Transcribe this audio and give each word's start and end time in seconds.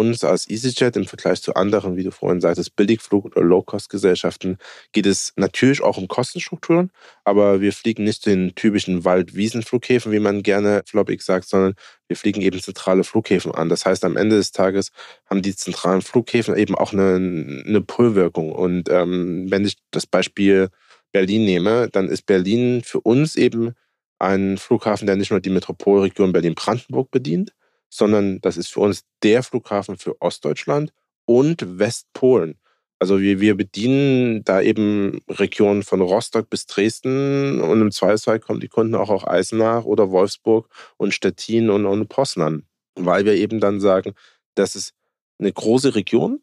Uns 0.00 0.24
als 0.24 0.48
EasyJet 0.48 0.96
im 0.96 1.04
Vergleich 1.04 1.42
zu 1.42 1.54
anderen, 1.54 1.96
wie 1.96 2.04
du 2.04 2.10
vorhin 2.10 2.40
sagtest, 2.40 2.74
Billigflug- 2.74 3.26
oder 3.26 3.42
Low-Cost-Gesellschaften, 3.42 4.56
geht 4.92 5.04
es 5.04 5.34
natürlich 5.36 5.82
auch 5.82 5.98
um 5.98 6.08
Kostenstrukturen, 6.08 6.90
aber 7.24 7.60
wir 7.60 7.74
fliegen 7.74 8.04
nicht 8.04 8.24
den 8.24 8.54
typischen 8.54 9.04
Wald-Wiesen-Flughäfen, 9.04 10.10
wie 10.10 10.18
man 10.18 10.42
gerne 10.42 10.82
floppig 10.86 11.20
sagt, 11.20 11.48
sondern 11.48 11.74
wir 12.08 12.16
fliegen 12.16 12.40
eben 12.40 12.60
zentrale 12.60 13.04
Flughäfen 13.04 13.52
an. 13.52 13.68
Das 13.68 13.84
heißt, 13.84 14.02
am 14.06 14.16
Ende 14.16 14.36
des 14.36 14.52
Tages 14.52 14.90
haben 15.28 15.42
die 15.42 15.54
zentralen 15.54 16.00
Flughäfen 16.00 16.56
eben 16.56 16.74
auch 16.74 16.94
eine, 16.94 17.16
eine 17.66 17.82
Pull-Wirkung. 17.82 18.52
Und 18.52 18.88
ähm, 18.88 19.50
wenn 19.50 19.66
ich 19.66 19.76
das 19.90 20.06
Beispiel 20.06 20.70
Berlin 21.12 21.44
nehme, 21.44 21.90
dann 21.90 22.08
ist 22.08 22.24
Berlin 22.24 22.82
für 22.82 23.00
uns 23.00 23.36
eben 23.36 23.74
ein 24.18 24.56
Flughafen, 24.56 25.06
der 25.06 25.16
nicht 25.16 25.30
nur 25.30 25.40
die 25.40 25.50
Metropolregion 25.50 26.32
Berlin-Brandenburg 26.32 27.10
bedient, 27.10 27.52
sondern 27.90 28.40
das 28.40 28.56
ist 28.56 28.72
für 28.72 28.80
uns 28.80 29.04
der 29.22 29.42
Flughafen 29.42 29.98
für 29.98 30.20
Ostdeutschland 30.22 30.92
und 31.26 31.78
Westpolen. 31.78 32.58
Also 32.98 33.20
wir, 33.20 33.40
wir 33.40 33.56
bedienen 33.56 34.44
da 34.44 34.60
eben 34.60 35.22
Regionen 35.28 35.82
von 35.82 36.00
Rostock 36.02 36.50
bis 36.50 36.66
Dresden 36.66 37.60
und 37.60 37.80
im 37.80 37.90
Zweifelsfall 37.90 38.40
kommen 38.40 38.60
die 38.60 38.68
Kunden 38.68 38.94
auch 38.94 39.08
aus 39.08 39.26
Eisenach 39.26 39.84
oder 39.84 40.10
Wolfsburg 40.10 40.68
und 40.98 41.14
Stettin 41.14 41.70
und, 41.70 41.86
und 41.86 42.08
Poznan, 42.08 42.64
weil 42.94 43.24
wir 43.24 43.34
eben 43.34 43.58
dann 43.58 43.80
sagen, 43.80 44.12
das 44.54 44.76
ist 44.76 44.92
eine 45.38 45.50
große 45.50 45.94
Region, 45.94 46.42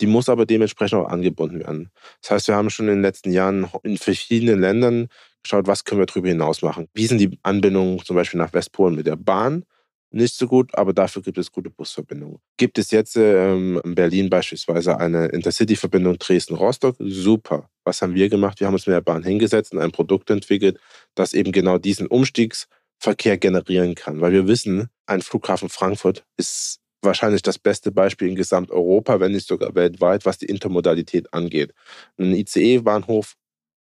die 0.00 0.06
muss 0.06 0.30
aber 0.30 0.46
dementsprechend 0.46 0.98
auch 0.98 1.08
angebunden 1.08 1.58
werden. 1.60 1.90
Das 2.22 2.30
heißt, 2.30 2.48
wir 2.48 2.54
haben 2.54 2.70
schon 2.70 2.88
in 2.88 2.94
den 2.94 3.02
letzten 3.02 3.30
Jahren 3.30 3.68
in 3.82 3.98
verschiedenen 3.98 4.60
Ländern 4.60 5.08
geschaut, 5.42 5.66
was 5.66 5.84
können 5.84 6.00
wir 6.00 6.06
darüber 6.06 6.28
hinaus 6.28 6.62
machen. 6.62 6.88
Wie 6.94 7.06
sind 7.06 7.18
die 7.18 7.38
Anbindungen 7.42 8.02
zum 8.04 8.16
Beispiel 8.16 8.38
nach 8.38 8.54
Westpolen 8.54 8.94
mit 8.94 9.06
der 9.06 9.16
Bahn? 9.16 9.64
Nicht 10.10 10.34
so 10.34 10.46
gut, 10.46 10.74
aber 10.74 10.92
dafür 10.92 11.22
gibt 11.22 11.38
es 11.38 11.52
gute 11.52 11.70
Busverbindungen. 11.70 12.38
Gibt 12.56 12.78
es 12.78 12.90
jetzt 12.90 13.16
ähm, 13.16 13.80
in 13.84 13.94
Berlin 13.94 14.30
beispielsweise 14.30 14.98
eine 14.98 15.26
Intercity-Verbindung 15.26 16.18
Dresden-Rostock? 16.18 16.96
Super. 16.98 17.68
Was 17.84 18.00
haben 18.00 18.14
wir 18.14 18.28
gemacht? 18.28 18.60
Wir 18.60 18.66
haben 18.66 18.74
uns 18.74 18.86
mit 18.86 18.94
der 18.94 19.02
Bahn 19.02 19.22
hingesetzt 19.22 19.72
und 19.72 19.80
ein 19.80 19.92
Produkt 19.92 20.30
entwickelt, 20.30 20.78
das 21.14 21.34
eben 21.34 21.52
genau 21.52 21.78
diesen 21.78 22.06
Umstiegsverkehr 22.06 23.36
generieren 23.36 23.94
kann. 23.94 24.20
Weil 24.20 24.32
wir 24.32 24.46
wissen, 24.46 24.88
ein 25.06 25.20
Flughafen 25.20 25.68
Frankfurt 25.68 26.24
ist 26.36 26.80
wahrscheinlich 27.02 27.42
das 27.42 27.58
beste 27.58 27.92
Beispiel 27.92 28.28
in 28.28 28.34
Gesamteuropa, 28.34 29.20
wenn 29.20 29.32
nicht 29.32 29.46
sogar 29.46 29.74
weltweit, 29.74 30.24
was 30.24 30.38
die 30.38 30.46
Intermodalität 30.46 31.32
angeht. 31.32 31.74
Ein 32.18 32.34
ICE-Bahnhof 32.34 33.34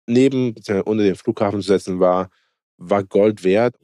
neben 0.07 0.55
bzw. 0.55 0.83
unter 0.83 1.05
den 1.05 1.17
Flughafen 1.17 1.61
zu 1.63 1.69
setzen 1.69 1.99
war, 1.99 2.31
war 2.77 3.05
Gold 3.05 3.45
wert. 3.45 3.77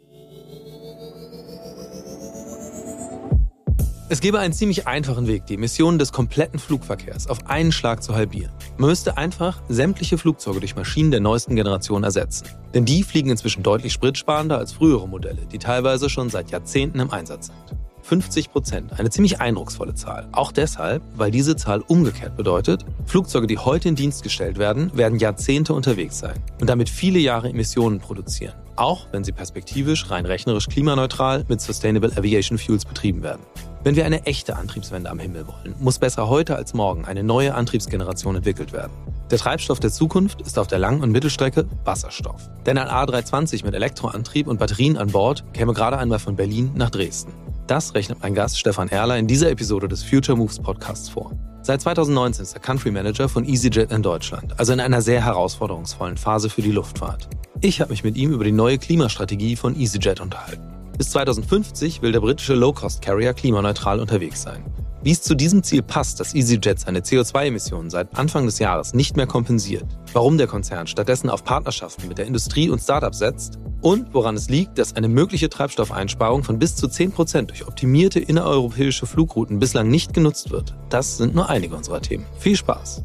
Es 4.09 4.21
gäbe 4.21 4.39
einen 4.39 4.53
ziemlich 4.53 4.87
einfachen 4.87 5.27
Weg, 5.27 5.47
die 5.47 5.55
Emissionen 5.55 5.99
des 5.99 6.12
kompletten 6.12 6.61
Flugverkehrs 6.61 7.27
auf 7.27 7.51
einen 7.51 7.73
Schlag 7.73 8.05
zu 8.05 8.15
halbieren. 8.15 8.53
Man 8.79 8.91
müsste 8.91 9.19
einfach 9.19 9.61
sämtliche 9.69 10.17
Flugzeuge 10.17 10.61
durch 10.61 10.77
Maschinen 10.77 11.11
der 11.11 11.19
neuesten 11.19 11.57
Generation 11.57 12.05
ersetzen. 12.05 12.47
Denn 12.73 12.85
die 12.85 13.03
fliegen 13.03 13.31
inzwischen 13.31 13.65
deutlich 13.65 13.93
spritsparender 13.93 14.59
als 14.59 14.73
frühere 14.73 15.09
Modelle, 15.09 15.43
die 15.51 15.59
teilweise 15.59 16.09
schon 16.09 16.31
seit 16.31 16.53
Jahrzehnten 16.53 17.01
im 17.01 17.11
Einsatz 17.11 17.47
sind. 17.47 17.57
50 18.03 18.53
Prozent, 18.53 18.93
eine 18.97 19.11
ziemlich 19.11 19.41
eindrucksvolle 19.41 19.97
Zahl. 19.97 20.29
Auch 20.31 20.53
deshalb, 20.53 21.03
weil 21.17 21.33
diese 21.33 21.57
Zahl 21.57 21.83
umgekehrt 21.89 22.36
bedeutet, 22.36 22.86
Flugzeuge, 23.07 23.48
die 23.48 23.59
heute 23.59 23.89
in 23.89 23.97
Dienst 23.97 24.23
gestellt 24.23 24.57
werden, 24.57 24.97
werden 24.97 25.19
Jahrzehnte 25.19 25.75
unterwegs 25.75 26.20
sein 26.20 26.36
und 26.61 26.70
damit 26.70 26.89
viele 26.89 27.19
Jahre 27.19 27.48
Emissionen 27.48 27.98
produzieren. 27.98 28.55
Auch 28.77 29.09
wenn 29.11 29.25
sie 29.25 29.33
perspektivisch 29.33 30.09
rein 30.13 30.27
rechnerisch 30.27 30.69
klimaneutral 30.69 31.45
mit 31.48 31.61
Sustainable 31.61 32.17
Aviation 32.17 32.59
Fuels 32.59 32.85
betrieben 32.85 33.25
werden. 33.25 33.42
Wenn 33.86 33.95
wir 33.95 34.05
eine 34.05 34.27
echte 34.27 34.57
Antriebswende 34.57 35.08
am 35.08 35.20
Himmel 35.20 35.47
wollen, 35.47 35.77
muss 35.79 36.01
besser 36.01 36.29
heute 36.29 36.57
als 36.57 36.74
morgen 36.74 37.05
eine 37.05 37.23
neue 37.23 37.55
Antriebsgeneration 37.55 38.35
entwickelt 38.35 38.73
werden. 38.73 38.91
Der 39.30 39.39
Treibstoff 39.39 39.79
der 39.79 39.92
Zukunft 39.92 40.41
ist 40.41 40.58
auf 40.58 40.67
der 40.67 40.80
Lang- 40.80 41.02
und 41.02 41.13
Mittelstrecke 41.13 41.67
Wasserstoff. 41.85 42.51
Denn 42.67 42.79
ein 42.79 42.89
A320 42.89 43.64
mit 43.64 43.77
Elektroantrieb 43.77 44.48
und 44.48 44.58
Batterien 44.58 44.97
an 44.97 45.13
Bord 45.13 45.45
käme 45.52 45.73
gerade 45.73 45.98
einmal 45.98 46.19
von 46.19 46.35
Berlin 46.35 46.73
nach 46.74 46.91
Dresden. 46.91 47.33
Das 47.69 47.95
rechnet 47.95 48.19
mein 48.23 48.35
Gast 48.35 48.58
Stefan 48.58 48.89
Erler 48.89 49.19
in 49.19 49.29
dieser 49.29 49.51
Episode 49.51 49.86
des 49.86 50.03
Future 50.03 50.36
Moves 50.36 50.58
Podcasts 50.58 51.08
vor. 51.08 51.30
Seit 51.63 51.80
2019 51.80 52.42
ist 52.42 52.55
er 52.55 52.61
Country 52.61 52.91
Manager 52.91 53.29
von 53.29 53.45
EasyJet 53.45 53.92
in 53.92 54.03
Deutschland, 54.03 54.58
also 54.58 54.73
in 54.73 54.80
einer 54.80 55.01
sehr 55.01 55.24
herausforderungsvollen 55.24 56.17
Phase 56.17 56.51
für 56.51 56.63
die 56.63 56.73
Luftfahrt. 56.73 57.29
Ich 57.61 57.80
habe 57.80 57.92
mich 57.92 58.03
mit 58.03 58.17
ihm 58.17 58.33
über 58.33 58.42
die 58.42 58.51
neue 58.51 58.79
Klimastrategie 58.79 59.55
von 59.55 59.79
EasyJet 59.79 60.20
unterhalten. 60.20 60.76
Bis 60.96 61.11
2050 61.11 62.01
will 62.01 62.12
der 62.12 62.20
britische 62.20 62.55
Low-Cost-Carrier 62.55 63.34
klimaneutral 63.34 64.01
unterwegs 64.01 64.42
sein. 64.42 64.64
Wie 65.02 65.12
es 65.12 65.20
zu 65.20 65.34
diesem 65.34 65.62
Ziel 65.62 65.83
passt, 65.83 66.18
dass 66.20 66.34
EasyJet 66.34 66.80
seine 66.80 67.01
CO2-Emissionen 67.01 67.90
seit 67.90 68.18
Anfang 68.18 68.46
des 68.46 68.58
Jahres 68.58 68.95
nicht 68.95 69.17
mehr 69.17 69.27
kompensiert, 69.27 69.85
warum 70.14 70.39
der 70.39 70.46
Konzern 70.46 70.86
stattdessen 70.86 71.29
auf 71.29 71.45
Partnerschaften 71.45 72.08
mit 72.08 72.18
der 72.18 72.27
Industrie 72.27 72.70
und 72.70 72.80
Startups 72.80 73.18
setzt 73.18 73.58
und 73.83 74.14
woran 74.14 74.36
es 74.36 74.48
liegt, 74.48 74.79
dass 74.79 74.96
eine 74.96 75.08
mögliche 75.08 75.51
Treibstoffeinsparung 75.51 76.42
von 76.42 76.58
bis 76.58 76.77
zu 76.77 76.86
10% 76.86 77.42
durch 77.42 77.67
optimierte 77.67 78.18
innereuropäische 78.18 79.06
Flugrouten 79.06 79.58
bislang 79.58 79.89
nicht 79.89 80.14
genutzt 80.14 80.51
wird, 80.51 80.74
das 80.89 81.18
sind 81.18 81.35
nur 81.35 81.48
einige 81.51 81.77
unserer 81.77 82.01
Themen. 82.01 82.24
Viel 82.39 82.56
Spaß! 82.56 83.02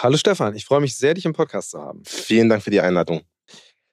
Hallo 0.00 0.16
Stefan, 0.16 0.54
ich 0.54 0.64
freue 0.64 0.80
mich 0.80 0.96
sehr, 0.96 1.14
dich 1.14 1.24
im 1.24 1.32
Podcast 1.32 1.72
zu 1.72 1.80
haben. 1.80 2.04
Vielen 2.06 2.48
Dank 2.48 2.62
für 2.62 2.70
die 2.70 2.80
Einladung. 2.80 3.22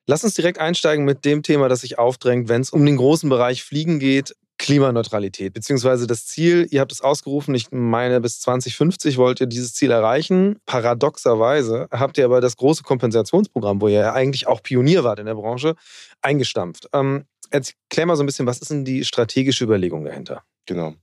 Lass 0.06 0.24
uns 0.24 0.36
direkt 0.36 0.60
einsteigen 0.60 1.04
mit 1.04 1.26
dem 1.26 1.42
Thema, 1.42 1.68
das 1.68 1.82
sich 1.82 1.98
aufdrängt, 1.98 2.48
wenn 2.48 2.62
es 2.62 2.70
um 2.70 2.86
den 2.86 2.98
großen 2.98 3.28
Bereich 3.28 3.64
Fliegen 3.64 3.98
geht. 3.98 4.36
Klimaneutralität, 4.60 5.54
beziehungsweise 5.54 6.06
das 6.06 6.28
Ziel, 6.28 6.68
ihr 6.70 6.80
habt 6.80 6.92
es 6.92 7.02
ausgerufen, 7.02 7.56
ich 7.56 7.72
meine, 7.72 8.22
bis 8.22 8.40
2050 8.40 9.18
wollt 9.18 9.42
ihr 9.42 9.48
dieses 9.48 9.74
Ziel 9.74 9.90
erreichen. 9.90 10.60
Paradoxerweise 10.68 11.88
habt 11.92 12.20
ihr 12.20 12.26
aber 12.26 12.40
das 12.40 12.56
große 12.56 12.84
Kompensationsprogramm, 12.84 13.82
wo 13.82 13.88
ihr 13.88 14.00
ja 14.00 14.14
eigentlich 14.14 14.46
auch 14.46 14.62
Pionier 14.62 15.04
wart 15.04 15.18
in 15.18 15.26
der 15.26 15.36
Branche, 15.36 15.74
eingestampft. 16.22 16.88
Ähm, 16.94 17.26
erklär 17.50 18.06
mal 18.06 18.16
so 18.16 18.22
ein 18.24 18.28
bisschen, 18.28 18.46
was 18.46 18.60
ist 18.60 18.70
denn 18.70 18.86
die 18.86 19.04
strategische 19.04 19.64
Überlegung 19.64 20.06
dahinter? 20.06 20.44
Genau. 20.68 20.94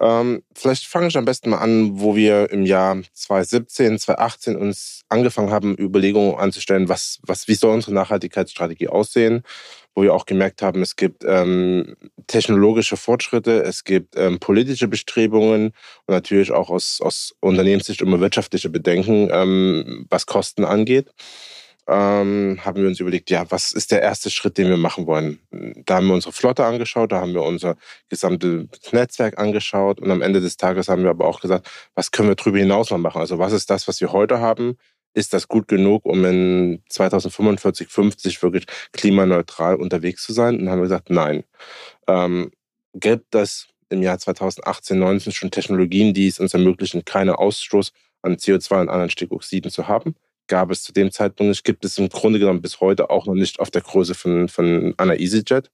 Ähm, 0.00 0.42
vielleicht 0.54 0.86
fange 0.86 1.08
ich 1.08 1.16
am 1.16 1.24
besten 1.24 1.50
mal 1.50 1.58
an, 1.58 2.00
wo 2.00 2.14
wir 2.14 2.50
im 2.50 2.64
Jahr 2.64 2.98
2017, 3.12 3.98
2018 3.98 4.56
uns 4.56 5.02
angefangen 5.08 5.50
haben, 5.50 5.76
Überlegungen 5.76 6.36
anzustellen, 6.36 6.88
was, 6.88 7.18
was, 7.22 7.48
wie 7.48 7.54
soll 7.54 7.74
unsere 7.74 7.94
Nachhaltigkeitsstrategie 7.94 8.88
aussehen, 8.88 9.42
wo 9.94 10.02
wir 10.02 10.14
auch 10.14 10.26
gemerkt 10.26 10.62
haben, 10.62 10.82
es 10.82 10.94
gibt 10.94 11.24
ähm, 11.26 11.96
technologische 12.28 12.96
Fortschritte, 12.96 13.62
es 13.64 13.82
gibt 13.82 14.16
ähm, 14.16 14.38
politische 14.38 14.86
Bestrebungen 14.86 15.72
und 16.06 16.14
natürlich 16.14 16.52
auch 16.52 16.70
aus, 16.70 17.00
aus 17.00 17.34
Unternehmenssicht 17.40 18.00
immer 18.00 18.20
wirtschaftliche 18.20 18.68
Bedenken, 18.68 19.28
ähm, 19.32 20.06
was 20.10 20.26
Kosten 20.26 20.64
angeht 20.64 21.12
ähm, 21.88 22.58
haben 22.64 22.82
wir 22.82 22.88
uns 22.88 23.00
überlegt, 23.00 23.30
ja, 23.30 23.50
was 23.50 23.72
ist 23.72 23.92
der 23.92 24.02
erste 24.02 24.28
Schritt, 24.28 24.58
den 24.58 24.68
wir 24.68 24.76
machen 24.76 25.06
wollen? 25.06 25.38
Da 25.86 25.96
haben 25.96 26.08
wir 26.08 26.14
unsere 26.14 26.34
Flotte 26.34 26.66
angeschaut, 26.66 27.12
da 27.12 27.20
haben 27.20 27.32
wir 27.32 27.42
unser 27.42 27.76
gesamtes 28.10 28.66
Netzwerk 28.92 29.38
angeschaut 29.38 29.98
und 29.98 30.10
am 30.10 30.20
Ende 30.20 30.42
des 30.42 30.58
Tages 30.58 30.88
haben 30.88 31.02
wir 31.02 31.10
aber 31.10 31.24
auch 31.26 31.40
gesagt, 31.40 31.66
was 31.94 32.10
können 32.10 32.28
wir 32.28 32.34
darüber 32.34 32.58
hinaus 32.58 32.90
noch 32.90 32.98
machen? 32.98 33.20
Also 33.20 33.38
was 33.38 33.52
ist 33.52 33.70
das, 33.70 33.88
was 33.88 34.02
wir 34.02 34.12
heute 34.12 34.38
haben? 34.38 34.76
Ist 35.14 35.32
das 35.32 35.48
gut 35.48 35.66
genug, 35.66 36.04
um 36.04 36.26
in 36.26 36.82
2045, 36.90 37.88
50 37.88 38.42
wirklich 38.42 38.66
klimaneutral 38.92 39.76
unterwegs 39.76 40.22
zu 40.24 40.34
sein? 40.34 40.56
Und 40.56 40.66
dann 40.66 40.70
haben 40.70 40.80
wir 40.80 40.88
gesagt, 40.88 41.08
nein. 41.08 41.44
Ähm, 42.06 42.50
gibt 42.92 43.34
es 43.34 43.68
im 43.88 44.02
Jahr 44.02 44.18
2018, 44.18 44.98
19 44.98 45.32
schon 45.32 45.50
Technologien, 45.50 46.12
die 46.12 46.26
es 46.26 46.38
uns 46.38 46.52
ermöglichen, 46.52 47.06
keinen 47.06 47.30
Ausstoß 47.30 47.92
an 48.20 48.36
CO2 48.36 48.82
und 48.82 48.88
anderen 48.90 49.08
Stickoxiden 49.08 49.70
zu 49.70 49.88
haben? 49.88 50.14
Gab 50.48 50.70
es 50.70 50.82
zu 50.82 50.92
dem 50.92 51.10
Zeitpunkt 51.10 51.48
nicht, 51.48 51.64
gibt 51.64 51.84
es 51.84 51.98
im 51.98 52.08
Grunde 52.08 52.38
genommen 52.38 52.62
bis 52.62 52.80
heute 52.80 53.10
auch 53.10 53.26
noch 53.26 53.34
nicht 53.34 53.60
auf 53.60 53.70
der 53.70 53.82
Größe 53.82 54.14
von, 54.14 54.48
von 54.48 54.94
einer 54.96 55.20
EasyJet. 55.20 55.70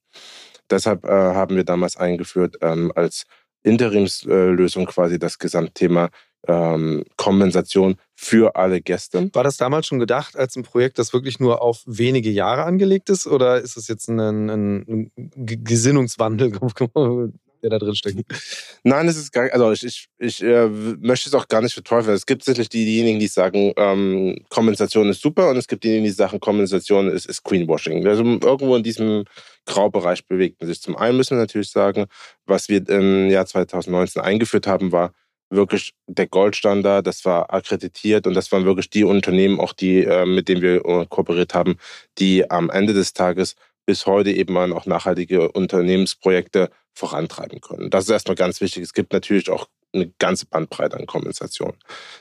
Deshalb 0.69 1.05
äh, 1.05 1.09
haben 1.09 1.55
wir 1.55 1.63
damals 1.63 1.97
eingeführt 1.97 2.57
ähm, 2.61 2.91
als 2.95 3.25
Interimslösung 3.63 4.85
quasi 4.85 5.17
das 5.17 5.39
Gesamtthema 5.39 6.09
ähm, 6.47 7.03
Kompensation 7.17 7.95
für 8.15 8.55
alle 8.55 8.81
Gäste. 8.81 9.29
War 9.33 9.43
das 9.43 9.57
damals 9.57 9.87
schon 9.87 9.99
gedacht 9.99 10.37
als 10.37 10.55
ein 10.55 10.63
Projekt, 10.63 10.99
das 10.99 11.13
wirklich 11.13 11.39
nur 11.39 11.61
auf 11.61 11.81
wenige 11.85 12.29
Jahre 12.29 12.63
angelegt 12.63 13.09
ist? 13.09 13.27
Oder 13.27 13.61
ist 13.61 13.77
es 13.77 13.87
jetzt 13.87 14.07
ein, 14.07 14.49
ein 14.49 15.11
Gesinnungswandel 15.15 16.51
der 17.65 17.79
da 17.79 17.85
drin 17.85 17.95
steckt. 17.95 18.19
Nein, 18.83 19.07
es 19.07 19.17
ist 19.17 19.31
gar 19.31 19.51
also 19.51 19.71
ich, 19.71 19.83
ich, 19.83 20.07
ich 20.19 20.43
äh, 20.43 20.67
möchte 20.67 21.29
es 21.29 21.33
auch 21.33 21.47
gar 21.47 21.61
nicht 21.61 21.73
verteufeln. 21.73 22.15
Es 22.15 22.25
gibt 22.25 22.43
sicherlich 22.43 22.69
die, 22.69 22.85
diejenigen, 22.85 23.19
die 23.19 23.27
sagen, 23.27 23.73
ähm, 23.77 24.37
Kompensation 24.49 25.09
ist 25.09 25.21
super 25.21 25.49
und 25.49 25.57
es 25.57 25.67
gibt 25.67 25.83
diejenigen, 25.83 26.05
die 26.05 26.11
sagen, 26.11 26.39
Kompensation 26.39 27.09
ist, 27.09 27.25
ist 27.25 27.43
Greenwashing. 27.43 28.05
Also 28.07 28.23
irgendwo 28.23 28.75
in 28.75 28.83
diesem 28.83 29.25
Graubereich 29.65 30.25
bewegt 30.27 30.61
man 30.61 30.67
sich. 30.67 30.81
Zum 30.81 30.95
einen 30.95 31.17
müssen 31.17 31.37
wir 31.37 31.41
natürlich 31.41 31.71
sagen, 31.71 32.05
was 32.45 32.69
wir 32.69 32.87
im 32.87 33.29
Jahr 33.29 33.45
2019 33.45 34.21
eingeführt 34.21 34.67
haben, 34.67 34.91
war 34.91 35.11
wirklich 35.49 35.93
der 36.07 36.27
Goldstandard, 36.27 37.05
das 37.05 37.23
war 37.25 37.53
akkreditiert 37.53 38.27
und 38.27 38.33
das 38.33 38.51
waren 38.51 38.65
wirklich 38.65 38.89
die 38.89 39.03
Unternehmen, 39.03 39.59
auch 39.59 39.73
die, 39.73 40.03
äh, 40.03 40.25
mit 40.25 40.49
denen 40.49 40.61
wir 40.61 40.85
äh, 40.85 41.05
kooperiert 41.07 41.53
haben, 41.53 41.77
die 42.17 42.49
am 42.49 42.69
Ende 42.69 42.93
des 42.93 43.13
Tages 43.13 43.55
bis 43.85 44.05
heute 44.05 44.31
eben 44.31 44.57
auch 44.57 44.85
nachhaltige 44.85 45.51
Unternehmensprojekte 45.51 46.69
vorantreiben 46.93 47.61
können. 47.61 47.89
Das 47.89 48.05
ist 48.05 48.09
erstmal 48.09 48.35
ganz 48.35 48.61
wichtig. 48.61 48.83
Es 48.83 48.93
gibt 48.93 49.13
natürlich 49.13 49.49
auch 49.49 49.67
eine 49.93 50.11
ganze 50.19 50.45
Bandbreite 50.45 50.97
an 50.97 51.05
Kompensation. 51.05 51.73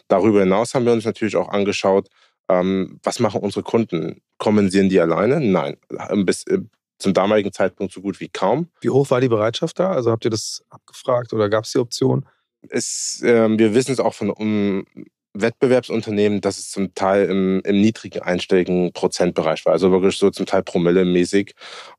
Darüber 0.09 0.41
hinaus 0.41 0.75
haben 0.75 0.85
wir 0.85 0.93
uns 0.93 1.05
natürlich 1.05 1.37
auch 1.37 1.49
angeschaut, 1.49 2.09
ähm, 2.49 3.01
was 3.03 3.21
machen 3.21 3.41
unsere 3.41 3.63
Kunden? 3.63 4.21
Kompensieren 4.39 4.89
die 4.89 5.01
alleine? 5.01 5.41
Nein. 5.41 5.79
Bis, 6.27 6.47
äh, 6.47 6.61
zum 6.99 7.15
damaligen 7.15 7.53
Zeitpunkt 7.53 7.93
so 7.93 8.01
gut 8.01 8.21
wie 8.21 8.29
kaum. 8.29 8.69
Wie 8.81 8.91
hoch 8.91 9.11
war 9.11 9.21
die 9.21 9.29
Bereitschaft 9.29 9.79
da? 9.79 9.93
Also 9.93 10.11
habt 10.11 10.25
ihr 10.25 10.31
das 10.31 10.65
abgefragt 10.71 11.33
oder 11.33 11.49
gab 11.49 11.65
es 11.65 11.73
die 11.73 11.79
Option? 11.79 12.27
Es, 12.69 13.21
äh, 13.23 13.49
wir 13.59 13.75
wissen 13.75 13.93
es 13.93 14.01
auch 14.01 14.15
von 14.15 14.31
um, 14.31 14.87
Wettbewerbsunternehmen, 15.35 16.41
dass 16.41 16.59
es 16.59 16.71
zum 16.71 16.95
Teil 16.95 17.29
im, 17.29 17.61
im, 17.65 17.81
niedrigen 17.81 18.23
einstelligen 18.23 18.93
Prozentbereich 18.93 19.65
war, 19.67 19.73
also 19.73 19.91
wirklich 19.91 20.17
so 20.17 20.31
zum 20.31 20.47
Teil 20.47 20.63
promillemäßig. 20.63 21.55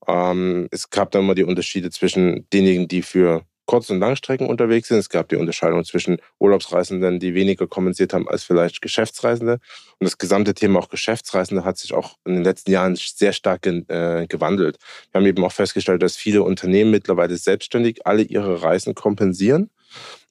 Ähm, 0.08 0.68
es 0.72 0.90
gab 0.90 1.12
dann 1.12 1.24
immer 1.24 1.36
die 1.36 1.44
Unterschiede 1.44 1.90
zwischen 1.90 2.48
denjenigen, 2.52 2.88
die 2.88 3.02
für 3.02 3.44
Kurz- 3.66 3.90
und 3.90 4.00
Langstrecken 4.00 4.48
unterwegs 4.48 4.90
sind. 4.90 4.98
Es 4.98 5.10
gab 5.10 5.30
die 5.30 5.36
Unterscheidung 5.36 5.84
zwischen 5.84 6.18
Urlaubsreisenden, 6.40 7.20
die 7.20 7.34
weniger 7.34 7.68
kompensiert 7.68 8.14
haben 8.14 8.28
als 8.28 8.44
vielleicht 8.44 8.82
Geschäftsreisende. 8.82 9.54
Und 10.00 10.06
das 10.06 10.18
gesamte 10.18 10.54
Thema 10.54 10.80
auch 10.80 10.90
Geschäftsreisende 10.90 11.64
hat 11.64 11.78
sich 11.78 11.94
auch 11.94 12.16
in 12.26 12.36
den 12.36 12.44
letzten 12.44 12.72
Jahren 12.72 12.96
sehr 12.96 13.34
stark 13.34 13.66
äh, 13.66 14.28
gewandelt. 14.28 14.78
Wir 15.12 15.20
haben 15.20 15.26
eben 15.26 15.44
auch 15.44 15.52
festgestellt, 15.52 16.04
dass 16.04 16.16
viele 16.16 16.44
Unternehmen 16.44 16.92
mittlerweile 16.92 17.36
selbstständig 17.38 18.06
alle 18.06 18.22
ihre 18.22 18.62
Reisen 18.62 18.94
kompensieren. 18.94 19.72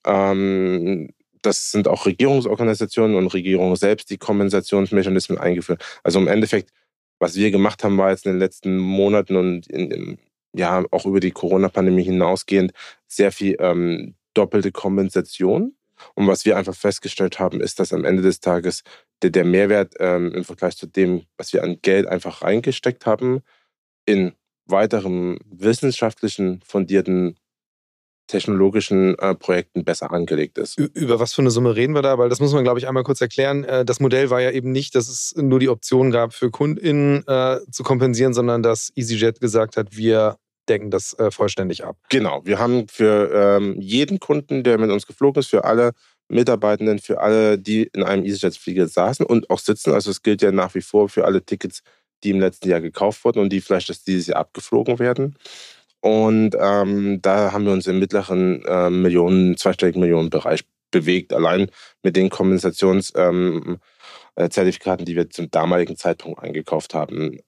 Ähm, 0.05 1.09
das 1.45 1.71
sind 1.71 1.87
auch 1.87 2.05
Regierungsorganisationen 2.05 3.15
und 3.15 3.27
Regierungen 3.27 3.75
selbst, 3.75 4.09
die 4.09 4.17
Kompensationsmechanismen 4.17 5.37
eingeführt. 5.37 5.83
Also 6.03 6.19
im 6.19 6.27
Endeffekt, 6.27 6.71
was 7.19 7.35
wir 7.35 7.51
gemacht 7.51 7.83
haben, 7.83 7.97
war 7.97 8.11
jetzt 8.11 8.25
in 8.25 8.33
den 8.33 8.39
letzten 8.39 8.77
Monaten 8.77 9.35
und 9.35 9.67
in, 9.67 10.17
ja 10.53 10.83
auch 10.91 11.05
über 11.05 11.19
die 11.19 11.31
Corona-Pandemie 11.31 12.03
hinausgehend 12.03 12.71
sehr 13.07 13.31
viel 13.31 13.55
ähm, 13.59 14.15
doppelte 14.33 14.71
Kompensation. 14.71 15.75
Und 16.13 16.27
was 16.27 16.45
wir 16.45 16.57
einfach 16.57 16.75
festgestellt 16.75 17.39
haben, 17.39 17.61
ist, 17.61 17.79
dass 17.79 17.93
am 17.93 18.03
Ende 18.03 18.21
des 18.21 18.41
Tages 18.41 18.83
der, 19.21 19.29
der 19.29 19.45
Mehrwert 19.45 19.93
ähm, 19.99 20.33
im 20.33 20.43
Vergleich 20.43 20.75
zu 20.75 20.87
dem, 20.87 21.23
was 21.37 21.53
wir 21.53 21.63
an 21.63 21.79
Geld 21.81 22.07
einfach 22.07 22.41
reingesteckt 22.41 23.05
haben, 23.05 23.41
in 24.05 24.33
weiterem 24.65 25.39
wissenschaftlichen 25.45 26.61
fundierten 26.61 27.37
technologischen 28.27 29.17
äh, 29.19 29.35
Projekten 29.35 29.83
besser 29.83 30.11
angelegt 30.11 30.57
ist. 30.57 30.77
Über 30.77 31.19
was 31.19 31.33
für 31.33 31.41
eine 31.41 31.51
Summe 31.51 31.75
reden 31.75 31.93
wir 31.93 32.01
da? 32.01 32.17
Weil 32.17 32.29
das 32.29 32.39
muss 32.39 32.53
man, 32.53 32.63
glaube 32.63 32.79
ich, 32.79 32.87
einmal 32.87 33.03
kurz 33.03 33.21
erklären. 33.21 33.63
Äh, 33.63 33.85
das 33.85 33.99
Modell 33.99 34.29
war 34.29 34.41
ja 34.41 34.51
eben 34.51 34.71
nicht, 34.71 34.95
dass 34.95 35.07
es 35.07 35.33
nur 35.37 35.59
die 35.59 35.69
Option 35.69 36.11
gab, 36.11 36.33
für 36.33 36.49
KundInnen 36.49 37.23
äh, 37.27 37.59
zu 37.71 37.83
kompensieren, 37.83 38.33
sondern 38.33 38.63
dass 38.63 38.91
EasyJet 38.95 39.39
gesagt 39.39 39.77
hat, 39.77 39.95
wir 39.95 40.37
decken 40.67 40.89
das 40.89 41.13
äh, 41.19 41.31
vollständig 41.31 41.85
ab. 41.85 41.97
Genau. 42.09 42.41
Wir 42.43 42.59
haben 42.59 42.87
für 42.87 43.31
ähm, 43.33 43.79
jeden 43.79 44.19
Kunden, 44.19 44.63
der 44.63 44.79
mit 44.79 44.89
uns 44.89 45.05
geflogen 45.05 45.39
ist, 45.39 45.49
für 45.49 45.63
alle 45.63 45.91
Mitarbeitenden, 46.27 46.99
für 46.99 47.21
alle, 47.21 47.59
die 47.59 47.83
in 47.83 48.03
einem 48.03 48.25
EasyJet-Flieger 48.25 48.87
saßen 48.87 49.25
und 49.25 49.49
auch 49.49 49.59
sitzen, 49.59 49.93
also 49.93 50.09
es 50.09 50.23
gilt 50.23 50.41
ja 50.41 50.51
nach 50.51 50.73
wie 50.73 50.81
vor 50.81 51.07
für 51.07 51.25
alle 51.25 51.45
Tickets, 51.45 51.83
die 52.23 52.31
im 52.31 52.39
letzten 52.39 52.69
Jahr 52.69 52.81
gekauft 52.81 53.23
wurden 53.25 53.39
und 53.39 53.49
die 53.49 53.61
vielleicht 53.61 53.89
das 53.89 54.03
dieses 54.03 54.27
Jahr 54.27 54.39
abgeflogen 54.39 54.97
werden, 54.97 55.37
und 56.05 56.55
ähm, 56.59 57.19
da 57.23 57.51
haben 57.51 57.65
wir 57.65 57.73
uns 57.73 57.87
im 57.87 57.97
mittleren 57.97 58.63
äh, 58.65 58.91
Millionen, 58.91 59.57
zweistelligen 59.57 60.01
Millionenbereich 60.01 60.63
bewegt, 60.91 61.33
allein 61.33 61.71
mit 62.03 62.15
den 62.15 62.29
Kompensationszertifikaten, 62.29 63.79
ähm, 64.35 64.99
äh, 64.99 65.03
die 65.03 65.15
wir 65.15 65.31
zum 65.31 65.49
damaligen 65.49 65.97
Zeitpunkt 65.97 66.43
eingekauft 66.43 66.93
haben. 66.93 67.39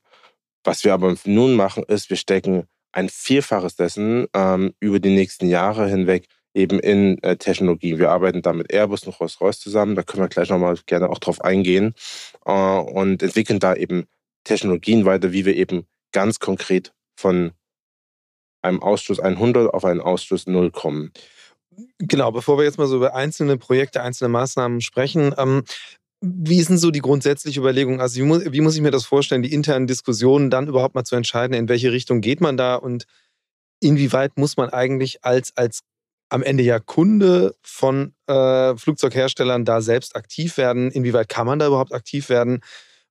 Was 0.63 0.83
wir 0.83 0.95
aber 0.95 1.15
nun 1.25 1.53
machen, 1.53 1.83
ist, 1.83 2.09
wir 2.09 2.17
stecken 2.17 2.63
ein 2.91 3.09
Vierfaches 3.09 3.75
dessen 3.75 4.25
ähm, 4.33 4.73
über 4.79 4.99
die 4.99 5.13
nächsten 5.13 5.47
Jahre 5.49 5.87
hinweg 5.87 6.25
eben 6.55 6.79
in 6.79 7.21
äh, 7.21 7.37
Technologie. 7.37 7.99
Wir 7.99 8.09
arbeiten 8.09 8.41
da 8.41 8.53
mit 8.53 8.73
Airbus 8.73 9.03
und 9.03 9.19
Rolls-Royce 9.19 9.59
zusammen, 9.59 9.93
da 9.93 10.01
können 10.01 10.23
wir 10.23 10.29
gleich 10.29 10.49
nochmal 10.49 10.79
gerne 10.87 11.11
auch 11.11 11.19
drauf 11.19 11.41
eingehen 11.41 11.93
äh, 12.47 12.51
und 12.51 13.21
entwickeln 13.21 13.59
da 13.59 13.75
eben 13.75 14.07
Technologien 14.45 15.05
weiter, 15.05 15.31
wie 15.31 15.45
wir 15.45 15.55
eben 15.55 15.85
ganz 16.11 16.39
konkret 16.39 16.91
von 17.15 17.51
einem 18.61 18.81
Ausstoß 18.81 19.19
100 19.19 19.73
auf 19.73 19.85
einen 19.85 20.01
Ausstoß 20.01 20.47
0 20.47 20.71
kommen. 20.71 21.11
Genau, 21.99 22.31
bevor 22.31 22.57
wir 22.57 22.65
jetzt 22.65 22.77
mal 22.77 22.87
so 22.87 22.97
über 22.97 23.15
einzelne 23.15 23.57
Projekte, 23.57 24.01
einzelne 24.01 24.29
Maßnahmen 24.29 24.81
sprechen, 24.81 25.33
ähm, 25.37 25.63
wie 26.21 26.57
ist 26.57 26.69
denn 26.69 26.79
so 26.79 26.89
die 26.89 27.01
grundsätzliche 27.01 27.59
Überlegung? 27.59 28.01
Also, 28.01 28.19
wie 28.19 28.23
muss, 28.23 28.51
wie 28.51 28.61
muss, 28.61 28.75
ich 28.75 28.81
mir 28.81 28.91
das 28.91 29.05
vorstellen, 29.05 29.43
die 29.43 29.53
internen 29.53 29.85
Diskussionen 29.85 30.49
dann 30.49 30.67
überhaupt 30.67 30.95
mal 30.95 31.03
zu 31.03 31.15
entscheiden, 31.15 31.53
in 31.53 31.69
welche 31.69 31.91
Richtung 31.91 32.21
geht 32.21 32.41
man 32.41 32.57
da 32.57 32.75
und 32.75 33.05
inwieweit 33.79 34.37
muss 34.37 34.57
man 34.57 34.69
eigentlich 34.69 35.23
als, 35.23 35.55
als 35.55 35.81
am 36.29 36.41
Ende 36.41 36.63
ja 36.63 36.79
Kunde 36.79 37.55
von 37.61 38.13
äh, 38.25 38.75
Flugzeugherstellern 38.75 39.63
da 39.63 39.81
selbst 39.81 40.15
aktiv 40.15 40.57
werden? 40.57 40.91
Inwieweit 40.91 41.29
kann 41.29 41.45
man 41.45 41.59
da 41.59 41.67
überhaupt 41.67 41.93
aktiv 41.93 42.29
werden? 42.29 42.61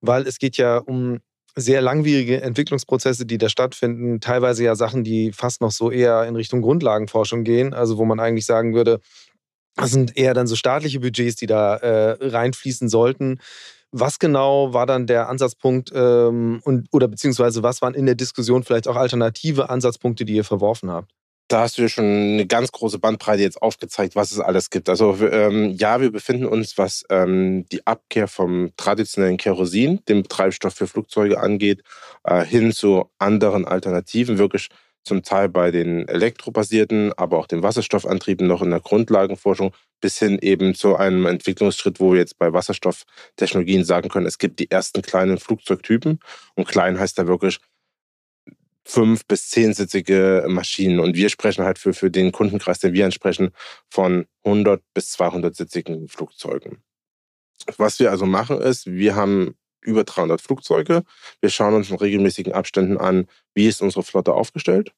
Weil 0.01 0.27
es 0.27 0.39
geht 0.39 0.57
ja 0.57 0.79
um 0.79 1.21
sehr 1.57 1.81
langwierige 1.81 2.43
Entwicklungsprozesse, 2.43 3.25
die 3.25 3.39
da 3.39 3.49
stattfinden, 3.49 4.21
teilweise 4.21 4.63
ja 4.63 4.75
Sachen, 4.77 5.05
die 5.05 5.33
fast 5.33 5.63
noch 5.63 5.71
so 5.71 5.91
eher 5.91 6.25
in 6.25 6.37
Richtung 6.37 6.61
Grundlagenforschung 6.61 7.45
gehen, 7.45 7.73
also 7.73 7.97
wo 7.97 8.05
man 8.05 8.21
eigentlich 8.21 8.45
sagen 8.45 8.75
würde, 8.75 9.01
das 9.75 9.91
sind 9.91 10.17
eher 10.17 10.35
dann 10.35 10.47
so 10.47 10.57
staatliche 10.57 11.01
Budgets, 11.01 11.37
die 11.37 11.47
da 11.47 11.77
äh, 11.77 12.17
reinfließen 12.21 12.89
sollten. 12.89 13.41
Was 13.91 14.19
genau 14.19 14.75
war 14.75 14.85
dann 14.87 15.07
der 15.07 15.29
Ansatzpunkt 15.29 15.91
ähm, 15.95 16.61
und, 16.65 16.89
oder 16.93 17.09
beziehungsweise 17.09 17.63
was 17.63 17.81
waren 17.81 17.95
in 17.95 18.07
der 18.07 18.15
Diskussion 18.15 18.63
vielleicht 18.63 18.89
auch 18.89 18.97
alternative 18.97 19.71
Ansatzpunkte, 19.71 20.25
die 20.25 20.35
ihr 20.35 20.45
verworfen 20.45 20.91
habt? 20.91 21.13
Da 21.49 21.61
hast 21.61 21.79
du 21.79 21.83
ja 21.83 21.89
schon 21.89 22.05
eine 22.05 22.47
ganz 22.47 22.73
große 22.73 22.99
Bandbreite 22.99 23.43
jetzt 23.43 23.63
aufgezeigt, 23.63 24.17
was 24.17 24.33
es 24.33 24.41
alles 24.41 24.71
gibt. 24.71 24.89
Also 24.89 25.17
ähm, 25.21 25.77
ja, 25.79 26.01
wir 26.01 26.11
befinden 26.11 26.47
uns, 26.47 26.77
was 26.77 27.05
ähm, 27.11 27.67
die 27.71 27.87
Abkehr 27.87 28.27
vom 28.27 28.73
traditionellen 28.77 29.37
Kerosin, 29.37 30.01
dem 30.09 30.27
Treibstoff 30.29 30.75
für 30.75 30.87
Flugzeuge 30.89 31.39
angeht, 31.41 31.83
äh, 32.25 32.45
hin 32.45 32.73
zu 32.73 33.11
anderen 33.19 33.65
Alternativen, 33.65 34.39
wirklich 34.39 34.69
zum 35.05 35.23
Teil 35.23 35.49
bei 35.49 35.71
den 35.71 36.09
elektrobasierten, 36.09 37.13
aber 37.17 37.39
auch 37.39 37.47
den 37.47 37.63
Wasserstoffantrieben 37.63 38.47
noch 38.47 38.61
in 38.61 38.71
der 38.71 38.81
Grundlagenforschung, 38.81 39.73
bis 40.01 40.19
hin 40.19 40.39
eben 40.43 40.75
zu 40.75 40.97
einem 40.97 41.27
Entwicklungsschritt, 41.27 42.01
wo 42.01 42.13
wir 42.13 42.19
jetzt 42.19 42.39
bei 42.39 42.53
Wasserstofftechnologien 42.53 43.85
sagen 43.85 44.09
können, 44.09 44.27
es 44.27 44.39
gibt 44.39 44.59
die 44.59 44.71
ersten 44.71 45.03
kleinen 45.03 45.39
Flugzeugtypen. 45.39 46.19
Und 46.57 46.69
klein 46.69 46.99
heißt 46.99 47.19
da 47.19 47.29
wirklich 47.29 47.61
fünf- 48.87 49.27
bis 49.27 49.51
zehnsitzige 49.51 50.45
Maschinen. 50.49 51.01
Und 51.01 51.17
wir 51.17 51.29
sprechen 51.29 51.65
halt 51.65 51.79
für, 51.79 51.93
für 51.93 52.11
den 52.11 52.31
Kundenkreis, 52.31 52.79
den 52.79 52.95
wir 52.95 53.05
ansprechen, 53.05 53.51
von 53.91 54.27
100 54.45 54.81
bis 54.95 55.13
200-sitzigen 55.19 56.09
Flugzeugen. 56.09 56.79
Was 57.79 57.99
wir 57.99 58.13
also 58.13 58.27
machen 58.27 58.61
ist, 58.61 58.87
wir 58.87 59.17
haben 59.17 59.57
über 59.81 60.05
300 60.05 60.41
Flugzeuge. 60.41 61.03
Wir 61.41 61.51
schauen 61.51 61.75
uns 61.75 61.91
in 61.91 61.97
regelmäßigen 61.97 62.53
Abständen 62.53 62.97
an, 62.97 63.27
wie 63.55 63.67
ist 63.67 63.83
unsere 63.83 64.05
Flotte 64.05 64.35
aufgestellt. 64.35 64.93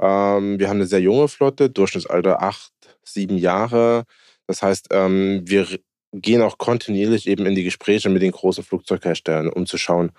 Ähm, 0.00 0.58
wir 0.58 0.68
haben 0.68 0.78
eine 0.78 0.86
sehr 0.86 1.00
junge 1.00 1.28
Flotte, 1.28 1.68
Durchschnittsalter 1.68 2.42
acht, 2.42 2.72
sieben 3.04 3.36
Jahre. 3.36 4.04
Das 4.46 4.62
heißt, 4.62 4.88
ähm, 4.90 5.42
wir 5.44 5.66
gehen 6.12 6.42
auch 6.42 6.56
kontinuierlich 6.56 7.26
eben 7.26 7.44
in 7.44 7.54
die 7.54 7.64
Gespräche 7.64 8.08
mit 8.08 8.22
den 8.22 8.32
großen 8.32 8.64
Flugzeugherstellern, 8.64 9.50
um 9.50 9.66
zu 9.66 9.76
schauen, 9.76 10.12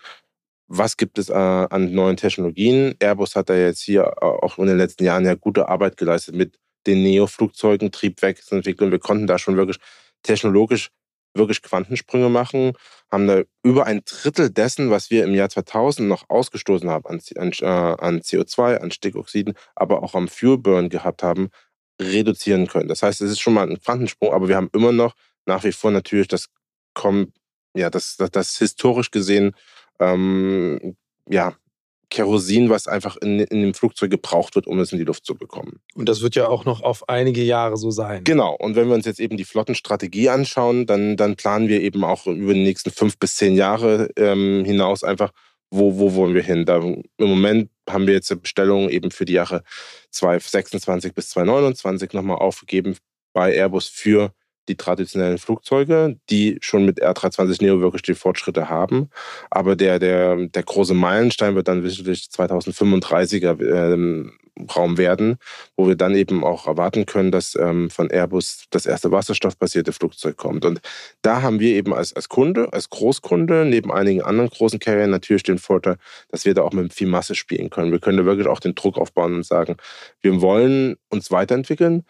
was 0.68 0.98
gibt 0.98 1.18
es 1.18 1.30
äh, 1.30 1.34
an 1.34 1.94
neuen 1.94 2.18
Technologien. 2.18 2.96
Airbus 3.00 3.36
hat 3.36 3.50
da 3.50 3.56
jetzt 3.56 3.82
hier 3.82 4.04
äh, 4.04 4.26
auch 4.26 4.58
in 4.58 4.68
den 4.68 4.78
letzten 4.78 5.04
Jahren 5.04 5.26
ja 5.26 5.36
gute 5.36 5.70
Arbeit 5.70 5.98
geleistet 5.98 6.36
mit 6.36 6.58
den 6.88 7.04
Neo-Flugzeugen, 7.04 7.92
Triebwerksentwicklung. 7.92 8.92
Wir 8.92 9.00
konnten 9.00 9.28
da 9.28 9.38
schon 9.38 9.58
wirklich 9.58 9.78
technologisch 10.24 10.90
wirklich 11.36 11.62
Quantensprünge 11.62 12.30
machen, 12.30 12.74
haben 13.12 13.28
da 13.28 13.44
über 13.62 13.86
ein 13.86 14.02
Drittel 14.06 14.50
dessen, 14.50 14.90
was 14.90 15.10
wir 15.10 15.24
im 15.26 15.36
Jahr 15.36 15.50
2000 15.50 16.08
noch 16.08 16.30
ausgestoßen 16.30 16.90
haben 16.90 17.06
an, 17.06 17.20
an, 17.38 17.52
äh, 17.60 17.66
an 17.66 18.22
CO2, 18.22 18.78
an 18.78 18.92
Stickoxiden, 18.92 19.54
aber 19.76 20.02
auch 20.02 20.16
am 20.16 20.28
Fuelburn 20.28 20.90
gehabt 20.90 21.24
haben, 21.24 21.50
reduzieren 22.02 22.68
können. 22.68 22.88
Das 22.88 23.04
heißt, 23.04 23.22
es 23.22 23.32
ist 23.32 23.42
schon 23.42 23.54
mal 23.54 23.70
ein 23.70 23.80
Quantensprung, 23.80 24.34
aber 24.34 24.48
wir 24.48 24.56
haben 24.56 24.70
immer 24.74 24.92
noch 24.92 25.14
nach 25.46 25.64
wie 25.64 25.72
vor 25.72 25.92
natürlich 25.92 26.28
das, 26.28 26.48
ja, 27.76 27.90
das, 27.90 28.16
das, 28.18 28.32
das 28.32 28.58
historisch 28.58 29.12
gesehen 29.12 29.54
ähm, 30.00 30.96
ja, 31.30 31.56
Kerosin, 32.10 32.70
was 32.70 32.88
einfach 32.88 33.18
in, 33.18 33.40
in 33.40 33.62
dem 33.62 33.74
Flugzeug 33.74 34.12
gebraucht 34.12 34.56
wird, 34.56 34.68
um 34.68 34.80
es 34.80 34.92
in 34.92 35.00
die 35.00 35.06
Luft 35.06 35.26
zu 35.26 35.36
bekommen. 35.36 35.82
Und 35.96 36.08
das 36.08 36.22
wird 36.22 36.36
ja 36.36 36.48
auch 36.48 36.66
noch 36.66 36.82
auf 36.82 37.10
einige 37.10 37.44
Jahre 37.44 37.78
so 37.78 37.92
sein. 37.92 38.24
Genau. 38.24 38.56
Und 38.56 38.76
wenn 38.76 38.88
wir 38.88 38.96
uns 38.96 39.06
jetzt 39.06 39.20
eben 39.20 39.38
die 39.38 39.44
Flottenstrategie 39.44 40.30
anschauen, 40.30 40.86
dann, 40.86 41.18
dann 41.18 41.36
planen 41.36 41.68
wir 41.68 41.82
eben 41.82 42.04
auch 42.04 42.26
über 42.28 42.54
die 42.54 42.64
nächsten 42.64 42.92
fünf 42.92 43.18
bis 43.18 43.36
zehn 43.36 43.56
Jahre 43.56 44.10
ähm, 44.18 44.64
hinaus 44.66 45.04
einfach, 45.04 45.32
wo, 45.72 45.98
wo 45.98 46.16
wollen 46.16 46.36
wir 46.36 46.44
hin. 46.44 46.66
Da, 46.66 46.78
Im 46.78 47.04
Moment 47.18 47.70
haben 47.90 48.08
wir 48.08 48.14
jetzt 48.14 48.42
Bestellungen 48.42 48.90
eben 48.90 49.12
für 49.12 49.26
die 49.26 49.34
Jahre 49.34 49.64
2026 50.12 51.14
bis 51.14 51.30
2029 51.30 52.14
nochmal 52.14 52.38
aufgegeben 52.38 52.98
bei 53.34 53.54
Airbus 53.54 53.88
für 53.88 54.32
die 54.68 54.76
traditionellen 54.76 55.38
Flugzeuge, 55.38 56.18
die 56.30 56.58
schon 56.62 56.86
mit 56.86 57.04
R320 57.04 57.64
Neo 57.64 57.82
wirklich 57.82 58.02
die 58.02 58.16
Fortschritte 58.16 58.70
haben. 58.70 59.10
Aber 59.50 59.76
der, 59.76 60.00
der, 60.00 60.48
der 60.48 60.64
große 60.64 60.94
Meilenstein 60.94 61.56
wird 61.56 61.68
dann 61.68 61.84
wirklich 61.84 62.28
2035er 62.32 63.94
ähm, 63.94 64.32
Raum 64.76 64.98
werden, 64.98 65.38
wo 65.76 65.88
wir 65.88 65.96
dann 65.96 66.16
eben 66.16 66.44
auch 66.44 66.68
erwarten 66.68 67.06
können, 67.06 67.32
dass 67.32 67.56
ähm, 67.56 67.90
von 67.90 68.10
Airbus 68.10 68.66
das 68.70 68.86
erste 68.86 69.12
wasserstoffbasierte 69.12 69.92
Flugzeug 69.92 70.38
kommt. 70.38 70.64
Und 70.64 70.80
da 71.22 71.42
haben 71.42 71.60
wir 71.60 71.76
eben 71.76 71.94
als, 71.94 72.16
als 72.16 72.30
Kunde, 72.30 72.72
als 72.72 72.90
Großkunde, 72.90 73.66
neben 73.66 73.92
einigen 73.92 74.22
anderen 74.22 74.50
großen 74.50 74.80
Carriern 74.80 75.10
natürlich 75.10 75.44
den 75.44 75.58
Vorteil, 75.58 75.98
dass 76.30 76.46
wir 76.46 76.54
da 76.54 76.62
auch 76.62 76.72
mit 76.72 76.94
viel 76.94 77.08
Masse 77.08 77.36
spielen 77.36 77.70
können. 77.70 77.92
Wir 77.92 78.00
können 78.00 78.18
da 78.18 78.26
wirklich 78.26 78.48
auch 78.48 78.62
den 78.62 78.76
Druck 78.76 78.98
aufbauen 78.98 79.36
und 79.36 79.46
sagen, 79.46 79.76
wir 80.22 80.42
wollen 80.42 80.96
uns 81.10 81.32
weiterentwickeln, 81.32 82.06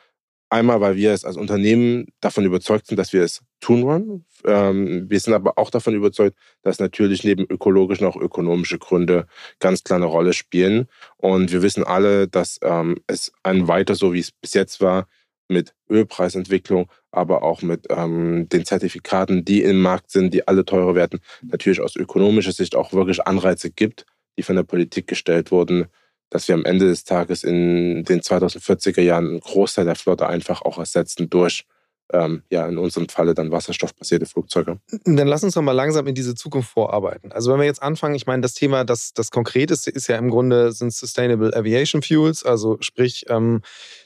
Einmal, 0.56 0.80
weil 0.80 0.96
wir 0.96 1.12
es 1.12 1.26
als 1.26 1.36
Unternehmen 1.36 2.06
davon 2.22 2.46
überzeugt 2.46 2.88
sind, 2.88 2.96
dass 2.98 3.12
wir 3.12 3.24
es 3.24 3.42
tun 3.60 3.84
wollen. 3.84 4.26
Ähm, 4.46 5.10
wir 5.10 5.20
sind 5.20 5.34
aber 5.34 5.58
auch 5.58 5.70
davon 5.70 5.94
überzeugt, 5.94 6.38
dass 6.62 6.80
natürlich 6.80 7.26
neben 7.26 7.44
ökologischen 7.44 8.08
auch 8.08 8.16
ökonomische 8.16 8.80
Gründe 8.80 9.28
ganz 9.60 9.84
klar 9.84 9.98
eine 9.98 10.06
Rolle 10.06 10.32
spielen. 10.32 10.88
Und 11.18 11.52
wir 11.52 11.62
wissen 11.62 11.84
alle, 11.84 12.30
dass 12.30 12.58
ähm, 12.64 13.02
es 13.06 13.34
ein 13.44 13.68
weiter 13.68 13.96
so, 13.96 14.14
wie 14.14 14.22
es 14.22 14.32
bis 14.32 14.54
jetzt 14.54 14.80
war, 14.80 15.08
mit 15.50 15.76
Ölpreisentwicklung, 15.90 16.90
aber 17.12 17.44
auch 17.44 17.62
mit 17.62 17.88
ähm, 17.90 18.48
den 18.48 18.64
Zertifikaten, 18.64 19.44
die 19.44 19.62
im 19.62 19.82
Markt 19.82 20.10
sind, 20.10 20.34
die 20.34 20.48
alle 20.48 20.64
teurer 20.64 20.96
werden, 20.96 21.20
natürlich 21.42 21.82
aus 21.82 21.98
ökonomischer 21.98 22.54
Sicht 22.54 22.76
auch 22.76 22.94
wirklich 22.94 23.28
Anreize 23.28 23.72
gibt, 23.72 24.06
die 24.38 24.44
von 24.44 24.56
der 24.56 24.64
Politik 24.64 25.08
gestellt 25.08 25.52
wurden, 25.52 25.88
dass 26.36 26.50
wir 26.50 26.56
am 26.56 26.66
Ende 26.66 26.88
des 26.88 27.06
Tages 27.06 27.46
in 27.46 28.04
den 28.04 28.20
2040er 28.20 29.00
Jahren 29.00 29.28
einen 29.30 29.40
Großteil 29.40 29.86
der 29.86 29.96
Flotte 29.96 30.28
einfach 30.28 30.62
auch 30.64 30.78
ersetzen 30.78 31.30
durch 31.30 31.64
ähm, 32.12 32.44
ja, 32.50 32.68
in 32.68 32.78
unserem 32.78 33.08
Falle 33.08 33.34
dann 33.34 33.52
wasserstoffbasierte 33.52 34.26
Flugzeuge. 34.26 34.78
Dann 35.06 35.28
lass 35.30 35.46
uns 35.46 35.54
doch 35.54 35.62
mal 35.62 35.72
langsam 35.72 36.08
in 36.08 36.14
diese 36.14 36.36
Zukunft 36.36 36.72
vorarbeiten. 36.72 37.32
Also 37.32 37.54
wenn 37.54 37.60
wir 37.60 37.66
jetzt 37.66 37.82
anfangen, 37.82 38.16
ich 38.16 38.28
meine, 38.28 38.42
das 38.42 38.54
Thema, 38.54 38.84
das, 38.84 39.14
das 39.14 39.32
Konkreteste 39.32 39.92
ist 39.92 40.08
ja 40.08 40.18
im 40.18 40.30
Grunde 40.30 40.74
sind 40.74 40.94
Sustainable 40.94 41.56
Aviation 41.56 42.02
Fuels, 42.02 42.44
also 42.44 42.76
sprich 42.82 43.26
ähm, 43.30 43.62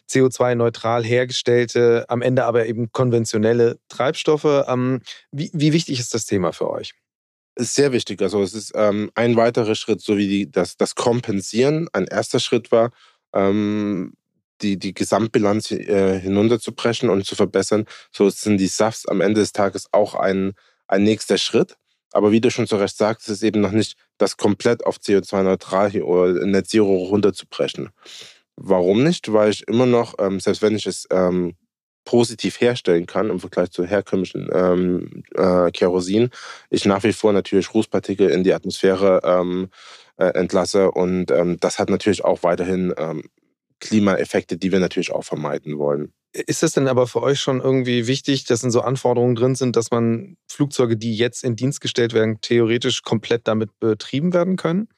CO2-neutral 0.07 1.03
hergestellte, 1.03 2.05
am 2.09 2.21
Ende 2.21 2.45
aber 2.45 2.67
eben 2.67 2.91
konventionelle 2.91 3.79
Treibstoffe. 3.89 4.65
Ähm, 4.67 5.01
wie, 5.31 5.49
wie 5.53 5.73
wichtig 5.73 5.99
ist 5.99 6.13
das 6.13 6.27
Thema 6.27 6.53
für 6.53 6.69
euch? 6.69 6.93
Ist 7.59 7.75
sehr 7.75 7.91
wichtig. 7.91 8.21
Also 8.21 8.41
es 8.41 8.53
ist 8.53 8.71
ähm, 8.75 9.11
ein 9.15 9.35
weiterer 9.35 9.75
Schritt, 9.75 10.01
so 10.01 10.17
wie 10.17 10.27
die, 10.27 10.51
das, 10.51 10.77
das 10.77 10.95
Kompensieren 10.95 11.87
ein 11.93 12.05
erster 12.05 12.39
Schritt 12.39 12.71
war, 12.71 12.91
ähm, 13.33 14.13
die, 14.61 14.77
die 14.77 14.93
Gesamtbilanz 14.93 15.71
äh, 15.71 16.19
hinunterzubrechen 16.19 17.09
und 17.09 17.25
zu 17.25 17.35
verbessern. 17.35 17.85
So 18.11 18.29
sind 18.29 18.57
die 18.57 18.67
SAFs 18.67 19.05
am 19.05 19.21
Ende 19.21 19.41
des 19.41 19.53
Tages 19.53 19.87
auch 19.91 20.15
ein, 20.15 20.53
ein 20.87 21.03
nächster 21.03 21.37
Schritt. 21.37 21.77
Aber 22.11 22.31
wie 22.31 22.41
du 22.41 22.49
schon 22.49 22.67
zu 22.67 22.77
Recht 22.77 22.97
sagst, 22.97 23.27
ist 23.27 23.37
es 23.37 23.43
eben 23.43 23.61
noch 23.61 23.71
nicht 23.71 23.95
das 24.17 24.37
komplett 24.37 24.85
auf 24.85 24.97
CO2-neutral 24.97 26.01
oder 26.01 26.45
Net 26.45 26.67
Zero 26.67 26.95
runterzubrechen. 27.05 27.89
Warum 28.55 29.03
nicht? 29.03 29.31
Weil 29.31 29.51
ich 29.51 29.67
immer 29.67 29.85
noch, 29.85 30.15
ähm, 30.19 30.39
selbst 30.39 30.61
wenn 30.61 30.75
ich 30.75 30.87
es 30.87 31.07
ähm, 31.11 31.55
positiv 32.05 32.59
herstellen 32.61 33.05
kann 33.05 33.29
im 33.29 33.39
Vergleich 33.39 33.71
zu 33.71 33.85
herkömmlichen 33.85 34.49
ähm, 34.53 35.23
äh, 35.35 35.71
Kerosin, 35.71 36.29
ich 36.69 36.85
nach 36.85 37.03
wie 37.03 37.13
vor 37.13 37.33
natürlich 37.33 37.73
Rußpartikel 37.73 38.29
in 38.29 38.43
die 38.43 38.53
Atmosphäre 38.53 39.21
ähm, 39.23 39.69
äh, 40.17 40.25
entlasse 40.25 40.91
und 40.91 41.31
ähm, 41.31 41.57
das 41.59 41.79
hat 41.79 41.89
natürlich 41.89 42.23
auch 42.23 42.43
weiterhin 42.43 42.93
ähm, 42.97 43.23
Klimaeffekte, 43.79 44.57
die 44.57 44.71
wir 44.71 44.79
natürlich 44.79 45.11
auch 45.11 45.23
vermeiden 45.23 45.77
wollen. 45.77 46.13
Ist 46.31 46.61
es 46.61 46.73
denn 46.73 46.87
aber 46.87 47.07
für 47.07 47.23
euch 47.23 47.39
schon 47.39 47.59
irgendwie 47.59 48.05
wichtig, 48.05 48.45
dass 48.45 48.63
in 48.63 48.69
so 48.69 48.81
Anforderungen 48.81 49.35
drin 49.35 49.55
sind, 49.55 49.75
dass 49.75 49.89
man 49.89 50.37
Flugzeuge, 50.47 50.95
die 50.95 51.15
jetzt 51.15 51.43
in 51.43 51.55
Dienst 51.55 51.81
gestellt 51.81 52.13
werden, 52.13 52.39
theoretisch 52.41 53.01
komplett 53.01 53.47
damit 53.47 53.71
betrieben 53.79 54.33
werden 54.33 54.55
können? 54.55 54.89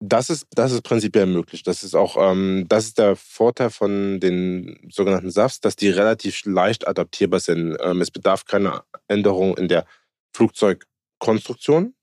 Das 0.00 0.28
ist, 0.28 0.46
das 0.50 0.72
ist 0.72 0.82
prinzipiell 0.82 1.26
möglich. 1.26 1.62
Das 1.62 1.82
ist 1.82 1.94
auch, 1.94 2.16
ähm, 2.18 2.66
das 2.68 2.84
ist 2.84 2.98
der 2.98 3.16
Vorteil 3.16 3.70
von 3.70 4.20
den 4.20 4.78
sogenannten 4.90 5.30
SAFs, 5.30 5.60
dass 5.60 5.74
die 5.74 5.88
relativ 5.88 6.44
leicht 6.44 6.86
adaptierbar 6.86 7.40
sind. 7.40 7.76
Ähm, 7.80 8.02
es 8.02 8.10
bedarf 8.10 8.44
keiner 8.44 8.84
Änderung 9.08 9.56
in 9.56 9.68
der 9.68 9.86
Flugzeugkonstruktion 10.34 11.94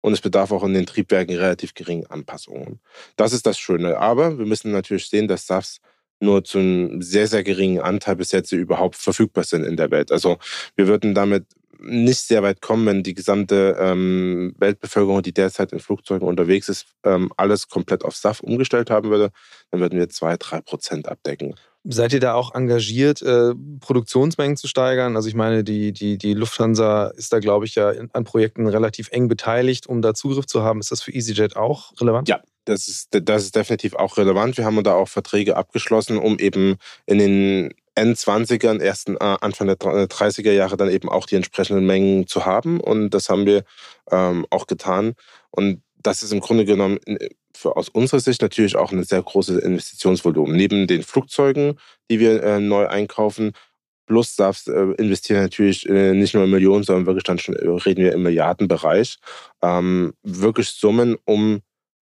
und 0.00 0.12
es 0.12 0.20
bedarf 0.20 0.52
auch 0.52 0.62
in 0.62 0.74
den 0.74 0.86
Triebwerken 0.86 1.36
relativ 1.36 1.74
geringen 1.74 2.06
Anpassungen. 2.06 2.80
Das 3.16 3.32
ist 3.32 3.46
das 3.46 3.58
Schöne. 3.58 3.98
Aber 3.98 4.38
wir 4.38 4.46
müssen 4.46 4.70
natürlich 4.70 5.08
sehen, 5.08 5.26
dass 5.26 5.46
SAFs 5.46 5.80
nur 6.20 6.44
zu 6.44 6.58
einem 6.58 7.02
sehr, 7.02 7.26
sehr 7.26 7.42
geringen 7.42 7.80
Anteil 7.80 8.16
bis 8.16 8.30
jetzt 8.32 8.52
überhaupt 8.52 8.96
verfügbar 8.96 9.44
sind 9.44 9.64
in 9.64 9.76
der 9.76 9.90
Welt. 9.90 10.12
Also 10.12 10.38
wir 10.76 10.86
würden 10.86 11.14
damit 11.14 11.46
nicht 11.82 12.20
sehr 12.20 12.42
weit 12.42 12.60
kommen, 12.60 12.86
wenn 12.86 13.02
die 13.02 13.14
gesamte 13.14 13.76
ähm, 13.78 14.54
Weltbevölkerung, 14.58 15.22
die 15.22 15.32
derzeit 15.32 15.72
in 15.72 15.80
Flugzeugen 15.80 16.26
unterwegs 16.26 16.68
ist, 16.68 16.86
ähm, 17.04 17.32
alles 17.36 17.68
komplett 17.68 18.04
auf 18.04 18.16
SAF 18.16 18.40
umgestellt 18.40 18.90
haben 18.90 19.10
würde, 19.10 19.30
dann 19.70 19.80
würden 19.80 19.98
wir 19.98 20.08
zwei, 20.08 20.36
drei 20.36 20.60
Prozent 20.60 21.08
abdecken. 21.08 21.54
Seid 21.84 22.12
ihr 22.12 22.20
da 22.20 22.34
auch 22.34 22.54
engagiert, 22.54 23.22
äh, 23.22 23.54
Produktionsmengen 23.80 24.58
zu 24.58 24.68
steigern? 24.68 25.16
Also 25.16 25.28
ich 25.28 25.34
meine, 25.34 25.64
die, 25.64 25.92
die, 25.92 26.18
die 26.18 26.34
Lufthansa 26.34 27.06
ist 27.08 27.32
da, 27.32 27.38
glaube 27.38 27.64
ich, 27.64 27.74
ja 27.74 27.90
an 28.12 28.24
Projekten 28.24 28.66
relativ 28.66 29.08
eng 29.12 29.28
beteiligt, 29.28 29.86
um 29.86 30.02
da 30.02 30.12
Zugriff 30.12 30.44
zu 30.46 30.62
haben. 30.62 30.80
Ist 30.80 30.92
das 30.92 31.00
für 31.00 31.12
EasyJet 31.12 31.56
auch 31.56 31.92
relevant? 31.98 32.28
Ja, 32.28 32.42
das 32.70 32.88
ist, 32.88 33.08
das 33.10 33.44
ist 33.44 33.56
definitiv 33.56 33.94
auch 33.94 34.16
relevant. 34.16 34.56
Wir 34.56 34.64
haben 34.64 34.82
da 34.82 34.94
auch 34.94 35.08
Verträge 35.08 35.56
abgeschlossen, 35.56 36.18
um 36.18 36.38
eben 36.38 36.76
in 37.06 37.18
den 37.18 37.74
N20ern, 37.96 38.80
ersten 38.80 39.16
äh, 39.16 39.36
Anfang 39.40 39.66
der 39.66 39.76
30er 39.76 40.48
äh, 40.48 40.56
Jahre 40.56 40.76
dann 40.76 40.90
eben 40.90 41.08
auch 41.08 41.26
die 41.26 41.36
entsprechenden 41.36 41.86
Mengen 41.86 42.26
zu 42.26 42.46
haben. 42.46 42.80
Und 42.80 43.10
das 43.10 43.28
haben 43.28 43.46
wir 43.46 43.64
ähm, 44.10 44.46
auch 44.50 44.66
getan. 44.66 45.14
Und 45.50 45.82
das 46.02 46.22
ist 46.22 46.32
im 46.32 46.40
Grunde 46.40 46.64
genommen 46.64 46.98
für, 47.54 47.76
aus 47.76 47.88
unserer 47.88 48.20
Sicht 48.20 48.42
natürlich 48.42 48.76
auch 48.76 48.92
ein 48.92 49.04
sehr 49.04 49.22
großes 49.22 49.58
Investitionsvolumen. 49.58 50.56
Neben 50.56 50.86
den 50.86 51.02
Flugzeugen, 51.02 51.78
die 52.10 52.20
wir 52.20 52.42
äh, 52.42 52.60
neu 52.60 52.86
einkaufen, 52.86 53.52
plus 54.06 54.34
darfst 54.34 54.68
äh, 54.68 54.92
investieren 54.92 55.42
natürlich 55.42 55.88
äh, 55.88 56.12
nicht 56.14 56.34
nur 56.34 56.44
in 56.44 56.50
Millionen, 56.50 56.84
sondern 56.84 57.06
wirklich 57.06 57.24
dann 57.24 57.38
schon 57.38 57.54
reden 57.54 58.02
wir 58.02 58.12
im 58.12 58.22
Milliardenbereich. 58.22 59.18
Ähm, 59.62 60.14
wirklich 60.22 60.68
Summen, 60.68 61.16
um 61.24 61.60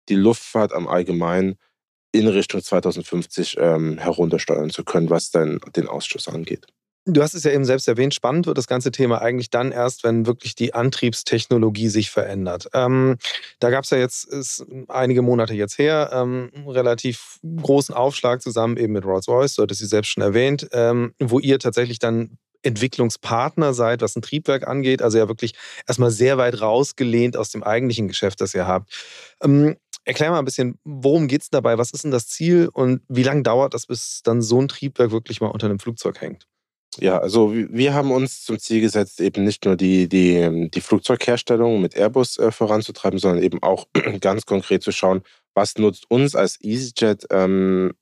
die 0.10 0.16
Luftfahrt 0.16 0.74
am 0.74 0.88
Allgemeinen 0.88 1.56
in 2.12 2.28
Richtung 2.28 2.62
2050 2.62 3.58
ähm, 3.60 3.98
heruntersteuern 3.98 4.70
zu 4.70 4.84
können, 4.84 5.10
was 5.10 5.32
dann 5.32 5.60
den 5.76 5.88
Ausschuss 5.88 6.28
angeht. 6.28 6.66
Du 7.08 7.22
hast 7.22 7.36
es 7.36 7.44
ja 7.44 7.52
eben 7.52 7.66
selbst 7.66 7.88
erwähnt, 7.88 8.16
spannend 8.16 8.48
wird 8.48 8.58
das 8.58 8.66
ganze 8.66 8.90
Thema 8.90 9.22
eigentlich 9.22 9.52
dann 9.52 9.72
erst, 9.72 10.04
wenn 10.04 10.26
wirklich 10.26 10.56
die 10.56 10.74
Antriebstechnologie 10.74 11.88
sich 11.90 12.10
verändert. 12.10 12.68
Ähm, 12.74 13.18
da 13.60 13.70
gab 13.70 13.84
es 13.84 13.92
ja 13.92 14.00
jetzt 14.00 14.24
ist 14.24 14.66
einige 14.88 15.22
Monate 15.22 15.54
jetzt 15.54 15.78
her 15.78 16.10
ähm, 16.12 16.50
relativ 16.66 17.38
großen 17.62 17.94
Aufschlag 17.94 18.42
zusammen 18.42 18.78
eben 18.78 18.94
mit 18.94 19.06
Rolls-Royce, 19.06 19.56
du 19.56 19.62
hattest 19.62 19.82
sie 19.82 19.86
selbst 19.86 20.10
schon 20.10 20.24
erwähnt, 20.24 20.68
ähm, 20.72 21.14
wo 21.20 21.38
ihr 21.38 21.60
tatsächlich 21.60 22.00
dann 22.00 22.40
Entwicklungspartner 22.64 23.76
seid, 23.76 24.02
was 24.02 24.16
ein 24.16 24.24
Triebwerk 24.24 24.68
angeht, 24.68 25.04
also 25.04 25.20
ja 25.20 25.28
wirklich 25.28 25.54
erstmal 25.88 26.10
sehr 26.10 26.40
weit 26.40 26.60
rausgelehnt 26.60 27.38
aus 27.38 27.52
dem 27.52 27.62
eigentlichen 27.62 28.08
Geschäft, 28.08 28.42
das 28.42 28.56
ihr 28.56 28.66
habt. 28.66 28.92
Ähm, 29.44 29.78
Erklär 30.06 30.30
mal 30.32 30.40
ein 30.40 30.46
bisschen, 30.46 30.80
worum 30.84 31.28
geht 31.28 31.42
es 31.42 31.50
dabei? 31.50 31.78
Was 31.78 31.92
ist 31.92 32.04
denn 32.04 32.12
das 32.12 32.28
Ziel 32.28 32.70
und 32.72 33.02
wie 33.08 33.24
lange 33.24 33.42
dauert 33.44 33.74
das, 33.74 33.88
bis 33.88 34.22
dann 34.24 34.42
so 34.42 34.62
ein 34.62 34.68
Triebwerk 34.68 35.12
wirklich 35.12 35.42
mal 35.42 35.48
unter 35.48 35.66
einem 35.66 35.80
Flugzeug 35.80 36.22
hängt? 36.22 36.48
Ja, 37.00 37.18
also 37.18 37.54
wir 37.54 37.94
haben 37.94 38.12
uns 38.12 38.44
zum 38.44 38.58
Ziel 38.58 38.80
gesetzt, 38.82 39.20
eben 39.20 39.44
nicht 39.44 39.66
nur 39.66 39.76
die, 39.76 40.08
die, 40.08 40.70
die 40.74 40.82
Flugzeugherstellung 40.82 41.82
mit 41.82 41.96
Airbus 41.96 42.38
äh, 42.38 42.52
voranzutreiben, 42.52 43.20
sondern 43.20 43.44
eben 43.44 43.62
auch 43.62 43.88
ganz 44.22 44.46
konkret 44.46 44.84
zu 44.84 44.92
schauen, 44.92 45.22
was 45.54 45.78
nutzt 45.78 46.10
uns 46.10 46.36
als 46.36 46.58
EasyJet 46.62 47.28
ähm, 47.32 47.94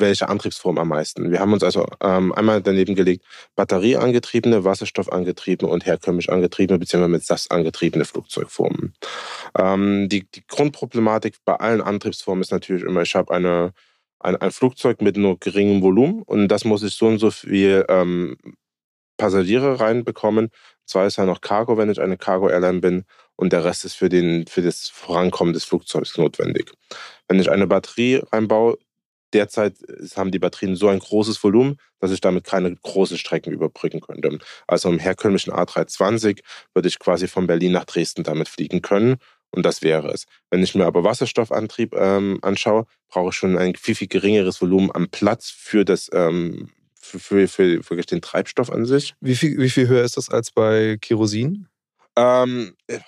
welche 0.00 0.28
Antriebsform 0.28 0.78
am 0.78 0.88
meisten. 0.88 1.30
Wir 1.30 1.40
haben 1.40 1.52
uns 1.52 1.62
also 1.62 1.86
ähm, 2.00 2.32
einmal 2.32 2.62
daneben 2.62 2.94
gelegt, 2.94 3.24
batterieangetriebene, 3.56 4.64
wasserstoffangetriebene 4.64 5.70
und 5.70 5.86
herkömmlich 5.86 6.30
angetriebene 6.30 6.78
bzw. 6.78 7.08
mit 7.08 7.24
SAS 7.24 7.50
angetriebene 7.50 8.04
Flugzeugformen. 8.04 8.94
Ähm, 9.56 10.08
die, 10.08 10.28
die, 10.30 10.44
Grundproblematik 10.46 11.36
bei 11.44 11.56
allen 11.56 11.80
Antriebsformen 11.80 12.42
ist 12.42 12.52
natürlich 12.52 12.84
immer, 12.84 13.02
ich 13.02 13.14
habe 13.14 13.32
eine, 13.32 13.72
ein, 14.20 14.36
ein, 14.36 14.50
Flugzeug 14.50 15.00
mit 15.00 15.16
nur 15.16 15.38
geringem 15.38 15.82
Volumen 15.82 16.22
und 16.22 16.48
das 16.48 16.64
muss 16.64 16.82
ich 16.82 16.94
so 16.94 17.06
und 17.06 17.18
so 17.18 17.30
viel 17.30 17.84
ähm, 17.88 18.36
Passagiere 19.16 19.80
reinbekommen. 19.80 20.50
Zwar 20.86 21.06
ist 21.06 21.16
ja 21.16 21.24
noch 21.24 21.40
Cargo, 21.40 21.78
wenn 21.78 21.90
ich 21.90 22.00
eine 22.00 22.16
Cargo-Airline 22.16 22.80
bin. 22.80 23.04
und 23.36 23.52
der 23.52 23.64
Rest 23.64 23.84
ist 23.84 23.94
für, 23.94 24.08
den, 24.08 24.46
für 24.46 24.62
das 24.62 24.88
Vorankommen 24.88 25.54
des 25.54 25.64
Flugzeugs 25.64 26.16
notwendig. 26.18 26.72
Wenn 27.28 27.40
ich 27.40 27.50
eine 27.50 27.66
Batterie 27.66 28.20
reinbaue, 28.32 28.78
derzeit 29.34 29.76
haben 30.16 30.30
die 30.30 30.38
Batterien 30.38 30.76
so 30.76 30.88
ein 30.88 31.00
großes 31.00 31.42
Volumen, 31.42 31.76
dass 32.00 32.10
ich 32.10 32.20
damit 32.20 32.44
keine 32.44 32.74
großen 32.74 33.18
Strecken 33.18 33.52
überbrücken 33.52 34.00
könnte. 34.00 34.38
Also 34.66 34.88
im 34.88 34.98
herkömmlichen 34.98 35.52
A320 35.52 36.40
würde 36.72 36.88
ich 36.88 36.98
quasi 36.98 37.28
von 37.28 37.46
Berlin 37.46 37.72
nach 37.72 37.84
Dresden 37.84 38.22
damit 38.22 38.48
fliegen 38.48 38.80
können 38.80 39.16
und 39.54 39.64
das 39.64 39.82
wäre 39.82 40.08
es. 40.08 40.26
Wenn 40.50 40.62
ich 40.62 40.74
mir 40.74 40.84
aber 40.84 41.04
Wasserstoffantrieb 41.04 41.94
ähm, 41.94 42.40
anschaue, 42.42 42.86
brauche 43.08 43.28
ich 43.28 43.36
schon 43.36 43.56
ein 43.56 43.76
viel, 43.76 43.94
viel 43.94 44.08
geringeres 44.08 44.60
Volumen 44.60 44.90
am 44.92 45.08
Platz 45.08 45.50
für 45.50 45.84
das 45.84 46.10
ähm, 46.12 46.70
für, 47.00 47.20
für, 47.20 47.48
für, 47.48 47.82
für, 47.82 47.96
den 47.96 48.22
Treibstoff 48.22 48.70
an 48.70 48.84
sich. 48.86 49.14
Wie 49.20 49.36
viel, 49.36 49.58
wie 49.58 49.70
viel 49.70 49.86
höher 49.86 50.04
ist 50.04 50.16
das 50.16 50.30
als 50.30 50.50
bei 50.50 50.96
Kerosin? 51.00 51.68
Ähm, 52.16 52.74
äh, 52.88 52.98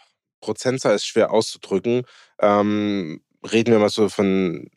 Prozentzahl 0.41 0.95
ist 0.95 1.07
schwer 1.07 1.33
auszudrücken. 1.33 2.03
Ähm, 2.41 3.23
reden 3.51 3.73
wir 3.73 3.81
mal 3.81 3.89
so 3.89 4.09
von 4.09 4.69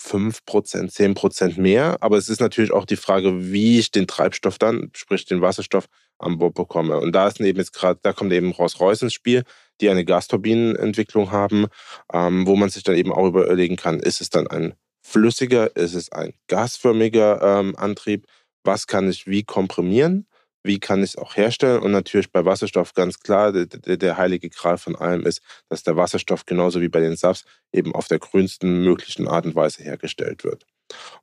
5%, 0.00 0.90
10% 0.92 1.60
mehr. 1.60 1.98
Aber 2.00 2.16
es 2.16 2.28
ist 2.28 2.40
natürlich 2.40 2.72
auch 2.72 2.84
die 2.84 2.96
Frage, 2.96 3.52
wie 3.52 3.78
ich 3.78 3.90
den 3.90 4.06
Treibstoff 4.06 4.58
dann, 4.58 4.90
sprich 4.94 5.24
den 5.24 5.40
Wasserstoff, 5.40 5.86
an 6.18 6.38
Bord 6.38 6.54
bekomme. 6.54 6.98
Und 6.98 7.12
da 7.12 7.26
ist 7.26 7.40
eben 7.40 7.58
jetzt 7.58 7.72
gerade, 7.72 7.98
da 8.02 8.12
kommt 8.12 8.32
eben 8.32 8.52
Rolls-Royce 8.52 9.02
ins 9.02 9.14
Spiel, 9.14 9.44
die 9.80 9.88
eine 9.88 10.04
Gasturbinenentwicklung 10.04 11.30
haben, 11.30 11.66
ähm, 12.12 12.46
wo 12.46 12.56
man 12.56 12.70
sich 12.70 12.82
dann 12.82 12.96
eben 12.96 13.12
auch 13.12 13.26
überlegen 13.26 13.76
kann, 13.76 14.00
ist 14.00 14.20
es 14.20 14.30
dann 14.30 14.46
ein 14.46 14.74
flüssiger, 15.02 15.74
ist 15.76 15.94
es 15.94 16.12
ein 16.12 16.32
gasförmiger 16.48 17.42
ähm, 17.42 17.76
Antrieb, 17.76 18.26
was 18.62 18.86
kann 18.86 19.10
ich 19.10 19.26
wie 19.26 19.42
komprimieren, 19.42 20.26
wie 20.64 20.80
kann 20.80 21.02
ich 21.02 21.10
es 21.10 21.16
auch 21.16 21.36
herstellen 21.36 21.82
und 21.82 21.92
natürlich 21.92 22.32
bei 22.32 22.44
Wasserstoff 22.44 22.94
ganz 22.94 23.20
klar, 23.20 23.52
der, 23.52 23.66
der, 23.66 23.96
der 23.96 24.16
heilige 24.16 24.48
Gral 24.48 24.78
von 24.78 24.96
allem 24.96 25.26
ist, 25.26 25.42
dass 25.68 25.82
der 25.82 25.96
Wasserstoff 25.96 26.46
genauso 26.46 26.80
wie 26.80 26.88
bei 26.88 27.00
den 27.00 27.16
SAFs 27.16 27.44
eben 27.72 27.94
auf 27.94 28.08
der 28.08 28.18
grünsten 28.18 28.82
möglichen 28.82 29.28
Art 29.28 29.44
und 29.44 29.54
Weise 29.54 29.82
hergestellt 29.84 30.42
wird. 30.42 30.64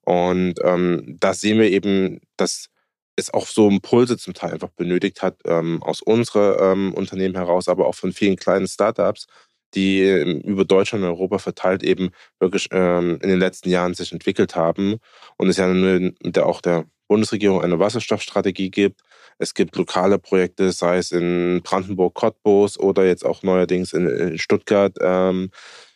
Und 0.01 0.55
ähm, 0.63 1.17
da 1.19 1.33
sehen 1.33 1.59
wir 1.59 1.69
eben, 1.69 2.21
dass 2.37 2.67
es 3.15 3.33
auch 3.33 3.47
so 3.47 3.67
Impulse 3.67 4.17
zum 4.17 4.33
Teil 4.33 4.53
einfach 4.53 4.69
benötigt 4.69 5.21
hat, 5.21 5.39
ähm, 5.45 5.81
aus 5.83 6.01
unserem 6.01 6.89
ähm, 6.89 6.93
Unternehmen 6.93 7.35
heraus, 7.35 7.67
aber 7.67 7.87
auch 7.87 7.95
von 7.95 8.13
vielen 8.13 8.35
kleinen 8.35 8.67
Startups, 8.67 9.27
die 9.73 10.01
ähm, 10.01 10.39
über 10.41 10.65
Deutschland 10.65 11.03
und 11.03 11.09
Europa 11.09 11.39
verteilt 11.39 11.83
eben 11.83 12.11
wirklich 12.39 12.67
ähm, 12.71 13.19
in 13.21 13.29
den 13.29 13.39
letzten 13.39 13.69
Jahren 13.69 13.93
sich 13.93 14.11
entwickelt 14.11 14.55
haben. 14.55 14.97
Und 15.37 15.49
es 15.49 15.57
ja 15.57 15.67
mit 15.67 16.15
der, 16.35 16.45
auch 16.45 16.61
der 16.61 16.85
Bundesregierung 17.07 17.61
eine 17.61 17.79
Wasserstoffstrategie 17.79 18.71
gibt. 18.71 19.01
Es 19.41 19.55
gibt 19.55 19.75
lokale 19.75 20.19
Projekte, 20.19 20.71
sei 20.71 20.97
es 20.97 21.11
in 21.11 21.61
Brandenburg, 21.63 22.13
Cottbus 22.13 22.79
oder 22.79 23.07
jetzt 23.07 23.25
auch 23.25 23.41
neuerdings 23.41 23.91
in, 23.91 24.05
in 24.07 24.37
Stuttgart. 24.37 24.95
Ähm, 25.01 25.49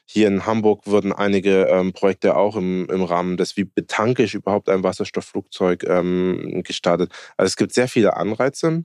hier 0.04 0.28
in 0.28 0.48
Hamburg 0.48 0.88
wurden 0.88 1.14
einige 1.14 1.68
ähm, 1.68 1.94
Projekte 1.94 2.38
auch 2.38 2.56
im, 2.56 2.90
im 2.90 3.04
Rahmen 3.04 3.38
des, 3.38 3.56
wie 3.56 3.66
betanke 3.66 4.24
ich 4.24 4.34
überhaupt 4.34 4.68
ein 4.68 4.82
Wasserstoffflugzeug 4.82 5.84
ähm, 5.84 6.64
gestartet. 6.64 7.12
Also 7.38 7.50
es 7.50 7.56
gibt 7.56 7.74
sehr 7.74 7.88
viele 7.88 8.18
Anreize, 8.18 8.84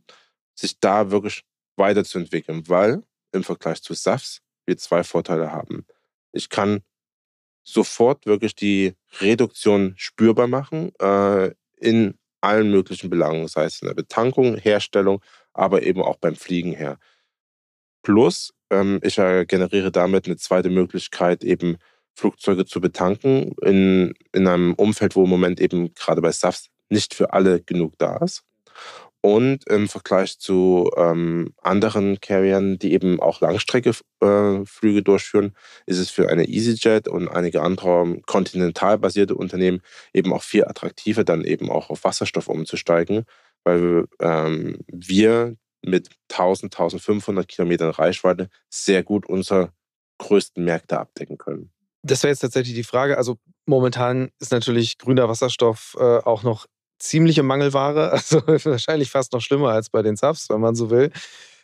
sich 0.54 0.78
da 0.78 1.10
wirklich 1.10 1.42
weiterzuentwickeln, 1.76 2.68
weil 2.68 3.02
im 3.32 3.42
Vergleich 3.42 3.80
zu 3.82 3.94
SAFs 3.94 4.42
wir 4.66 4.76
zwei 4.76 5.04
Vorteile 5.04 5.52
haben. 5.52 5.86
Ich 6.32 6.50
kann 6.50 6.82
sofort 7.64 8.26
wirklich 8.26 8.54
die 8.54 8.92
Reduktion 9.20 9.94
spürbar 9.96 10.48
machen 10.48 10.92
äh, 11.00 11.52
in 11.78 12.19
allen 12.40 12.70
möglichen 12.70 13.10
Belangen, 13.10 13.48
sei 13.48 13.64
es 13.64 13.82
in 13.82 13.88
der 13.88 13.94
Betankung, 13.94 14.56
Herstellung, 14.56 15.22
aber 15.52 15.82
eben 15.82 16.02
auch 16.02 16.16
beim 16.16 16.36
Fliegen 16.36 16.72
her. 16.72 16.98
Plus, 18.02 18.54
ähm, 18.70 19.00
ich 19.02 19.16
generiere 19.16 19.90
damit 19.90 20.26
eine 20.26 20.36
zweite 20.36 20.70
Möglichkeit, 20.70 21.44
eben 21.44 21.76
Flugzeuge 22.14 22.66
zu 22.66 22.80
betanken 22.80 23.54
in, 23.62 24.14
in 24.32 24.46
einem 24.46 24.74
Umfeld, 24.74 25.16
wo 25.16 25.24
im 25.24 25.30
Moment 25.30 25.60
eben 25.60 25.94
gerade 25.94 26.20
bei 26.20 26.32
SAFs 26.32 26.70
nicht 26.88 27.14
für 27.14 27.32
alle 27.32 27.62
genug 27.62 27.94
da 27.98 28.16
ist. 28.18 28.42
Und 29.22 29.66
im 29.68 29.88
Vergleich 29.88 30.38
zu 30.38 30.90
ähm, 30.96 31.52
anderen 31.60 32.20
Carriern, 32.20 32.78
die 32.78 32.94
eben 32.94 33.20
auch 33.20 33.42
Langstreckeflüge 33.42 34.98
äh, 34.98 35.02
durchführen, 35.02 35.54
ist 35.84 35.98
es 35.98 36.10
für 36.10 36.30
eine 36.30 36.48
EasyJet 36.48 37.06
und 37.06 37.28
einige 37.28 37.60
andere 37.60 38.18
kontinentalbasierte 38.26 39.34
Unternehmen 39.34 39.82
eben 40.14 40.32
auch 40.32 40.42
viel 40.42 40.64
attraktiver, 40.64 41.22
dann 41.22 41.44
eben 41.44 41.70
auch 41.70 41.90
auf 41.90 42.04
Wasserstoff 42.04 42.48
umzusteigen, 42.48 43.24
weil 43.64 44.06
ähm, 44.20 44.78
wir 44.86 45.56
mit 45.82 46.08
1000, 46.30 46.74
1500 46.74 47.46
Kilometern 47.46 47.90
Reichweite 47.90 48.48
sehr 48.70 49.02
gut 49.02 49.26
unsere 49.26 49.72
größten 50.18 50.64
Märkte 50.64 50.98
abdecken 50.98 51.36
können. 51.36 51.70
Das 52.02 52.22
wäre 52.22 52.30
jetzt 52.30 52.40
tatsächlich 52.40 52.74
die 52.74 52.84
Frage. 52.84 53.18
Also 53.18 53.36
momentan 53.66 54.30
ist 54.38 54.52
natürlich 54.52 54.96
grüner 54.96 55.28
Wasserstoff 55.28 55.96
äh, 55.98 56.02
auch 56.02 56.42
noch 56.42 56.66
ziemliche 57.00 57.42
Mangelware, 57.42 58.12
also 58.12 58.42
wahrscheinlich 58.46 59.10
fast 59.10 59.32
noch 59.32 59.40
schlimmer 59.40 59.70
als 59.70 59.90
bei 59.90 60.02
den 60.02 60.16
SAFs, 60.16 60.48
wenn 60.50 60.60
man 60.60 60.74
so 60.74 60.90
will. 60.90 61.10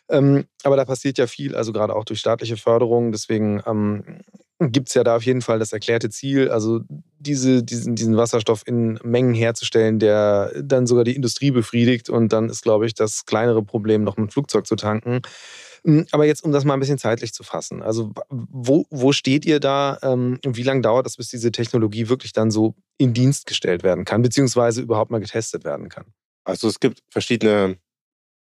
Ähm, 0.09 0.45
aber 0.63 0.77
da 0.77 0.85
passiert 0.85 1.17
ja 1.17 1.27
viel, 1.27 1.55
also 1.55 1.73
gerade 1.73 1.95
auch 1.95 2.05
durch 2.05 2.19
staatliche 2.19 2.57
Förderung. 2.57 3.11
Deswegen 3.11 3.61
ähm, 3.65 4.21
gibt 4.59 4.89
es 4.89 4.95
ja 4.95 5.03
da 5.03 5.15
auf 5.15 5.23
jeden 5.23 5.41
Fall 5.41 5.59
das 5.59 5.71
erklärte 5.71 6.09
Ziel, 6.09 6.49
also 6.49 6.81
diese, 7.19 7.63
diesen, 7.63 7.95
diesen 7.95 8.17
Wasserstoff 8.17 8.63
in 8.65 8.99
Mengen 9.03 9.33
herzustellen, 9.33 9.99
der 9.99 10.51
dann 10.61 10.87
sogar 10.87 11.03
die 11.03 11.15
Industrie 11.15 11.51
befriedigt. 11.51 12.09
Und 12.09 12.33
dann 12.33 12.49
ist, 12.49 12.63
glaube 12.63 12.85
ich, 12.85 12.93
das 12.93 13.25
kleinere 13.25 13.63
Problem, 13.63 14.03
noch 14.03 14.17
ein 14.17 14.29
Flugzeug 14.29 14.65
zu 14.65 14.75
tanken. 14.75 15.21
Hm, 15.83 16.07
aber 16.11 16.25
jetzt, 16.25 16.43
um 16.43 16.51
das 16.51 16.65
mal 16.65 16.73
ein 16.73 16.79
bisschen 16.79 16.97
zeitlich 16.97 17.33
zu 17.33 17.43
fassen. 17.43 17.83
Also, 17.83 18.13
wo, 18.29 18.85
wo 18.89 19.11
steht 19.11 19.45
ihr 19.45 19.59
da? 19.59 19.99
Ähm, 20.01 20.39
wie 20.43 20.63
lange 20.63 20.81
dauert 20.81 21.05
das, 21.05 21.17
bis 21.17 21.29
diese 21.29 21.51
Technologie 21.51 22.09
wirklich 22.09 22.33
dann 22.33 22.49
so 22.49 22.75
in 22.97 23.13
Dienst 23.13 23.45
gestellt 23.45 23.83
werden 23.83 24.05
kann, 24.05 24.23
beziehungsweise 24.23 24.81
überhaupt 24.81 25.11
mal 25.11 25.19
getestet 25.19 25.65
werden 25.65 25.89
kann? 25.89 26.05
Also, 26.43 26.67
es 26.67 26.79
gibt 26.79 27.03
verschiedene 27.09 27.77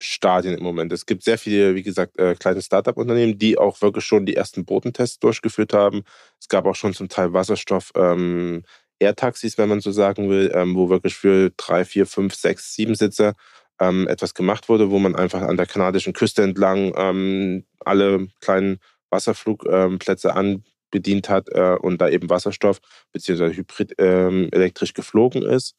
Stadien 0.00 0.56
im 0.56 0.62
Moment. 0.62 0.92
Es 0.92 1.06
gibt 1.06 1.24
sehr 1.24 1.38
viele, 1.38 1.74
wie 1.74 1.82
gesagt, 1.82 2.18
äh, 2.18 2.34
kleine 2.34 2.62
Startup-Unternehmen, 2.62 3.38
die 3.38 3.58
auch 3.58 3.80
wirklich 3.82 4.04
schon 4.04 4.26
die 4.26 4.36
ersten 4.36 4.64
Bodentests 4.64 5.18
durchgeführt 5.18 5.72
haben. 5.72 6.02
Es 6.40 6.48
gab 6.48 6.66
auch 6.66 6.76
schon 6.76 6.94
zum 6.94 7.08
Teil 7.08 7.32
Wasserstoff. 7.32 7.92
Ähm, 7.96 8.62
Air-Taxis, 9.00 9.58
wenn 9.58 9.68
man 9.68 9.80
so 9.80 9.92
sagen 9.92 10.28
will, 10.28 10.50
ähm, 10.54 10.74
wo 10.74 10.88
wirklich 10.88 11.14
für 11.14 11.50
drei, 11.56 11.84
vier, 11.84 12.06
fünf, 12.06 12.34
sechs, 12.34 12.74
sieben 12.74 12.94
Sitze 12.94 13.34
ähm, 13.80 14.08
etwas 14.08 14.34
gemacht 14.34 14.68
wurde, 14.68 14.90
wo 14.90 14.98
man 14.98 15.14
einfach 15.14 15.42
an 15.42 15.56
der 15.56 15.66
kanadischen 15.66 16.12
Küste 16.12 16.42
entlang 16.42 16.92
ähm, 16.96 17.64
alle 17.80 18.28
kleinen 18.40 18.80
Wasserflugplätze 19.10 20.34
ähm, 20.36 20.62
anbedient 20.88 21.28
hat 21.28 21.48
äh, 21.50 21.76
und 21.80 22.00
da 22.00 22.08
eben 22.08 22.30
Wasserstoff 22.30 22.80
bzw. 23.12 23.54
Hybrid 23.54 23.94
ähm, 23.98 24.48
elektrisch 24.52 24.94
geflogen 24.94 25.42
ist. 25.42 25.74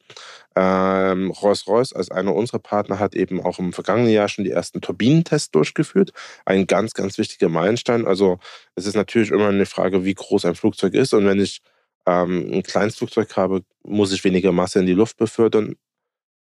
Ähm, 0.56 1.32
Rolls-Royce 1.32 1.94
als 1.94 2.12
einer 2.12 2.36
unserer 2.36 2.60
Partner 2.60 3.00
hat 3.00 3.16
eben 3.16 3.42
auch 3.42 3.60
im 3.60 3.74
vergangenen 3.74 4.12
Jahr 4.12 4.30
schon 4.30 4.44
die 4.44 4.52
ersten 4.52 4.82
Turbinentests 4.82 5.52
durchgeführt. 5.52 6.12
Ein 6.46 6.68
ganz, 6.68 6.94
ganz 6.94 7.18
wichtiger 7.18 7.50
Meilenstein. 7.50 8.06
Also 8.06 8.40
es 8.76 8.86
ist 8.86 8.96
natürlich 8.96 9.32
immer 9.32 9.50
eine 9.50 9.66
Frage, 9.66 10.06
wie 10.06 10.14
groß 10.14 10.46
ein 10.46 10.56
Flugzeug 10.56 10.94
ist 10.94 11.14
und 11.14 11.26
wenn 11.26 11.40
ich 11.40 11.62
ähm, 12.06 12.50
ein 12.54 12.64
kleines 12.64 12.96
Flugzeug 12.98 13.36
habe, 13.36 13.64
muss 13.84 14.12
ich 14.12 14.24
weniger 14.24 14.52
Masse 14.52 14.80
in 14.80 14.86
die 14.86 14.94
Luft 14.94 15.18
befördern. 15.18 15.76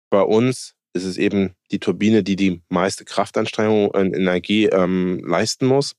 Bei 0.10 0.22
uns 0.22 0.76
ist 0.94 1.06
es 1.06 1.18
eben 1.18 1.56
die 1.72 1.80
Turbine, 1.80 2.24
die 2.24 2.36
die 2.36 2.62
meiste 2.70 3.04
Kraftanstrengung 3.04 3.90
und 3.90 4.16
Energie 4.16 4.66
ähm, 4.68 5.24
leisten 5.26 5.66
muss. 5.66 5.96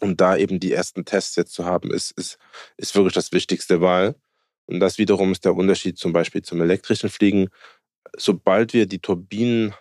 Und 0.00 0.20
da 0.20 0.36
eben 0.36 0.60
die 0.60 0.72
ersten 0.72 1.04
Tests 1.04 1.36
jetzt 1.36 1.52
zu 1.52 1.64
haben, 1.64 1.90
ist, 1.90 2.12
ist, 2.12 2.38
ist 2.76 2.94
wirklich 2.94 3.14
das 3.14 3.32
wichtigste 3.32 3.80
Wahl. 3.80 4.14
Und 4.66 4.80
das 4.80 4.98
wiederum 4.98 5.32
ist 5.32 5.44
der 5.44 5.56
Unterschied 5.56 5.98
zum 5.98 6.12
Beispiel 6.12 6.42
zum 6.42 6.60
elektrischen 6.60 7.08
Fliegen. 7.08 7.48
Sobald 8.16 8.74
wir 8.74 8.86
die 8.86 9.00
Turbinen 9.00 9.74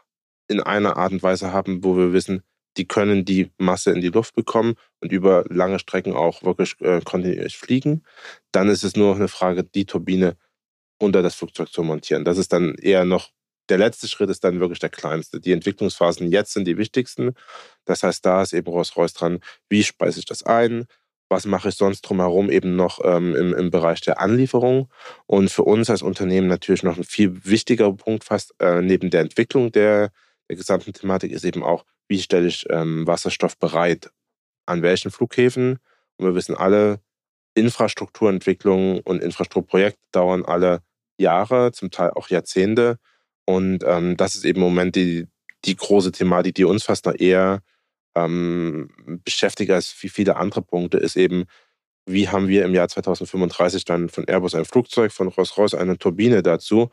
in 0.47 0.61
einer 0.61 0.97
Art 0.97 1.11
und 1.11 1.23
Weise 1.23 1.51
haben, 1.51 1.83
wo 1.83 1.97
wir 1.97 2.13
wissen, 2.13 2.43
die 2.77 2.87
können 2.87 3.25
die 3.25 3.51
Masse 3.57 3.91
in 3.91 4.01
die 4.01 4.09
Luft 4.09 4.35
bekommen 4.35 4.75
und 5.01 5.11
über 5.11 5.43
lange 5.49 5.79
Strecken 5.79 6.13
auch 6.13 6.43
wirklich 6.43 6.75
äh, 6.79 7.01
kontinuierlich 7.03 7.57
fliegen, 7.57 8.03
dann 8.51 8.69
ist 8.69 8.83
es 8.83 8.95
nur 8.95 9.09
noch 9.09 9.15
eine 9.17 9.27
Frage, 9.27 9.63
die 9.63 9.85
Turbine 9.85 10.37
unter 10.99 11.21
das 11.21 11.35
Flugzeug 11.35 11.69
zu 11.69 11.83
montieren. 11.83 12.23
Das 12.23 12.37
ist 12.37 12.53
dann 12.53 12.75
eher 12.75 13.05
noch 13.05 13.31
der 13.69 13.77
letzte 13.77 14.07
Schritt 14.07 14.29
ist 14.29 14.43
dann 14.43 14.59
wirklich 14.59 14.79
der 14.79 14.89
kleinste. 14.89 15.39
Die 15.39 15.51
Entwicklungsphasen 15.51 16.31
jetzt 16.31 16.53
sind 16.53 16.65
die 16.65 16.77
wichtigsten. 16.77 17.33
Das 17.85 18.03
heißt, 18.03 18.25
da 18.25 18.41
ist 18.41 18.53
eben 18.53 18.69
Rolls-Royce 18.69 19.13
dran, 19.13 19.39
wie 19.69 19.83
speise 19.83 20.19
ich 20.19 20.25
das 20.25 20.43
ein? 20.43 20.85
Was 21.29 21.45
mache 21.45 21.69
ich 21.69 21.75
sonst 21.75 22.01
drumherum 22.01 22.49
eben 22.49 22.75
noch 22.75 22.99
ähm, 23.03 23.35
im, 23.35 23.53
im 23.53 23.69
Bereich 23.69 23.99
der 24.01 24.21
Anlieferung? 24.21 24.89
Und 25.25 25.51
für 25.51 25.63
uns 25.63 25.89
als 25.89 26.01
Unternehmen 26.01 26.47
natürlich 26.47 26.83
noch 26.83 26.97
ein 26.97 27.03
viel 27.03 27.45
wichtiger 27.45 27.91
Punkt 27.91 28.23
fast 28.23 28.53
äh, 28.59 28.81
neben 28.81 29.09
der 29.09 29.21
Entwicklung 29.21 29.71
der, 29.71 30.11
der 30.49 30.55
gesamten 30.55 30.93
Thematik 30.93 31.31
ist 31.31 31.43
eben 31.43 31.63
auch, 31.63 31.85
wie 32.07 32.21
stelle 32.21 32.47
ich 32.47 32.65
ähm, 32.69 33.05
Wasserstoff 33.05 33.57
bereit? 33.57 34.09
An 34.65 34.81
welchen 34.81 35.11
Flughäfen? 35.11 35.79
Und 36.17 36.25
wir 36.25 36.35
wissen 36.35 36.55
alle, 36.55 37.01
Infrastrukturentwicklung 37.57 38.99
und 38.99 39.21
Infrastrukturprojekte 39.21 39.99
dauern 40.11 40.45
alle 40.45 40.81
Jahre, 41.17 41.71
zum 41.71 41.89
Teil 41.89 42.11
auch 42.11 42.29
Jahrzehnte. 42.29 42.99
Und 43.47 43.83
ähm, 43.85 44.17
das 44.17 44.35
ist 44.35 44.43
eben 44.43 44.59
im 44.59 44.67
Moment 44.67 44.95
die, 44.95 45.27
die 45.65 45.75
große 45.75 46.11
Thematik, 46.11 46.55
die 46.55 46.65
uns 46.65 46.83
fast 46.83 47.05
noch 47.05 47.15
eher 47.17 47.61
ähm, 48.13 48.89
beschäftigt 49.23 49.71
als 49.71 49.95
wie 50.01 50.09
viele 50.09 50.35
andere 50.35 50.61
Punkte, 50.61 50.97
ist 50.97 51.15
eben, 51.15 51.45
wie 52.05 52.27
haben 52.27 52.49
wir 52.49 52.65
im 52.65 52.73
Jahr 52.73 52.89
2035 52.89 53.85
dann 53.85 54.09
von 54.09 54.25
Airbus 54.27 54.53
ein 54.53 54.65
Flugzeug, 54.65 55.13
von 55.13 55.29
Rolls-Royce 55.29 55.75
eine 55.75 55.97
Turbine 55.97 56.43
dazu, 56.43 56.89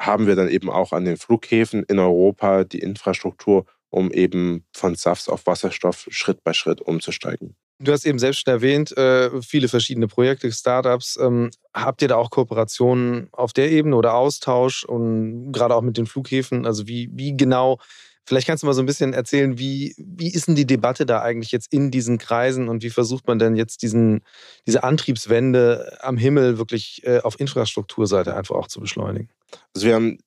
haben 0.00 0.26
wir 0.26 0.36
dann 0.36 0.48
eben 0.48 0.70
auch 0.70 0.92
an 0.92 1.04
den 1.04 1.18
Flughäfen 1.18 1.82
in 1.84 1.98
Europa 1.98 2.64
die 2.64 2.80
Infrastruktur, 2.80 3.66
um 3.90 4.10
eben 4.10 4.64
von 4.72 4.94
SAFs 4.94 5.28
auf 5.28 5.46
Wasserstoff 5.46 6.06
Schritt 6.10 6.42
bei 6.44 6.54
Schritt 6.54 6.80
umzusteigen. 6.80 7.56
Du 7.80 7.92
hast 7.92 8.06
eben 8.06 8.18
selbst 8.18 8.42
schon 8.42 8.52
erwähnt, 8.52 8.96
äh, 8.96 9.42
viele 9.42 9.68
verschiedene 9.68 10.06
Projekte, 10.06 10.50
Startups. 10.52 11.18
Ähm, 11.20 11.50
habt 11.74 12.02
ihr 12.02 12.08
da 12.08 12.16
auch 12.16 12.30
Kooperationen 12.30 13.28
auf 13.32 13.52
der 13.52 13.70
Ebene 13.70 13.96
oder 13.96 14.14
Austausch 14.14 14.84
und 14.84 15.52
gerade 15.52 15.74
auch 15.74 15.82
mit 15.82 15.96
den 15.96 16.06
Flughäfen? 16.06 16.66
Also 16.66 16.86
wie, 16.86 17.10
wie 17.12 17.36
genau, 17.36 17.78
vielleicht 18.24 18.46
kannst 18.46 18.62
du 18.62 18.68
mal 18.68 18.74
so 18.74 18.82
ein 18.82 18.86
bisschen 18.86 19.12
erzählen, 19.12 19.58
wie, 19.58 19.94
wie 19.98 20.32
ist 20.32 20.46
denn 20.46 20.54
die 20.54 20.66
Debatte 20.66 21.04
da 21.04 21.20
eigentlich 21.20 21.50
jetzt 21.50 21.72
in 21.72 21.90
diesen 21.90 22.18
Kreisen 22.18 22.68
und 22.68 22.84
wie 22.84 22.90
versucht 22.90 23.26
man 23.26 23.40
denn 23.40 23.56
jetzt 23.56 23.82
diesen, 23.82 24.22
diese 24.66 24.84
Antriebswende 24.84 25.98
am 26.00 26.16
Himmel 26.16 26.58
wirklich 26.58 27.02
äh, 27.04 27.20
auf 27.20 27.40
Infrastrukturseite 27.40 28.36
einfach 28.36 28.54
auch 28.54 28.68
zu 28.68 28.80
beschleunigen? 28.80 29.28
Also 29.74 29.88
wir 29.88 29.94
haben 29.96 30.18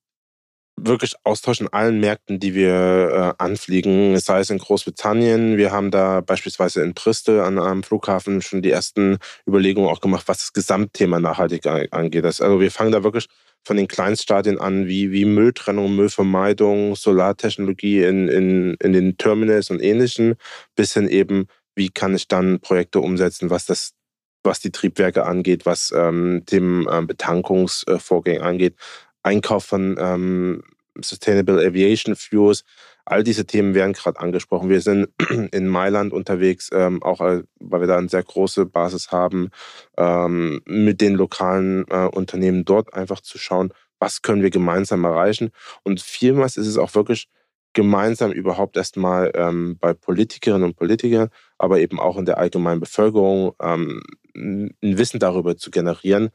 wirklich 0.80 1.16
Austausch 1.24 1.60
in 1.60 1.74
allen 1.74 2.00
Märkten, 2.00 2.40
die 2.40 2.54
wir 2.54 3.36
äh, 3.40 3.44
anfliegen, 3.44 4.18
sei 4.20 4.40
es 4.40 4.50
in 4.50 4.60
Großbritannien. 4.60 5.58
Wir 5.58 5.72
haben 5.72 5.92
da 5.92 6.22
beispielsweise 6.22 6.84
in 6.84 6.94
Bristol 6.94 7.42
an 7.42 7.60
einem 7.60 7.84
Flughafen 7.84 8.42
schon 8.42 8.62
die 8.62 8.72
ersten 8.72 9.18
Überlegungen 9.48 9.90
auch 9.90 10.02
gemacht, 10.02 10.28
was 10.28 10.38
das 10.38 10.54
Gesamtthema 10.54 11.20
Nachhaltigkeit 11.20 11.92
angeht. 11.92 12.26
also 12.26 12.60
wir 12.60 12.72
fangen 12.72 12.92
da 12.92 13.04
wirklich 13.04 13.28
von 13.66 13.76
den 13.76 13.88
Kleinstadien 13.88 14.60
an, 14.60 14.88
wie, 14.88 15.12
wie 15.12 15.26
Mülltrennung, 15.26 15.96
Müllvermeidung, 15.96 16.96
Solartechnologie 16.96 18.04
in, 18.04 18.28
in, 18.30 18.76
in 18.76 18.94
den 18.94 19.18
Terminals 19.18 19.72
und 19.72 19.82
ähnlichen, 19.82 20.36
bis 20.76 20.94
hin 20.94 21.10
eben, 21.10 21.48
wie 21.76 21.90
kann 21.90 22.16
ich 22.16 22.28
dann 22.28 22.60
Projekte 22.60 23.00
umsetzen, 23.02 23.50
was 23.50 23.66
das 23.66 23.94
was 24.44 24.62
die 24.62 24.72
Triebwerke 24.72 25.26
angeht, 25.26 25.66
was 25.66 25.94
ähm, 25.96 26.44
dem 26.50 26.88
ähm, 26.90 27.06
Betankungsvorgänge 27.06 28.42
angeht, 28.42 28.76
Einkauf 29.28 29.66
von 29.66 29.98
ähm, 30.00 30.64
Sustainable 31.02 31.60
Aviation 31.66 32.16
Fuels. 32.16 32.64
All 33.06 33.24
diese 33.24 33.46
Themen 33.46 33.74
werden 33.74 33.94
gerade 33.94 34.20
angesprochen. 34.20 34.70
Wir 34.70 34.82
sind 34.82 35.10
in 35.52 35.68
Mailand 35.68 36.14
unterwegs, 36.14 36.70
ähm, 36.74 37.04
auch 37.04 37.22
äh, 37.22 37.44
weil 37.60 37.82
wir 37.82 37.88
da 37.88 37.98
eine 37.98 38.10
sehr 38.10 38.24
große 38.24 38.66
Basis 38.66 39.12
haben, 39.12 39.50
ähm, 39.98 40.62
mit 40.66 41.02
den 41.02 41.16
lokalen 41.16 41.86
äh, 41.90 42.08
Unternehmen 42.08 42.66
dort 42.66 42.94
einfach 42.94 43.22
zu 43.22 43.38
schauen, 43.38 43.74
was 44.00 44.22
können 44.22 44.44
wir 44.44 44.50
gemeinsam 44.50 45.04
erreichen. 45.04 45.52
Und 45.84 46.02
vielmals 46.02 46.58
ist 46.58 46.68
es 46.68 46.78
auch 46.78 46.96
wirklich 46.96 47.28
gemeinsam 47.74 48.32
überhaupt 48.32 48.78
erstmal 48.78 49.32
ähm, 49.36 49.78
bei 49.80 49.94
Politikerinnen 49.94 50.64
und 50.64 50.76
Politikern, 50.76 51.30
aber 51.58 51.80
eben 51.80 52.00
auch 52.00 52.18
in 52.18 52.26
der 52.26 52.38
allgemeinen 52.38 52.80
Bevölkerung 52.80 53.54
ähm, 53.62 54.02
ein 54.36 54.74
Wissen 54.82 55.20
darüber 55.20 55.58
zu 55.58 55.70
generieren. 55.70 56.30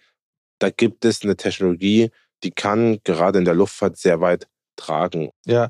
Da 0.58 0.70
gibt 0.70 1.04
es 1.04 1.22
eine 1.22 1.36
Technologie, 1.36 2.10
die 2.42 2.50
kann 2.50 2.98
gerade 3.04 3.38
in 3.38 3.44
der 3.44 3.54
Luftfahrt 3.54 3.96
sehr 3.96 4.20
weit 4.20 4.46
tragen. 4.76 5.30
Ja, 5.46 5.68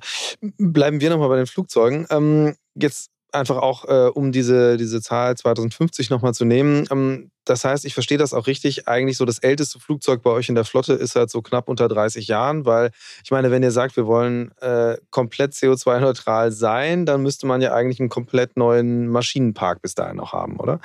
bleiben 0.59 1.01
wir 1.01 1.11
nochmal 1.11 1.29
bei 1.29 1.37
den 1.37 1.47
Flugzeugen. 1.47 2.07
Ähm, 2.11 2.55
jetzt 2.75 3.11
einfach 3.33 3.57
auch, 3.57 3.85
äh, 3.87 4.11
um 4.11 4.31
diese, 4.31 4.77
diese 4.77 5.01
Zahl 5.01 5.37
2050 5.37 6.11
nochmal 6.11 6.35
zu 6.35 6.45
nehmen. 6.45 6.87
Ähm, 6.91 7.31
das 7.45 7.65
heißt, 7.65 7.85
ich 7.85 7.95
verstehe 7.95 8.19
das 8.19 8.35
auch 8.35 8.47
richtig. 8.47 8.87
Eigentlich 8.87 9.17
so 9.17 9.25
das 9.25 9.39
älteste 9.39 9.81
Flugzeug 9.81 10.23
bei 10.23 10.31
euch 10.31 10.49
in 10.49 10.55
der 10.55 10.65
Flotte 10.65 10.93
ist 10.93 11.17
halt 11.17 11.31
so 11.31 11.43
knapp 11.43 11.69
unter 11.69 11.89
30 11.89 12.29
Jahren, 12.29 12.67
weil 12.67 12.91
ich 13.25 13.31
meine, 13.31 13.51
wenn 13.51 13.63
ihr 13.63 13.73
sagt, 13.73 13.97
wir 13.97 14.07
wollen 14.07 14.53
äh, 14.61 14.97
komplett 15.11 15.53
CO2-neutral 15.55 16.53
sein, 16.53 17.05
dann 17.07 17.23
müsste 17.23 17.47
man 17.47 17.61
ja 17.61 17.73
eigentlich 17.73 18.01
einen 18.01 18.11
komplett 18.11 18.57
neuen 18.57 19.09
Maschinenpark 19.09 19.83
bis 19.83 19.95
dahin 19.95 20.17
noch 20.17 20.33
haben, 20.33 20.59
oder? 20.59 20.81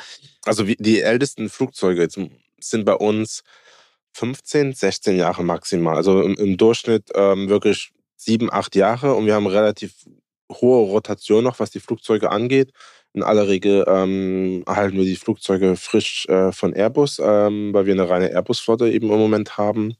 Also 0.46 0.64
die 0.64 1.02
ältesten 1.02 1.50
Flugzeuge 1.50 2.08
sind 2.60 2.86
bei 2.86 2.96
uns 2.96 3.44
15, 4.18 4.74
16 4.74 5.16
Jahre 5.16 5.44
maximal. 5.44 5.96
Also 5.96 6.22
im, 6.22 6.34
im 6.36 6.58
Durchschnitt 6.58 7.12
ähm, 7.14 7.50
wirklich 7.50 7.92
sieben, 8.16 8.52
acht 8.52 8.76
Jahre 8.76 9.14
und 9.14 9.28
wir 9.28 9.36
haben 9.36 9.46
relativ 9.46 9.94
hohe 10.52 10.90
Rotation 10.90 11.44
noch, 11.44 11.60
was 11.60 11.70
die 11.70 11.80
Flugzeuge 11.80 12.32
angeht. 12.32 12.72
In 13.14 13.22
aller 13.22 13.48
Regel 13.48 13.86
ähm, 13.88 14.64
erhalten 14.66 14.98
wir 14.98 15.06
die 15.06 15.16
Flugzeuge 15.16 15.76
frisch 15.76 16.26
äh, 16.30 16.52
von 16.52 16.74
Airbus, 16.74 17.20
ähm, 17.24 17.74
weil 17.74 17.86
wir 17.86 17.94
eine 17.94 18.10
reine 18.10 18.32
Airbus-Flotte 18.32 18.90
eben 18.90 19.12
im 19.12 19.20
Moment 19.20 19.58
haben 19.58 19.96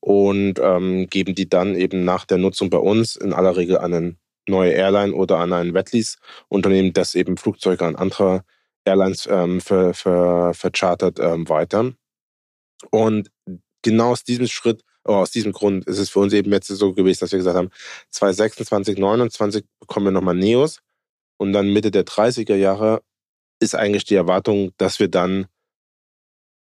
und 0.00 0.58
ähm, 0.60 1.06
geben 1.08 1.34
die 1.34 1.48
dann 1.48 1.74
eben 1.74 2.04
nach 2.04 2.26
der 2.26 2.38
Nutzung 2.38 2.68
bei 2.68 2.78
uns 2.78 3.16
in 3.16 3.32
aller 3.32 3.56
Regel 3.56 3.78
an 3.78 3.94
eine 3.94 4.16
neue 4.46 4.72
Airline 4.72 5.14
oder 5.14 5.38
an 5.38 5.52
ein 5.54 5.72
Wetlease-Unternehmen, 5.72 6.92
das 6.92 7.14
eben 7.14 7.38
Flugzeuge 7.38 7.84
an 7.86 7.96
andere 7.96 8.44
Airlines 8.84 9.26
ähm, 9.30 9.60
ver, 9.62 9.94
ver, 9.94 10.52
verchartert 10.54 11.18
ähm, 11.18 11.48
weiter. 11.48 11.94
Und 12.90 13.30
genau 13.82 14.12
aus 14.12 14.24
diesem 14.24 14.46
Schritt, 14.46 14.82
oh, 15.04 15.14
aus 15.14 15.30
diesem 15.30 15.52
Grund 15.52 15.86
ist 15.86 15.98
es 15.98 16.10
für 16.10 16.20
uns 16.20 16.32
eben 16.32 16.52
jetzt 16.52 16.68
so 16.68 16.92
gewesen, 16.94 17.20
dass 17.20 17.32
wir 17.32 17.38
gesagt 17.38 17.56
haben, 17.56 17.70
2026, 18.10 18.96
2029 18.96 19.64
bekommen 19.80 20.06
wir 20.06 20.10
nochmal 20.12 20.34
Neos 20.34 20.80
und 21.38 21.52
dann 21.52 21.72
Mitte 21.72 21.90
der 21.90 22.04
30er 22.04 22.56
Jahre 22.56 23.02
ist 23.60 23.74
eigentlich 23.74 24.04
die 24.04 24.16
Erwartung, 24.16 24.72
dass 24.78 24.98
wir 24.98 25.08
dann 25.08 25.46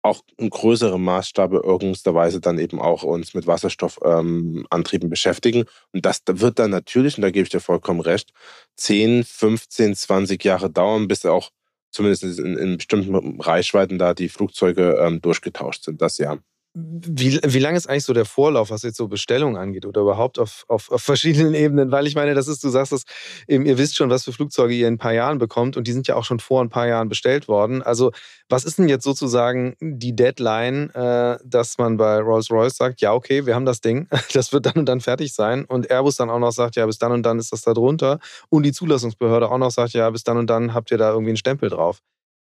auch 0.05 0.21
in 0.37 0.51
größerem 0.51 1.03
Maßstab 1.03 1.51
irgendeiner 1.53 2.39
dann 2.39 2.59
eben 2.59 2.79
auch 2.79 3.01
uns 3.01 3.33
mit 3.33 3.47
Wasserstoffantrieben 3.47 5.07
ähm, 5.07 5.09
beschäftigen. 5.09 5.65
Und 5.93 6.05
das 6.05 6.21
wird 6.27 6.59
dann 6.59 6.69
natürlich, 6.69 7.17
und 7.17 7.23
da 7.23 7.31
gebe 7.31 7.43
ich 7.43 7.49
dir 7.49 7.59
vollkommen 7.59 8.01
recht, 8.01 8.31
10, 8.77 9.23
15, 9.23 9.95
20 9.95 10.43
Jahre 10.43 10.69
dauern, 10.69 11.07
bis 11.07 11.25
auch 11.25 11.49
zumindest 11.95 12.39
in, 12.39 12.58
in 12.58 12.77
bestimmten 12.77 13.39
Reichweiten 13.41 13.97
da 13.97 14.13
die 14.13 14.29
Flugzeuge 14.29 14.99
ähm, 15.01 15.21
durchgetauscht 15.21 15.84
sind, 15.84 16.01
das 16.01 16.17
ja. 16.17 16.38
Wie, 16.77 17.39
wie 17.41 17.59
lange 17.59 17.77
ist 17.77 17.88
eigentlich 17.88 18.03
so 18.03 18.11
der 18.11 18.25
Vorlauf, 18.25 18.69
was 18.69 18.83
jetzt 18.83 18.97
so 18.97 19.07
Bestellungen 19.07 19.55
angeht 19.55 19.85
oder 19.85 20.01
überhaupt 20.01 20.38
auf, 20.39 20.65
auf, 20.67 20.91
auf 20.91 21.01
verschiedenen 21.01 21.53
Ebenen? 21.53 21.89
Weil 21.89 22.05
ich 22.05 22.15
meine, 22.15 22.33
das 22.33 22.49
ist, 22.49 22.61
du 22.65 22.69
sagst 22.69 22.91
es, 22.91 23.05
ihr 23.47 23.77
wisst 23.77 23.95
schon, 23.95 24.09
was 24.09 24.25
für 24.25 24.33
Flugzeuge 24.33 24.73
ihr 24.73 24.89
in 24.89 24.95
ein 24.95 24.97
paar 24.97 25.13
Jahren 25.13 25.38
bekommt 25.38 25.77
und 25.77 25.88
die 25.88 25.93
sind 25.93 26.05
ja 26.09 26.15
auch 26.15 26.25
schon 26.25 26.41
vor 26.41 26.61
ein 26.61 26.67
paar 26.67 26.85
Jahren 26.85 27.07
bestellt 27.07 27.47
worden. 27.47 27.81
Also, 27.81 28.11
was 28.49 28.65
ist 28.65 28.77
denn 28.77 28.89
jetzt 28.89 29.05
sozusagen 29.05 29.77
die 29.79 30.17
Deadline, 30.17 30.89
äh, 30.89 31.38
dass 31.45 31.77
man 31.77 31.95
bei 31.95 32.19
Rolls-Royce 32.19 32.75
sagt, 32.75 32.99
ja, 32.99 33.13
okay, 33.13 33.45
wir 33.45 33.55
haben 33.55 33.65
das 33.65 33.79
Ding, 33.79 34.09
das 34.33 34.51
wird 34.51 34.65
dann 34.65 34.75
und 34.75 34.85
dann 34.85 34.99
fertig 34.99 35.33
sein 35.33 35.63
und 35.63 35.89
Airbus 35.89 36.17
dann 36.17 36.29
auch 36.29 36.39
noch 36.39 36.51
sagt, 36.51 36.75
ja, 36.75 36.85
bis 36.85 36.97
dann 36.97 37.13
und 37.13 37.23
dann 37.23 37.39
ist 37.39 37.53
das 37.53 37.61
da 37.61 37.73
drunter 37.73 38.19
und 38.49 38.63
die 38.63 38.73
Zulassungsbehörde 38.73 39.49
auch 39.49 39.57
noch 39.57 39.71
sagt, 39.71 39.93
ja, 39.93 40.09
bis 40.09 40.25
dann 40.25 40.35
und 40.35 40.49
dann 40.49 40.73
habt 40.73 40.91
ihr 40.91 40.97
da 40.97 41.11
irgendwie 41.11 41.29
einen 41.29 41.38
Stempel 41.38 41.69
drauf? 41.69 42.01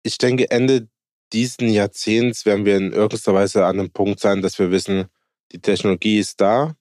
Ich 0.03 0.19
denke, 0.19 0.49
Ende 0.51 0.88
diesen 1.33 1.69
Jahrzehnts 1.69 2.45
werden 2.45 2.65
wir 2.65 2.77
in 2.77 2.91
irgendeiner 2.91 3.37
Weise 3.37 3.65
an 3.65 3.79
einem 3.79 3.91
Punkt 3.91 4.19
sein, 4.19 4.41
dass 4.41 4.59
wir 4.59 4.71
wissen, 4.71 5.05
die 5.51 5.59
Technologie 5.59 6.19
ist 6.19 6.41
da, 6.41 6.75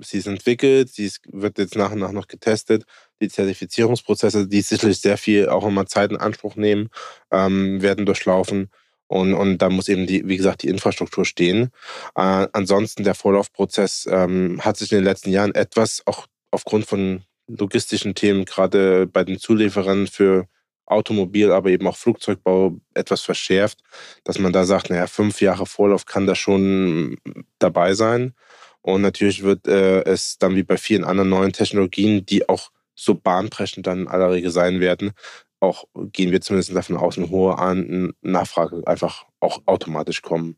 sie 0.00 0.18
ist 0.18 0.26
entwickelt, 0.26 0.90
sie 0.90 1.06
ist, 1.06 1.20
wird 1.30 1.58
jetzt 1.58 1.76
nach 1.76 1.92
und 1.92 2.00
nach 2.00 2.12
noch 2.12 2.28
getestet. 2.28 2.84
Die 3.20 3.28
Zertifizierungsprozesse, 3.28 4.46
die 4.46 4.60
sicherlich 4.60 5.00
sehr 5.00 5.18
viel 5.18 5.48
auch 5.48 5.66
immer 5.66 5.86
Zeit 5.86 6.10
in 6.10 6.16
Anspruch 6.16 6.56
nehmen, 6.56 6.88
ähm, 7.30 7.80
werden 7.82 8.06
durchlaufen. 8.06 8.70
Und, 9.08 9.34
und 9.34 9.58
da 9.58 9.70
muss 9.70 9.88
eben, 9.88 10.06
die, 10.06 10.26
wie 10.28 10.36
gesagt, 10.36 10.62
die 10.62 10.68
Infrastruktur 10.68 11.24
stehen. 11.24 11.70
Äh, 12.16 12.48
ansonsten 12.52 13.04
der 13.04 13.14
Vorlaufprozess 13.14 14.06
ähm, 14.10 14.60
hat 14.62 14.76
sich 14.76 14.90
in 14.92 14.98
den 14.98 15.04
letzten 15.04 15.30
Jahren 15.30 15.54
etwas 15.54 16.02
auch 16.06 16.26
aufgrund 16.50 16.86
von 16.86 17.22
logistischen 17.46 18.14
Themen, 18.14 18.44
gerade 18.44 19.06
bei 19.06 19.22
den 19.22 19.38
Zulieferern 19.38 20.08
für 20.08 20.48
Automobil, 20.86 21.52
aber 21.52 21.70
eben 21.70 21.86
auch 21.86 21.96
Flugzeugbau 21.96 22.78
etwas 22.94 23.22
verschärft, 23.22 23.80
dass 24.24 24.38
man 24.38 24.52
da 24.52 24.64
sagt, 24.64 24.90
naja, 24.90 25.06
fünf 25.06 25.40
Jahre 25.40 25.66
Vorlauf 25.66 26.06
kann 26.06 26.26
da 26.26 26.34
schon 26.34 27.18
dabei 27.58 27.94
sein. 27.94 28.34
Und 28.82 29.02
natürlich 29.02 29.42
wird 29.42 29.66
äh, 29.66 30.02
es 30.04 30.38
dann 30.38 30.54
wie 30.54 30.62
bei 30.62 30.76
vielen 30.76 31.04
anderen 31.04 31.30
neuen 31.30 31.52
Technologien, 31.52 32.24
die 32.24 32.48
auch 32.48 32.70
so 32.94 33.14
bahnbrechend 33.14 33.86
dann 33.86 34.02
in 34.02 34.08
aller 34.08 34.30
Regel 34.30 34.50
sein 34.50 34.80
werden, 34.80 35.12
auch 35.60 35.84
gehen 36.12 36.32
wir 36.32 36.40
zumindest 36.40 36.74
davon 36.74 36.96
aus, 36.96 37.18
eine 37.18 37.30
hohe 37.30 38.14
Nachfrage 38.22 38.82
einfach 38.86 39.26
auch 39.40 39.62
automatisch 39.66 40.22
kommen. 40.22 40.56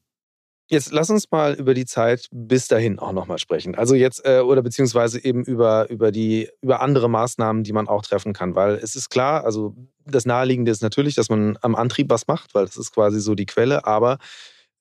Jetzt 0.70 0.92
lass 0.92 1.08
uns 1.08 1.30
mal 1.30 1.54
über 1.54 1.72
die 1.72 1.86
Zeit 1.86 2.28
bis 2.30 2.68
dahin 2.68 2.98
auch 2.98 3.12
nochmal 3.12 3.38
sprechen. 3.38 3.74
Also 3.74 3.94
jetzt, 3.94 4.24
äh, 4.26 4.40
oder 4.40 4.60
beziehungsweise 4.62 5.24
eben 5.24 5.42
über, 5.42 5.88
über 5.88 6.12
die, 6.12 6.50
über 6.60 6.82
andere 6.82 7.08
Maßnahmen, 7.08 7.64
die 7.64 7.72
man 7.72 7.88
auch 7.88 8.02
treffen 8.02 8.34
kann. 8.34 8.54
Weil 8.54 8.74
es 8.74 8.94
ist 8.94 9.08
klar, 9.08 9.44
also 9.44 9.74
das 10.04 10.26
Naheliegende 10.26 10.70
ist 10.70 10.82
natürlich, 10.82 11.14
dass 11.14 11.30
man 11.30 11.58
am 11.62 11.74
Antrieb 11.74 12.10
was 12.10 12.26
macht, 12.26 12.54
weil 12.54 12.66
das 12.66 12.76
ist 12.76 12.92
quasi 12.92 13.18
so 13.20 13.34
die 13.34 13.46
Quelle. 13.46 13.86
Aber 13.86 14.18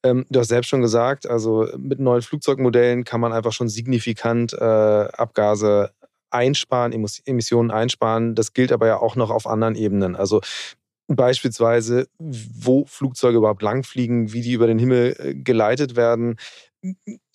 ähm, 0.04 0.26
du 0.30 0.41
hast 0.41 0.50
selbst 0.50 0.67
schon 0.67 0.82
gesagt, 0.82 1.26
also 1.26 1.67
mit 1.78 2.00
neuen 2.00 2.21
Flugzeugmodellen 2.21 3.06
kann 3.06 3.21
man 3.21 3.32
einfach 3.32 3.54
schon 3.54 3.69
signifikant 3.69 4.52
äh, 4.52 4.58
Abgase 4.58 5.91
einsparen, 6.30 6.91
Emissionen 7.26 7.71
einsparen. 7.71 8.36
Das 8.36 8.52
gilt 8.52 8.73
aber 8.73 8.88
ja 8.88 8.97
auch 8.97 9.15
noch 9.15 9.30
auf 9.30 9.47
anderen 9.47 9.76
Ebenen. 9.76 10.17
Also 10.17 10.41
Beispielsweise, 11.08 12.08
wo 12.20 12.86
Flugzeuge 12.86 13.38
überhaupt 13.38 13.62
langfliegen, 13.62 14.34
wie 14.34 14.41
die 14.41 14.54
über 14.54 14.67
den 14.67 14.80
Himmel 14.80 15.15
äh, 15.20 15.34
geleitet 15.34 15.96
werden. 15.96 16.38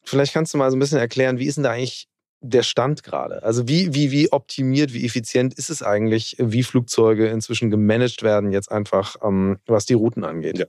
Vielleicht 0.05 0.35
kannst 0.35 0.53
du 0.53 0.59
mal 0.59 0.71
so 0.71 0.77
ein 0.77 0.81
bisschen 0.81 0.99
erklären, 0.99 1.39
wie 1.39 1.47
ist 1.47 1.57
denn 1.57 1.65
da 1.65 1.71
eigentlich 1.71 2.09
der 2.43 2.65
Stand 2.65 3.03
gerade? 3.03 3.43
Also 3.43 3.69
wie, 3.69 3.95
wie, 3.95 4.11
wie 4.11 4.33
optimiert, 4.33 4.93
wie 4.93 5.05
effizient 5.05 5.55
ist 5.55 5.71
es 5.71 5.83
eigentlich, 5.83 6.37
wie 6.39 6.63
Flugzeuge 6.63 7.29
inzwischen 7.29 7.71
gemanagt 7.71 8.23
werden, 8.23 8.53
jetzt 8.53 8.71
einfach, 8.71 9.17
ähm, 9.23 9.59
was 9.67 9.87
die 9.87 9.95
Routen 9.95 10.25
angeht? 10.25 10.59
Ja. 10.59 10.67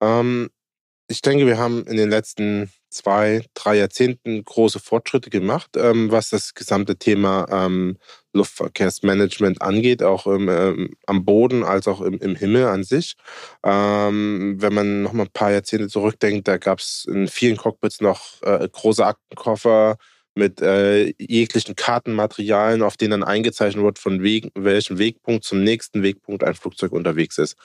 Ähm, 0.00 0.50
ich 1.08 1.22
denke, 1.22 1.46
wir 1.46 1.58
haben 1.58 1.84
in 1.86 1.96
den 1.96 2.10
letzten 2.10 2.70
zwei, 2.90 3.44
drei 3.54 3.78
Jahrzehnten 3.78 4.44
große 4.44 4.78
Fortschritte 4.78 5.30
gemacht, 5.30 5.70
ähm, 5.76 6.10
was 6.10 6.30
das 6.30 6.54
gesamte 6.54 6.96
Thema 6.96 7.46
ähm, 7.50 7.96
Luftverkehrsmanagement 8.32 9.60
angeht, 9.62 10.02
auch 10.02 10.26
ähm, 10.26 10.90
am 11.06 11.24
Boden 11.24 11.64
als 11.64 11.88
auch 11.88 12.00
im, 12.00 12.18
im 12.18 12.36
Himmel 12.36 12.66
an 12.66 12.84
sich. 12.84 13.14
Ähm, 13.64 14.56
wenn 14.58 14.74
man 14.74 15.02
noch 15.02 15.12
mal 15.12 15.24
ein 15.24 15.32
paar 15.32 15.52
Jahrzehnte 15.52 15.88
zurückdenkt, 15.88 16.48
da 16.48 16.56
gab 16.56 16.78
es 16.78 17.06
in 17.08 17.28
vielen 17.28 17.56
Cockpits 17.56 18.00
noch 18.00 18.42
äh, 18.42 18.68
große 18.70 19.04
Aktenkoffer, 19.04 19.96
mit 20.34 20.60
äh, 20.60 21.12
jeglichen 21.18 21.74
Kartenmaterialien, 21.76 22.82
auf 22.82 22.96
denen 22.96 23.12
dann 23.12 23.24
eingezeichnet 23.24 23.84
wird, 23.84 23.98
von 23.98 24.22
Weg, 24.22 24.50
welchem 24.54 24.98
Wegpunkt 24.98 25.44
zum 25.44 25.62
nächsten 25.62 26.02
Wegpunkt 26.02 26.44
ein 26.44 26.54
Flugzeug 26.54 26.92
unterwegs 26.92 27.38
ist. 27.38 27.56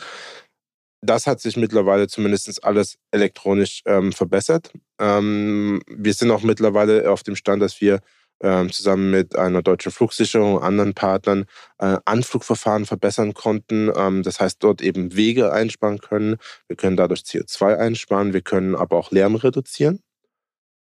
Das 1.01 1.27
hat 1.27 1.39
sich 1.39 1.55
mittlerweile 1.57 2.07
zumindest 2.07 2.63
alles 2.63 2.97
elektronisch 3.11 3.81
ähm, 3.85 4.11
verbessert. 4.11 4.71
Ähm, 4.99 5.81
wir 5.87 6.13
sind 6.13 6.31
auch 6.31 6.41
mittlerweile 6.41 7.11
auf 7.11 7.21
dem 7.21 7.35
Stand, 7.35 7.61
dass 7.61 7.79
wir 7.79 8.01
ähm, 8.41 8.71
zusammen 8.71 9.11
mit 9.11 9.35
einer 9.37 9.61
deutschen 9.61 9.91
Flugsicherung 9.91 10.55
und 10.55 10.63
anderen 10.63 10.93
Partnern 10.93 11.45
äh, 11.79 11.97
Anflugverfahren 12.05 12.85
verbessern 12.85 13.33
konnten. 13.33 13.91
Ähm, 13.95 14.23
das 14.23 14.39
heißt, 14.39 14.63
dort 14.63 14.81
eben 14.81 15.15
Wege 15.15 15.51
einsparen 15.51 15.99
können. 15.99 16.37
Wir 16.67 16.75
können 16.75 16.97
dadurch 16.97 17.21
CO2 17.21 17.77
einsparen. 17.77 18.33
Wir 18.33 18.41
können 18.41 18.75
aber 18.75 18.97
auch 18.97 19.11
Lärm 19.11 19.35
reduzieren. 19.35 19.99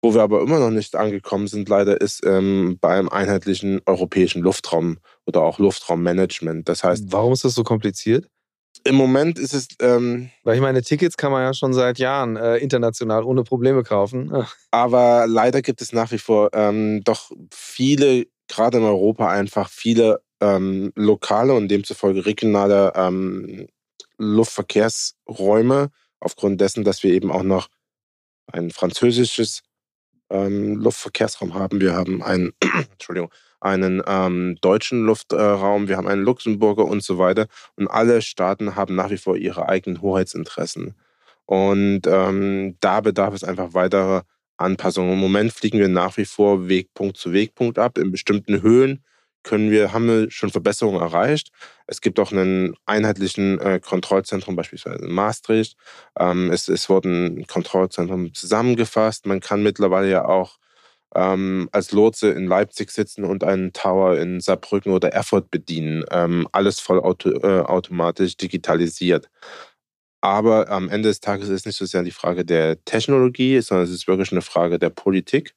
Wo 0.01 0.15
wir 0.15 0.23
aber 0.23 0.43
immer 0.43 0.61
noch 0.61 0.71
nicht 0.71 0.95
angekommen 0.95 1.49
sind, 1.49 1.69
leider, 1.69 2.01
ist 2.01 2.25
ähm, 2.25 2.79
beim 2.81 3.09
einheitlichen 3.09 3.81
europäischen 3.85 4.43
Luftraum 4.43 4.99
oder 5.27 5.43
auch 5.43 5.59
Luftraummanagement. 5.59 6.69
Das 6.69 6.85
heißt. 6.85 7.07
Warum 7.11 7.33
ist 7.33 7.45
das 7.45 7.55
so 7.55 7.65
kompliziert? 7.65 8.29
Im 8.89 8.95
Moment 8.95 9.39
ist 9.39 9.53
es. 9.53 9.69
Ähm, 9.81 10.31
Weil 10.45 10.57
ich 10.57 10.63
meine, 10.63 10.83
Tickets 10.83 11.17
kann 11.17 11.31
man 11.31 11.43
ja 11.43 11.53
schon 11.53 11.75
seit 11.75 11.99
Jahren 11.99 12.37
äh, 12.37 12.57
international 12.57 13.23
ohne 13.23 13.45
Probleme 13.45 13.83
kaufen. 13.83 14.33
aber 14.71 15.27
leider 15.27 15.61
gibt 15.61 15.83
es 15.83 15.93
nach 15.93 16.11
wie 16.11 16.19
vor 16.19 16.51
ähm, 16.55 17.03
doch 17.05 17.31
viele, 17.53 18.27
gerade 18.49 18.79
in 18.79 18.85
Europa, 18.85 19.29
einfach 19.29 19.69
viele 19.69 20.23
ähm, 20.41 20.93
lokale 20.95 21.53
und 21.53 21.69
demzufolge 21.69 22.25
regionale 22.25 22.93
ähm, 22.95 23.67
Luftverkehrsräume, 24.17 25.91
aufgrund 26.19 26.61
dessen, 26.61 26.83
dass 26.83 27.03
wir 27.03 27.13
eben 27.13 27.31
auch 27.31 27.43
noch 27.43 27.69
ein 28.51 28.71
französisches 28.71 29.63
ähm, 30.31 30.77
Luftverkehrsraum 30.77 31.55
haben. 31.55 31.81
Wir 31.81 31.95
haben 31.95 32.23
einen, 32.23 32.53
Entschuldigung, 32.93 33.31
einen 33.61 34.03
ähm, 34.07 34.57
deutschen 34.61 35.05
Luftraum, 35.05 35.89
wir 35.89 35.97
haben 35.97 36.07
einen 36.07 36.23
Luxemburger 36.23 36.85
und 36.85 37.03
so 37.03 37.19
weiter. 37.19 37.47
Und 37.77 37.89
alle 37.89 38.23
Staaten 38.23 38.77
haben 38.77 38.95
nach 38.95 39.11
wie 39.11 39.19
vor 39.19 39.37
ihre 39.37 39.69
eigenen 39.69 40.01
Hoheitsinteressen. 40.01 40.95
Und 41.47 42.03
ähm, 42.07 42.77
da 42.81 43.01
bedarf 43.01 43.35
es 43.35 43.45
einfach 43.45 43.75
weiterer 43.75 44.25
Anpassungen. 44.57 45.13
Im 45.13 45.19
Moment 45.19 45.53
fliegen 45.53 45.79
wir 45.79 45.89
nach 45.89 46.17
wie 46.17 46.25
vor 46.25 46.69
Wegpunkt 46.69 47.17
zu 47.17 47.33
Wegpunkt 47.33 47.79
ab 47.79 47.99
in 47.99 48.11
bestimmten 48.11 48.63
Höhen 48.63 49.03
können 49.43 49.71
wir, 49.71 49.93
haben 49.93 50.07
wir 50.09 50.31
schon 50.31 50.51
Verbesserungen 50.51 51.01
erreicht. 51.01 51.51
Es 51.87 52.01
gibt 52.01 52.21
auch 52.21 52.33
einen 52.33 52.75
einheitlichen 52.87 53.59
äh, 53.61 53.81
Kontrollzentrum, 53.81 54.57
beispielsweise 54.57 55.05
in 55.05 55.13
Maastricht. 55.13 55.77
Ähm, 56.19 56.51
es, 56.51 56.69
es 56.69 56.89
wurden 56.89 57.47
Kontrollzentren 57.47 58.35
zusammengefasst. 58.35 59.27
Man 59.27 59.41
kann 59.41 59.63
mittlerweile 59.63 60.11
ja 60.11 60.25
auch 60.27 60.59
ähm, 61.15 61.69
als 61.73 61.93
Lotse 61.93 62.31
in 62.31 62.47
Leipzig 62.47 62.91
sitzen 62.91 63.25
und 63.25 63.45
einen 63.45 63.73
Tower 63.73 64.19
in 64.19 64.41
Saarbrücken 64.41 64.93
oder 64.93 65.09
Erfurt 65.13 65.51
bedienen. 65.51 66.05
Ähm, 66.11 66.47
alles 66.53 66.81
voll 66.81 67.01
auto, 67.01 67.31
äh, 67.31 67.61
automatisch 67.63 68.37
digitalisiert. 68.37 69.29
Aber 70.21 70.69
am 70.69 70.89
Ende 70.89 71.09
des 71.09 71.21
Tages 71.21 71.49
ist 71.49 71.67
nicht 71.67 71.77
so 71.77 71.87
sehr 71.87 72.03
die 72.03 72.11
Frage 72.11 72.45
der 72.45 72.83
Technologie, 72.85 73.61
sondern 73.61 73.87
es 73.87 73.93
ist 73.93 74.09
wirklich 74.09 74.33
eine 74.33 74.43
Frage 74.43 74.79
der 74.79 74.91
Politik. 74.91 75.55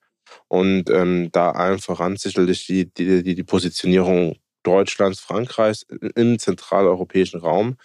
Und 0.47 0.89
ähm, 0.89 1.29
da 1.31 1.51
allen 1.51 1.79
voran 1.79 2.15
sicherlich 2.15 2.65
die, 2.67 2.85
die, 2.93 3.23
die, 3.23 3.35
die 3.35 3.43
Positionierung 3.43 4.37
Deutschlands, 4.63 5.19
Frankreichs 5.19 5.85
im 6.15 6.39
zentraleuropäischen 6.39 7.39
Raum, 7.39 7.77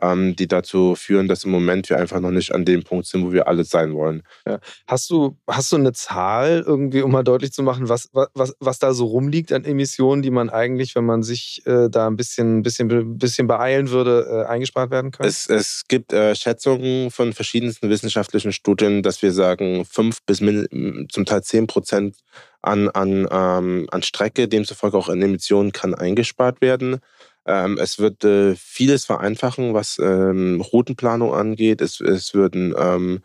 ähm, 0.00 0.34
die 0.36 0.48
dazu 0.48 0.94
führen, 0.94 1.28
dass 1.28 1.44
im 1.44 1.50
Moment 1.50 1.88
wir 1.90 1.98
einfach 1.98 2.20
noch 2.20 2.30
nicht 2.30 2.54
an 2.54 2.64
dem 2.64 2.82
Punkt 2.82 3.06
sind, 3.06 3.24
wo 3.24 3.32
wir 3.32 3.48
alle 3.48 3.64
sein 3.64 3.94
wollen. 3.94 4.22
Ja. 4.46 4.58
Hast, 4.86 5.10
du, 5.10 5.36
hast 5.46 5.70
du 5.72 5.76
eine 5.76 5.92
Zahl 5.92 6.64
irgendwie, 6.66 7.02
um 7.02 7.12
mal 7.12 7.22
deutlich 7.22 7.52
zu 7.52 7.62
machen, 7.62 7.88
was, 7.88 8.10
was, 8.12 8.54
was 8.58 8.78
da 8.78 8.94
so 8.94 9.06
rumliegt 9.06 9.52
an 9.52 9.64
Emissionen, 9.64 10.22
die 10.22 10.30
man 10.30 10.50
eigentlich, 10.50 10.94
wenn 10.94 11.04
man 11.04 11.22
sich 11.22 11.62
äh, 11.66 11.88
da 11.88 12.06
ein 12.06 12.16
bisschen, 12.16 12.62
bisschen, 12.62 13.18
bisschen 13.18 13.46
beeilen 13.46 13.90
würde, 13.90 14.44
äh, 14.46 14.48
eingespart 14.48 14.90
werden 14.90 15.10
können? 15.10 15.28
Es, 15.28 15.48
es 15.48 15.84
gibt 15.88 16.12
äh, 16.12 16.34
Schätzungen 16.34 17.10
von 17.10 17.32
verschiedensten 17.32 17.90
wissenschaftlichen 17.90 18.52
Studien, 18.52 19.02
dass 19.02 19.22
wir 19.22 19.32
sagen, 19.32 19.84
fünf 19.84 20.22
bis 20.24 20.38
zum 20.38 21.24
Teil 21.24 21.42
zehn 21.42 21.66
Prozent 21.66 22.16
an, 22.62 22.88
an, 22.88 23.28
ähm, 23.30 23.86
an 23.90 24.02
Strecke, 24.02 24.48
demzufolge 24.48 24.96
auch 24.96 25.08
an 25.08 25.20
Emissionen 25.20 25.72
kann 25.72 25.94
eingespart 25.94 26.60
werden. 26.60 27.00
Ähm, 27.44 27.76
es 27.78 27.98
wird 27.98 28.24
äh, 28.24 28.54
vieles 28.54 29.04
vereinfachen, 29.04 29.74
was 29.74 29.98
ähm, 29.98 30.60
Routenplanung 30.60 31.34
angeht. 31.34 31.80
Es, 31.80 32.00
es 32.00 32.34
würden 32.34 32.74
ähm, 32.78 33.20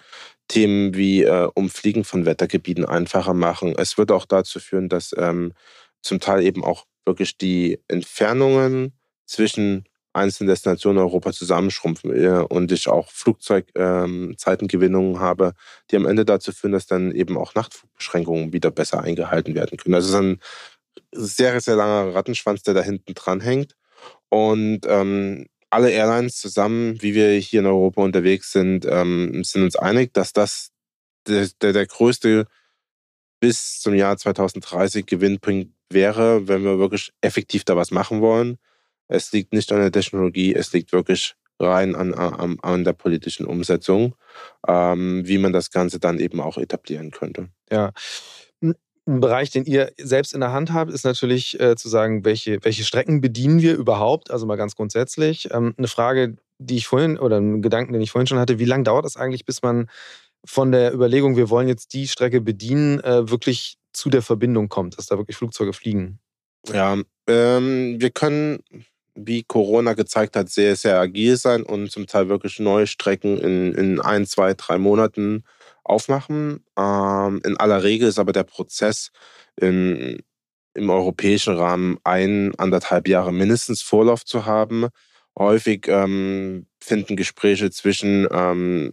Themen 0.48 0.96
wie 0.96 1.24
äh, 1.24 1.50
Umfliegen 1.54 2.04
von 2.04 2.26
Wettergebieten 2.26 2.86
einfacher 2.86 3.34
machen. 3.34 3.76
Es 3.78 3.98
wird 3.98 4.12
auch 4.12 4.26
dazu 4.26 4.60
führen, 4.60 4.90
dass 4.90 5.14
ähm, 5.18 5.54
zum 6.02 6.20
Teil 6.20 6.44
eben 6.44 6.64
auch 6.64 6.86
wirklich 7.06 7.38
die 7.38 7.80
Entfernungen 7.88 8.94
zwischen 9.26 9.86
einzelnen 10.18 10.50
Destinationen 10.50 10.98
in 10.98 11.08
Europa 11.08 11.32
zusammenschrumpfen 11.32 12.12
und 12.46 12.72
ich 12.72 12.88
auch 12.88 13.10
Flugzeugzeitengewinnungen 13.12 15.16
ähm, 15.16 15.20
habe, 15.20 15.54
die 15.90 15.96
am 15.96 16.06
Ende 16.06 16.26
dazu 16.26 16.52
führen, 16.52 16.74
dass 16.74 16.88
dann 16.88 17.12
eben 17.12 17.38
auch 17.38 17.56
Nachtflugbeschränkungen 17.56 18.54
wieder 18.54 18.72
besser 18.72 19.02
eingehalten 19.02 19.56
werden 19.56 19.78
können. 19.78 19.96
Also 19.96 20.10
es 20.10 20.14
ist 20.14 20.20
ein 20.20 20.40
sehr, 21.14 21.62
sehr 21.62 21.76
langer 21.76 22.14
Rattenschwanz, 22.14 22.64
der 22.64 22.74
da 22.74 22.82
hinten 22.82 23.14
dran 23.14 23.40
hängt. 23.40 23.76
Und 24.30 24.82
ähm, 24.88 25.48
alle 25.70 25.92
Airlines 25.92 26.38
zusammen, 26.38 27.02
wie 27.02 27.14
wir 27.14 27.32
hier 27.34 27.62
in 27.62 27.66
Europa 27.66 28.02
unterwegs 28.02 28.52
sind, 28.52 28.86
ähm, 28.90 29.44
sind 29.44 29.64
uns 29.64 29.76
einig, 29.76 30.14
dass 30.14 30.34
das 30.34 30.72
der, 31.28 31.48
der, 31.62 31.74
der 31.74 31.86
größte 31.86 32.46
bis 33.40 33.80
zum 33.80 33.94
Jahr 33.94 34.18
2030 34.18 35.06
Gewinnpunkt 35.06 35.72
wäre, 35.90 36.48
wenn 36.48 36.64
wir 36.64 36.80
wirklich 36.80 37.12
effektiv 37.22 37.64
da 37.64 37.76
was 37.76 37.92
machen 37.92 38.22
wollen. 38.22 38.58
Es 39.08 39.32
liegt 39.32 39.54
nicht 39.54 39.72
an 39.72 39.80
der 39.80 39.92
Technologie, 39.92 40.54
es 40.54 40.74
liegt 40.74 40.92
wirklich 40.92 41.36
rein 41.60 41.96
an, 41.96 42.14
an, 42.14 42.58
an 42.62 42.84
der 42.84 42.94
politischen 42.94 43.46
Umsetzung, 43.46 44.16
ähm, 44.68 45.24
wie 45.26 45.38
man 45.38 45.54
das 45.54 45.72
Ganze 45.72 46.00
dann 46.00 46.20
eben 46.20 46.40
auch 46.40 46.58
etablieren 46.58 47.12
könnte. 47.12 47.50
Ja. 47.72 47.92
Ein 48.62 49.22
Bereich, 49.22 49.50
den 49.50 49.64
ihr 49.64 49.94
selbst 49.98 50.34
in 50.34 50.42
der 50.42 50.52
Hand 50.52 50.74
habt, 50.74 50.92
ist 50.92 51.06
natürlich 51.06 51.60
äh, 51.60 51.76
zu 51.76 51.88
sagen, 51.88 52.26
welche, 52.26 52.60
welche 52.64 52.84
Strecken 52.84 53.22
bedienen 53.22 53.62
wir 53.62 53.76
überhaupt, 53.76 54.32
also 54.32 54.46
mal 54.46 54.58
ganz 54.58 54.76
grundsätzlich. 54.76 55.50
Ähm, 55.52 55.74
eine 55.78 55.88
Frage, 55.88 56.36
die 56.60 56.76
ich 56.76 56.88
vorhin, 56.88 57.18
oder 57.18 57.38
einen 57.38 57.62
Gedanken, 57.62 57.94
den 57.94 58.02
ich 58.02 58.12
vorhin 58.12 58.28
schon 58.28 58.40
hatte, 58.40 58.60
wie 58.60 58.66
lange 58.66 58.84
dauert 58.84 59.06
es 59.06 59.16
eigentlich, 59.16 59.46
bis 59.46 59.62
man 59.62 59.90
von 60.46 60.72
der 60.72 60.94
Überlegung, 60.94 61.38
wir 61.38 61.50
wollen 61.50 61.68
jetzt 61.68 61.94
die 61.94 62.08
Strecke 62.08 62.42
bedienen, 62.42 63.00
äh, 63.00 63.30
wirklich 63.30 63.78
zu 63.94 64.10
der 64.10 64.22
Verbindung 64.22 64.70
kommt, 64.70 64.98
dass 64.98 65.08
da 65.08 65.18
wirklich 65.18 65.38
Flugzeuge 65.38 65.74
fliegen? 65.74 66.20
Ja, 66.72 66.98
ähm, 67.28 67.96
wir 68.00 68.10
können 68.10 68.60
wie 69.18 69.44
Corona 69.44 69.94
gezeigt 69.94 70.36
hat, 70.36 70.50
sehr, 70.50 70.76
sehr 70.76 71.00
agil 71.00 71.38
sein 71.38 71.64
und 71.64 71.92
zum 71.92 72.08
Teil 72.08 72.30
wirklich 72.30 72.60
neue 72.60 72.88
Strecken 72.88 73.38
in, 73.40 73.74
in 73.74 74.00
ein, 74.00 74.26
zwei, 74.26 74.54
drei 74.54 74.78
Monaten 74.78 75.44
aufmachen. 75.84 76.64
Ähm, 76.78 77.42
in 77.44 77.58
aller 77.58 77.84
Regel 77.84 78.10
ist 78.10 78.20
aber 78.20 78.32
der 78.32 78.44
Prozess 78.44 79.12
in, 79.60 80.22
im 80.76 80.90
europäischen 80.90 81.56
Rahmen 81.56 81.98
ein, 82.04 82.54
anderthalb 82.58 83.08
Jahre 83.08 83.34
mindestens 83.34 83.82
Vorlauf 83.82 84.24
zu 84.24 84.46
haben. 84.46 84.88
Häufig 85.38 85.88
ähm, 85.88 86.68
finden 86.82 87.16
Gespräche 87.16 87.72
zwischen 87.72 88.28
ähm, 88.32 88.92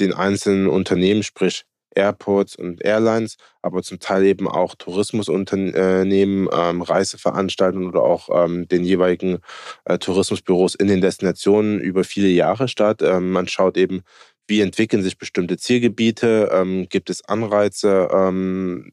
den 0.00 0.14
einzelnen 0.14 0.68
Unternehmen, 0.68 1.22
sprich 1.22 1.64
Airports 1.94 2.56
und 2.56 2.84
Airlines, 2.84 3.36
aber 3.62 3.82
zum 3.82 3.98
Teil 3.98 4.24
eben 4.24 4.48
auch 4.48 4.74
Tourismusunternehmen, 4.74 6.48
ähm, 6.52 6.82
Reiseveranstaltungen 6.82 7.88
oder 7.88 8.02
auch 8.02 8.28
ähm, 8.32 8.68
den 8.68 8.84
jeweiligen 8.84 9.38
äh, 9.84 9.98
Tourismusbüros 9.98 10.74
in 10.74 10.88
den 10.88 11.00
Destinationen 11.00 11.80
über 11.80 12.04
viele 12.04 12.28
Jahre 12.28 12.68
statt. 12.68 13.02
Ähm, 13.02 13.32
man 13.32 13.48
schaut 13.48 13.76
eben, 13.76 14.02
wie 14.46 14.60
entwickeln 14.60 15.02
sich 15.02 15.18
bestimmte 15.18 15.56
Zielgebiete, 15.56 16.50
ähm, 16.52 16.88
gibt 16.88 17.10
es 17.10 17.24
Anreize, 17.24 18.08
ähm, 18.12 18.92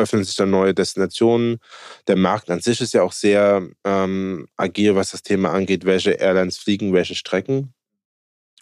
öffnen 0.00 0.24
sich 0.24 0.36
dann 0.36 0.50
neue 0.50 0.74
Destinationen. 0.74 1.58
Der 2.08 2.16
Markt 2.16 2.50
an 2.50 2.60
sich 2.60 2.80
ist 2.80 2.94
ja 2.94 3.02
auch 3.02 3.12
sehr 3.12 3.68
ähm, 3.84 4.48
agil, 4.56 4.94
was 4.96 5.10
das 5.12 5.22
Thema 5.22 5.52
angeht, 5.52 5.84
welche 5.84 6.12
Airlines 6.12 6.58
fliegen, 6.58 6.92
welche 6.92 7.14
Strecken. 7.14 7.74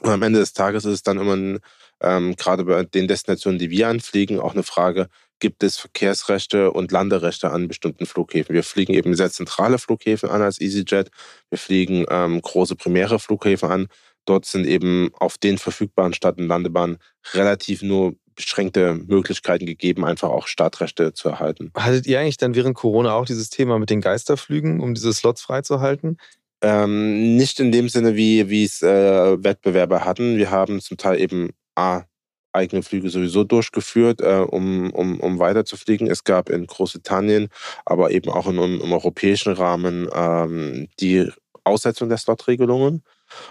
Und 0.00 0.10
am 0.10 0.22
Ende 0.22 0.38
des 0.38 0.52
Tages 0.52 0.84
ist 0.84 0.92
es 0.92 1.02
dann 1.02 1.18
immer 1.18 1.34
ein, 1.34 1.60
ähm, 2.00 2.36
gerade 2.36 2.64
bei 2.64 2.84
den 2.84 3.08
Destinationen, 3.08 3.58
die 3.58 3.70
wir 3.70 3.88
anfliegen, 3.88 4.40
auch 4.40 4.52
eine 4.52 4.62
Frage, 4.62 5.08
gibt 5.40 5.62
es 5.62 5.76
Verkehrsrechte 5.76 6.72
und 6.72 6.90
Landerechte 6.90 7.50
an 7.50 7.68
bestimmten 7.68 8.06
Flughäfen. 8.06 8.54
Wir 8.54 8.64
fliegen 8.64 8.94
eben 8.94 9.14
sehr 9.14 9.30
zentrale 9.30 9.78
Flughäfen 9.78 10.28
an 10.28 10.42
als 10.42 10.60
EasyJet. 10.60 11.10
Wir 11.50 11.58
fliegen 11.58 12.06
ähm, 12.10 12.40
große 12.40 12.76
primäre 12.76 13.18
Flughäfen 13.18 13.70
an. 13.70 13.88
Dort 14.24 14.44
sind 14.44 14.66
eben 14.66 15.10
auf 15.14 15.38
den 15.38 15.58
verfügbaren 15.58 16.12
Stadt- 16.12 16.38
und 16.38 16.48
Landebahnen 16.48 16.98
relativ 17.32 17.82
nur 17.82 18.14
beschränkte 18.34 18.94
Möglichkeiten 18.94 19.66
gegeben, 19.66 20.04
einfach 20.04 20.28
auch 20.28 20.46
Startrechte 20.46 21.12
zu 21.12 21.28
erhalten. 21.28 21.72
Hattet 21.76 22.06
ihr 22.06 22.20
eigentlich 22.20 22.36
dann 22.36 22.54
während 22.54 22.76
Corona 22.76 23.14
auch 23.14 23.24
dieses 23.24 23.50
Thema 23.50 23.78
mit 23.78 23.90
den 23.90 24.00
Geisterflügen, 24.00 24.80
um 24.80 24.94
diese 24.94 25.12
Slots 25.12 25.42
freizuhalten? 25.42 26.18
Ähm, 26.60 27.36
nicht 27.36 27.58
in 27.58 27.72
dem 27.72 27.88
Sinne, 27.88 28.16
wie, 28.16 28.48
wie 28.48 28.64
es 28.64 28.82
äh, 28.82 29.42
Wettbewerber 29.42 30.04
hatten. 30.04 30.36
Wir 30.36 30.50
haben 30.50 30.80
zum 30.80 30.96
Teil 30.96 31.20
eben 31.20 31.50
A, 31.78 32.04
eigene 32.52 32.82
Flüge 32.82 33.08
sowieso 33.10 33.44
durchgeführt, 33.44 34.20
äh, 34.20 34.44
um, 34.48 34.90
um, 34.90 35.20
um 35.20 35.38
weiterzufliegen. 35.38 36.08
Es 36.08 36.24
gab 36.24 36.50
in 36.50 36.66
Großbritannien, 36.66 37.48
aber 37.84 38.10
eben 38.10 38.30
auch 38.30 38.48
in, 38.48 38.58
im, 38.58 38.92
europäischen 38.92 39.52
Rahmen 39.52 40.08
ähm, 40.12 40.88
die 41.00 41.30
Aussetzung 41.64 42.08
der 42.08 42.18
Slotregelungen. 42.18 43.04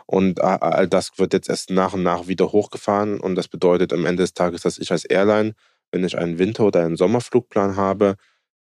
Und 0.07 0.41
all 0.41 0.87
das 0.87 1.11
wird 1.17 1.33
jetzt 1.33 1.49
erst 1.49 1.69
nach 1.69 1.93
und 1.93 2.01
nach 2.01 2.27
wieder 2.27 2.51
hochgefahren. 2.51 3.19
Und 3.19 3.35
das 3.35 3.47
bedeutet 3.47 3.93
am 3.93 4.05
Ende 4.07 4.23
des 4.23 4.33
Tages, 4.33 4.61
dass 4.61 4.79
ich 4.79 4.91
als 4.91 5.05
Airline, 5.05 5.53
wenn 5.91 6.03
ich 6.03 6.17
einen 6.17 6.39
Winter- 6.39 6.65
oder 6.65 6.83
einen 6.83 6.97
Sommerflugplan 6.97 7.75
habe, 7.75 8.15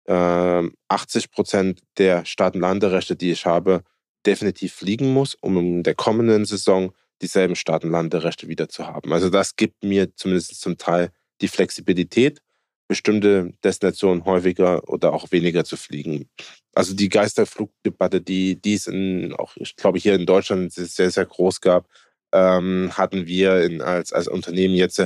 80 0.08 0.10
ähm, 0.10 1.32
Prozent 1.32 1.80
der 1.98 2.26
Start- 2.26 2.56
und 2.56 2.62
Landerechte, 2.62 3.16
die 3.16 3.32
ich 3.32 3.46
habe, 3.46 3.82
definitiv 4.26 4.74
fliegen 4.74 5.14
muss, 5.14 5.36
um 5.36 5.58
in 5.58 5.84
der 5.84 5.96
kommenden 5.96 6.46
Saison 6.46 6.92
dieselben 7.22 7.56
Start- 7.56 7.84
und 7.84 7.92
Landerechte 7.92 8.48
wieder 8.48 8.70
zu 8.70 8.88
haben. 8.88 9.14
Also 9.14 9.30
das 9.30 9.56
gibt 9.56 9.84
mir 9.84 10.14
zumindest 10.16 10.60
zum 10.60 10.78
Teil 10.78 11.12
die 11.42 11.48
Flexibilität, 11.48 12.42
bestimmte 12.88 13.52
Destinationen 13.64 14.26
häufiger 14.26 14.88
oder 14.88 15.14
auch 15.14 15.32
weniger 15.32 15.64
zu 15.64 15.76
fliegen. 15.76 16.30
Also 16.74 16.94
die 16.94 17.10
Geisterflugdebatte, 17.10 18.22
die, 18.22 18.62
die 18.62 18.76
es 18.76 18.88
in, 18.88 19.34
auch, 19.34 19.54
ich 19.56 19.76
glaube, 19.76 19.98
hier 19.98 20.16
in 20.16 20.26
Deutschland 20.26 20.72
sehr, 20.72 21.10
sehr 21.10 21.26
groß 21.26 21.62
gab, 21.62 21.88
ähm, 22.32 22.92
hatten 22.94 23.26
wir 23.26 23.62
in, 23.64 23.82
als, 23.82 24.14
als 24.14 24.28
Unternehmen 24.28 24.76
jetzt, 24.76 25.02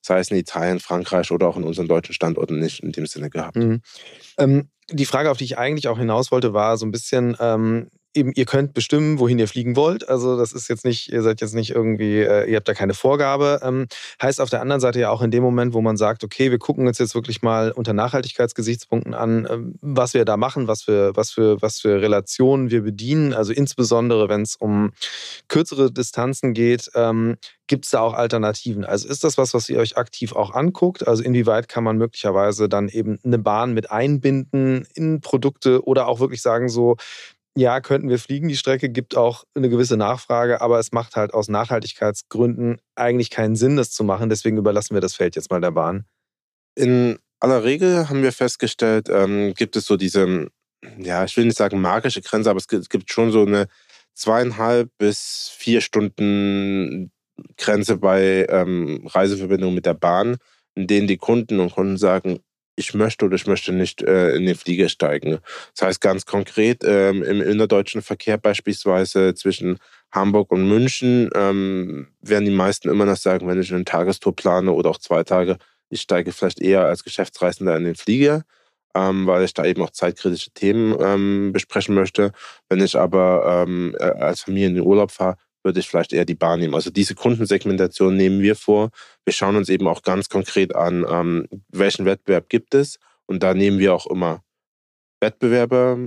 sei 0.00 0.18
es 0.18 0.30
in 0.30 0.36
Italien, 0.36 0.80
Frankreich 0.80 1.30
oder 1.30 1.48
auch 1.48 1.56
in 1.56 1.64
unseren 1.64 1.88
deutschen 1.88 2.14
Standorten 2.14 2.58
nicht 2.58 2.80
in 2.80 2.92
dem 2.92 3.06
Sinne 3.06 3.30
gehabt. 3.30 3.56
Mhm. 3.56 3.80
Ähm, 4.38 4.68
die 4.90 5.06
Frage, 5.06 5.30
auf 5.30 5.38
die 5.38 5.44
ich 5.44 5.58
eigentlich 5.58 5.88
auch 5.88 5.98
hinaus 5.98 6.30
wollte, 6.30 6.52
war 6.52 6.76
so 6.76 6.84
ein 6.84 6.92
bisschen, 6.92 7.36
ähm, 7.40 7.88
eben, 8.14 8.32
ihr 8.34 8.44
könnt 8.44 8.74
bestimmen, 8.74 9.18
wohin 9.18 9.38
ihr 9.38 9.48
fliegen 9.48 9.76
wollt. 9.76 10.08
Also 10.08 10.36
das 10.36 10.52
ist 10.52 10.68
jetzt 10.68 10.84
nicht, 10.84 11.12
ihr 11.12 11.22
seid 11.22 11.40
jetzt 11.40 11.54
nicht 11.54 11.70
irgendwie, 11.70 12.20
äh, 12.20 12.48
ihr 12.48 12.56
habt 12.56 12.68
da 12.68 12.74
keine 12.74 12.94
Vorgabe. 12.94 13.60
Ähm, 13.62 13.86
heißt 14.22 14.40
auf 14.40 14.50
der 14.50 14.60
anderen 14.60 14.80
Seite 14.80 15.00
ja 15.00 15.10
auch 15.10 15.22
in 15.22 15.30
dem 15.30 15.42
Moment, 15.42 15.74
wo 15.74 15.80
man 15.80 15.96
sagt, 15.96 16.24
okay, 16.24 16.50
wir 16.50 16.58
gucken 16.58 16.86
uns 16.86 16.98
jetzt 16.98 17.14
wirklich 17.14 17.42
mal 17.42 17.72
unter 17.72 17.92
Nachhaltigkeitsgesichtspunkten 17.92 19.14
an, 19.14 19.46
ähm, 19.50 19.74
was 19.80 20.14
wir 20.14 20.24
da 20.24 20.36
machen, 20.36 20.68
was 20.68 20.82
für, 20.82 21.14
was 21.16 21.30
für, 21.30 21.60
was 21.60 21.80
für 21.80 22.00
Relationen 22.00 22.70
wir 22.70 22.82
bedienen. 22.82 23.34
Also 23.34 23.52
insbesondere, 23.52 24.28
wenn 24.28 24.42
es 24.42 24.56
um 24.56 24.92
kürzere 25.48 25.92
Distanzen 25.92 26.54
geht, 26.54 26.90
ähm, 26.94 27.36
gibt 27.66 27.86
es 27.86 27.92
da 27.92 28.00
auch 28.00 28.14
Alternativen? 28.14 28.84
Also 28.84 29.08
ist 29.08 29.24
das 29.24 29.38
was, 29.38 29.54
was 29.54 29.68
ihr 29.68 29.78
euch 29.78 29.96
aktiv 29.96 30.32
auch 30.32 30.54
anguckt? 30.54 31.06
Also 31.06 31.22
inwieweit 31.22 31.68
kann 31.68 31.84
man 31.84 31.96
möglicherweise 31.96 32.68
dann 32.68 32.88
eben 32.88 33.18
eine 33.24 33.38
Bahn 33.38 33.72
mit 33.72 33.90
einbinden 33.90 34.86
in 34.94 35.20
Produkte 35.20 35.84
oder 35.84 36.08
auch 36.08 36.20
wirklich 36.20 36.42
sagen, 36.42 36.68
so, 36.68 36.96
ja, 37.56 37.80
könnten 37.80 38.08
wir 38.08 38.18
fliegen, 38.18 38.48
die 38.48 38.56
Strecke, 38.56 38.88
gibt 38.88 39.16
auch 39.16 39.44
eine 39.54 39.68
gewisse 39.68 39.96
Nachfrage, 39.96 40.60
aber 40.60 40.78
es 40.80 40.92
macht 40.92 41.14
halt 41.14 41.32
aus 41.32 41.48
Nachhaltigkeitsgründen 41.48 42.78
eigentlich 42.96 43.30
keinen 43.30 43.54
Sinn, 43.54 43.76
das 43.76 43.92
zu 43.92 44.02
machen. 44.02 44.28
Deswegen 44.28 44.56
überlassen 44.56 44.94
wir 44.94 45.00
das 45.00 45.14
Feld 45.14 45.36
jetzt 45.36 45.50
mal 45.50 45.60
der 45.60 45.70
Bahn. 45.70 46.04
In 46.74 47.18
aller 47.38 47.62
Regel 47.62 48.08
haben 48.08 48.22
wir 48.22 48.32
festgestellt, 48.32 49.08
ähm, 49.08 49.54
gibt 49.54 49.76
es 49.76 49.86
so 49.86 49.96
diese, 49.96 50.48
ja, 50.98 51.24
ich 51.24 51.36
will 51.36 51.44
nicht 51.44 51.56
sagen 51.56 51.80
magische 51.80 52.22
Grenze, 52.22 52.50
aber 52.50 52.58
es 52.58 52.88
gibt, 52.88 53.12
schon 53.12 53.30
so 53.30 53.42
eine 53.42 53.66
zweieinhalb 54.14 54.90
bis 54.98 55.52
vier 55.56 55.80
Stunden 55.80 57.12
Grenze 57.56 57.98
bei 57.98 58.46
ähm, 58.48 59.06
Reiseverbindungen 59.06 59.74
mit 59.74 59.86
der 59.86 59.94
Bahn, 59.94 60.38
in 60.74 60.86
denen 60.86 61.06
die 61.06 61.18
Kunden 61.18 61.60
und 61.60 61.72
Kunden 61.72 61.98
sagen, 61.98 62.40
ich 62.76 62.94
möchte 62.94 63.24
oder 63.24 63.36
ich 63.36 63.46
möchte 63.46 63.72
nicht 63.72 64.02
äh, 64.02 64.34
in 64.34 64.46
den 64.46 64.56
Flieger 64.56 64.88
steigen. 64.88 65.38
Das 65.76 65.86
heißt 65.86 66.00
ganz 66.00 66.26
konkret, 66.26 66.82
ähm, 66.84 67.22
im 67.22 67.40
innerdeutschen 67.40 68.02
Verkehr 68.02 68.38
beispielsweise 68.38 69.34
zwischen 69.34 69.78
Hamburg 70.10 70.52
und 70.52 70.68
München 70.68 71.30
ähm, 71.34 72.08
werden 72.20 72.44
die 72.44 72.50
meisten 72.50 72.88
immer 72.88 73.04
noch 73.04 73.16
sagen, 73.16 73.46
wenn 73.48 73.60
ich 73.60 73.72
eine 73.72 73.84
Tagestour 73.84 74.34
plane 74.34 74.72
oder 74.72 74.90
auch 74.90 74.98
zwei 74.98 75.24
Tage, 75.24 75.58
ich 75.88 76.00
steige 76.00 76.32
vielleicht 76.32 76.60
eher 76.60 76.84
als 76.84 77.04
Geschäftsreisender 77.04 77.76
in 77.76 77.84
den 77.84 77.94
Flieger, 77.94 78.44
ähm, 78.94 79.26
weil 79.26 79.44
ich 79.44 79.54
da 79.54 79.64
eben 79.64 79.82
auch 79.82 79.90
zeitkritische 79.90 80.50
Themen 80.52 80.96
ähm, 81.00 81.52
besprechen 81.52 81.94
möchte. 81.94 82.32
Wenn 82.68 82.80
ich 82.80 82.96
aber 82.96 83.64
ähm, 83.66 83.96
äh, 83.98 84.04
als 84.04 84.42
Familie 84.42 84.68
in 84.68 84.74
den 84.74 84.84
Urlaub 84.84 85.10
fahre, 85.10 85.36
würde 85.64 85.80
ich 85.80 85.88
vielleicht 85.88 86.12
eher 86.12 86.24
die 86.24 86.34
Bahn 86.34 86.60
nehmen. 86.60 86.74
Also 86.74 86.90
diese 86.90 87.14
Kundensegmentation 87.14 88.16
nehmen 88.16 88.40
wir 88.40 88.54
vor. 88.54 88.90
Wir 89.24 89.32
schauen 89.32 89.56
uns 89.56 89.68
eben 89.68 89.88
auch 89.88 90.02
ganz 90.02 90.28
konkret 90.28 90.74
an, 90.74 91.04
ähm, 91.08 91.48
welchen 91.68 92.04
Wettbewerb 92.04 92.48
gibt 92.48 92.74
es. 92.74 92.98
Und 93.26 93.42
da 93.42 93.54
nehmen 93.54 93.78
wir 93.78 93.94
auch 93.94 94.06
immer 94.06 94.44
Wettbewerber, 95.20 95.98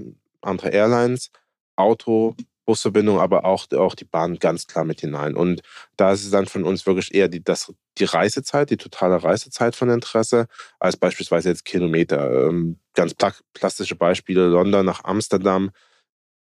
andere 0.41 0.69
Airlines, 0.69 1.31
Auto, 1.75 2.35
Busverbindung, 2.65 3.19
aber 3.19 3.45
auch, 3.45 3.65
auch 3.71 3.95
die 3.95 4.05
Bahn 4.05 4.37
ganz 4.39 4.67
klar 4.67 4.83
mit 4.83 5.01
hinein. 5.01 5.35
Und 5.35 5.61
da 5.95 6.11
ist 6.11 6.25
es 6.25 6.31
dann 6.31 6.45
von 6.45 6.63
uns 6.63 6.85
wirklich 6.85 7.15
eher 7.15 7.29
die, 7.29 7.43
das, 7.43 7.73
die 7.97 8.03
Reisezeit, 8.03 8.69
die 8.69 8.77
totale 8.77 9.23
Reisezeit 9.23 9.75
von 9.75 9.89
Interesse, 9.89 10.47
als 10.77 10.97
beispielsweise 10.97 11.49
jetzt 11.49 11.65
Kilometer. 11.65 12.47
Ähm, 12.49 12.77
ganz 12.93 13.15
plastische 13.53 13.95
Beispiele, 13.95 14.47
London 14.47 14.85
nach 14.85 15.03
Amsterdam 15.05 15.71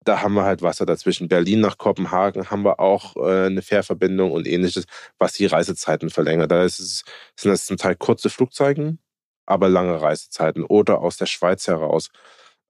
da 0.06 0.22
haben 0.22 0.34
wir 0.34 0.44
halt 0.44 0.62
Wasser 0.62 0.86
dazwischen. 0.86 1.28
Berlin 1.28 1.60
nach 1.60 1.78
Kopenhagen 1.78 2.50
haben 2.50 2.64
wir 2.64 2.80
auch 2.80 3.16
äh, 3.16 3.46
eine 3.46 3.62
Fährverbindung 3.62 4.32
und 4.32 4.46
ähnliches, 4.46 4.84
was 5.18 5.32
die 5.34 5.46
Reisezeiten 5.46 6.10
verlängert. 6.10 6.50
Da 6.50 6.64
ist 6.64 6.78
es, 6.78 7.04
sind 7.36 7.50
das 7.50 7.66
zum 7.66 7.76
Teil 7.76 7.96
kurze 7.96 8.30
Flugzeuge, 8.30 8.98
aber 9.46 9.68
lange 9.68 10.00
Reisezeiten. 10.00 10.64
Oder 10.64 11.00
aus 11.00 11.16
der 11.16 11.26
Schweiz 11.26 11.66
heraus. 11.66 12.10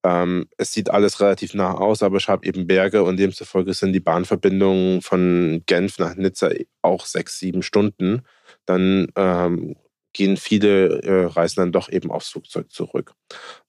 Ähm, 0.03 0.49
es 0.57 0.73
sieht 0.73 0.91
alles 0.91 1.21
relativ 1.21 1.53
nah 1.53 1.75
aus, 1.75 2.03
aber 2.03 2.17
ich 2.17 2.29
habe 2.29 2.47
eben 2.47 2.67
Berge 2.67 3.03
und 3.03 3.19
demzufolge 3.19 3.75
sind 3.75 3.93
die 3.93 4.01
Bahnverbindungen 4.01 5.03
von 5.03 5.63
Genf 5.67 5.99
nach 5.99 6.15
Nizza 6.15 6.51
auch 6.81 7.05
sechs, 7.05 7.39
sieben 7.39 7.63
Stunden. 7.63 8.23
Dann 8.65 9.09
ähm, 9.17 9.77
gehen 10.15 10.39
viele 10.39 11.03
äh, 11.03 11.25
Reisen 11.27 11.61
dann 11.61 11.73
doch 11.73 11.91
eben 11.91 12.11
aufs 12.11 12.31
Flugzeug 12.31 12.71
zurück. 12.73 13.13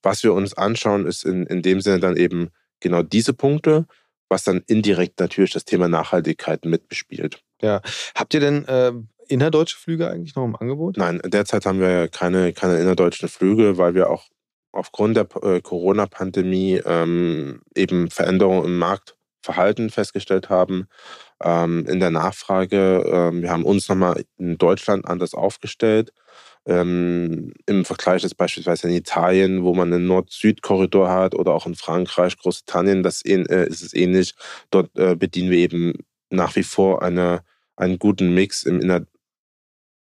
Was 0.02 0.22
wir 0.22 0.32
uns 0.32 0.54
anschauen, 0.54 1.06
ist 1.06 1.24
in, 1.24 1.44
in 1.44 1.60
dem 1.60 1.82
Sinne 1.82 2.00
dann 2.00 2.16
eben 2.16 2.50
genau 2.80 3.02
diese 3.02 3.32
Punkte, 3.32 3.86
was 4.28 4.44
dann 4.44 4.62
indirekt 4.66 5.20
natürlich 5.20 5.52
das 5.52 5.64
Thema 5.64 5.88
Nachhaltigkeit 5.88 6.64
mitbespielt. 6.64 7.42
Ja. 7.62 7.80
Habt 8.14 8.34
ihr 8.34 8.40
denn 8.40 8.64
äh, 8.66 8.92
innerdeutsche 9.28 9.78
Flüge 9.78 10.08
eigentlich 10.10 10.34
noch 10.36 10.44
im 10.44 10.56
Angebot? 10.56 10.96
Nein, 10.96 11.20
derzeit 11.24 11.66
haben 11.66 11.80
wir 11.80 12.08
keine, 12.08 12.52
keine 12.52 12.78
innerdeutschen 12.78 13.28
Flüge, 13.28 13.78
weil 13.78 13.94
wir 13.94 14.10
auch 14.10 14.26
aufgrund 14.72 15.16
der 15.16 15.26
äh, 15.42 15.60
Corona-Pandemie 15.60 16.80
ähm, 16.84 17.62
eben 17.74 18.10
Veränderungen 18.10 18.64
im 18.64 18.78
Marktverhalten 18.78 19.90
festgestellt 19.90 20.50
haben. 20.50 20.88
Ähm, 21.42 21.86
in 21.86 22.00
der 22.00 22.10
Nachfrage, 22.10 23.04
ähm, 23.06 23.42
wir 23.42 23.50
haben 23.50 23.64
uns 23.64 23.88
nochmal 23.88 24.24
in 24.36 24.58
Deutschland 24.58 25.06
anders 25.06 25.34
aufgestellt 25.34 26.12
ähm, 26.68 27.54
Im 27.64 27.84
Vergleich 27.86 28.22
jetzt 28.22 28.36
beispielsweise 28.36 28.88
in 28.88 28.94
Italien, 28.94 29.64
wo 29.64 29.72
man 29.74 29.92
einen 29.92 30.06
Nord-Süd-Korridor 30.06 31.08
hat 31.10 31.34
oder 31.34 31.54
auch 31.54 31.66
in 31.66 31.74
Frankreich, 31.74 32.36
Großbritannien, 32.36 33.02
das 33.02 33.22
äh, 33.24 33.66
ist 33.68 33.82
es 33.82 33.94
ähnlich. 33.94 34.34
Dort 34.70 34.96
äh, 34.98 35.16
bedienen 35.16 35.50
wir 35.50 35.58
eben 35.58 35.94
nach 36.28 36.56
wie 36.56 36.62
vor 36.62 37.02
eine, 37.02 37.42
einen 37.76 37.98
guten 37.98 38.34
Mix 38.34 38.64
im 38.64 38.80
inner, 38.82 39.06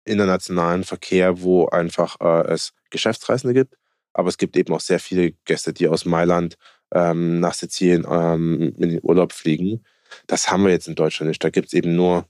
internationalen 0.05 0.85
Verkehr, 0.85 1.41
wo 1.41 1.67
einfach 1.67 2.15
äh, 2.21 2.47
es 2.53 2.71
Geschäftsreisende 2.89 3.53
gibt. 3.53 3.75
Aber 4.13 4.29
es 4.29 4.37
gibt 4.37 4.55
eben 4.55 4.73
auch 4.73 4.79
sehr 4.79 4.99
viele 4.99 5.31
Gäste, 5.43 5.73
die 5.73 5.89
aus 5.89 6.05
Mailand 6.05 6.55
ähm, 6.93 7.41
nach 7.41 7.53
Sizilien 7.53 8.07
ähm, 8.09 8.73
in 8.77 8.89
den 8.91 8.99
Urlaub 9.03 9.33
fliegen. 9.33 9.83
Das 10.27 10.49
haben 10.49 10.63
wir 10.63 10.71
jetzt 10.71 10.87
in 10.87 10.95
Deutschland 10.95 11.27
nicht. 11.27 11.43
Da 11.43 11.49
gibt 11.49 11.67
es 11.67 11.73
eben 11.73 11.97
nur 11.97 12.29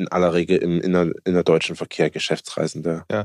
in 0.00 0.08
aller 0.08 0.34
Regel 0.34 0.58
im 0.58 0.80
inner, 0.80 1.10
innerdeutschen 1.24 1.76
Verkehr 1.76 2.10
Geschäftsreisende. 2.10 3.04
Ja, 3.10 3.24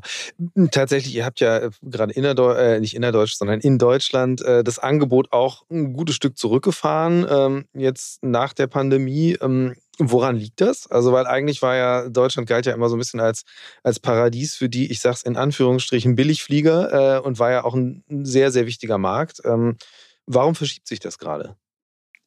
tatsächlich, 0.72 1.16
ihr 1.16 1.26
habt 1.26 1.40
ja 1.40 1.58
äh, 1.58 1.70
gerade 1.82 2.14
innerdeu 2.14 2.54
äh, 2.54 2.80
nicht 2.80 2.96
innerdeutsch, 2.96 3.36
sondern 3.36 3.60
in 3.62 3.78
Deutschland 3.78 4.42
äh, 4.42 4.63
das 4.63 4.80
Angebot 4.80 5.32
auch 5.32 5.63
ein 5.71 5.94
gutes 5.94 6.15
Stück 6.15 6.38
zurückgefahren, 6.38 7.26
ähm, 7.30 7.65
jetzt 7.73 8.23
nach 8.23 8.54
der 8.54 8.67
Pandemie. 8.67 9.38
Ähm, 9.42 9.76
woran 9.98 10.36
liegt 10.36 10.62
das? 10.62 10.88
Also, 10.92 11.12
weil 11.13 11.26
eigentlich 11.26 11.62
war 11.62 11.76
ja, 11.76 12.10
Deutschland 12.10 12.48
galt 12.48 12.65
ja 12.65 12.73
immer 12.73 12.90
so 12.90 12.96
ein 12.96 13.00
bisschen 13.00 13.19
als, 13.19 13.44
als 13.84 14.00
Paradies 14.00 14.56
für 14.56 14.69
die, 14.69 14.92
ich 14.92 15.00
sag's 15.00 15.23
in 15.23 15.38
Anführungsstrichen, 15.38 16.15
Billigflieger 16.15 17.17
äh, 17.17 17.19
und 17.19 17.40
war 17.40 17.52
ja 17.52 17.63
auch 17.63 17.76
ein 17.76 18.04
sehr, 18.23 18.52
sehr 18.52 18.65
wichtiger 18.65 18.98
Markt. 18.98 19.42
Ähm, 19.46 19.78
warum 20.26 20.56
verschiebt 20.56 20.88
sich 20.88 21.00
das 21.00 21.17
gerade? 21.17 21.56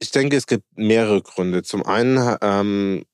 Ich 0.01 0.11
denke, 0.12 0.36
es 0.36 0.46
gibt 0.46 0.64
mehrere 0.76 1.22
Gründe. 1.22 1.62
Zum 1.62 1.84
einen 1.84 2.36
ähm, 2.40 3.05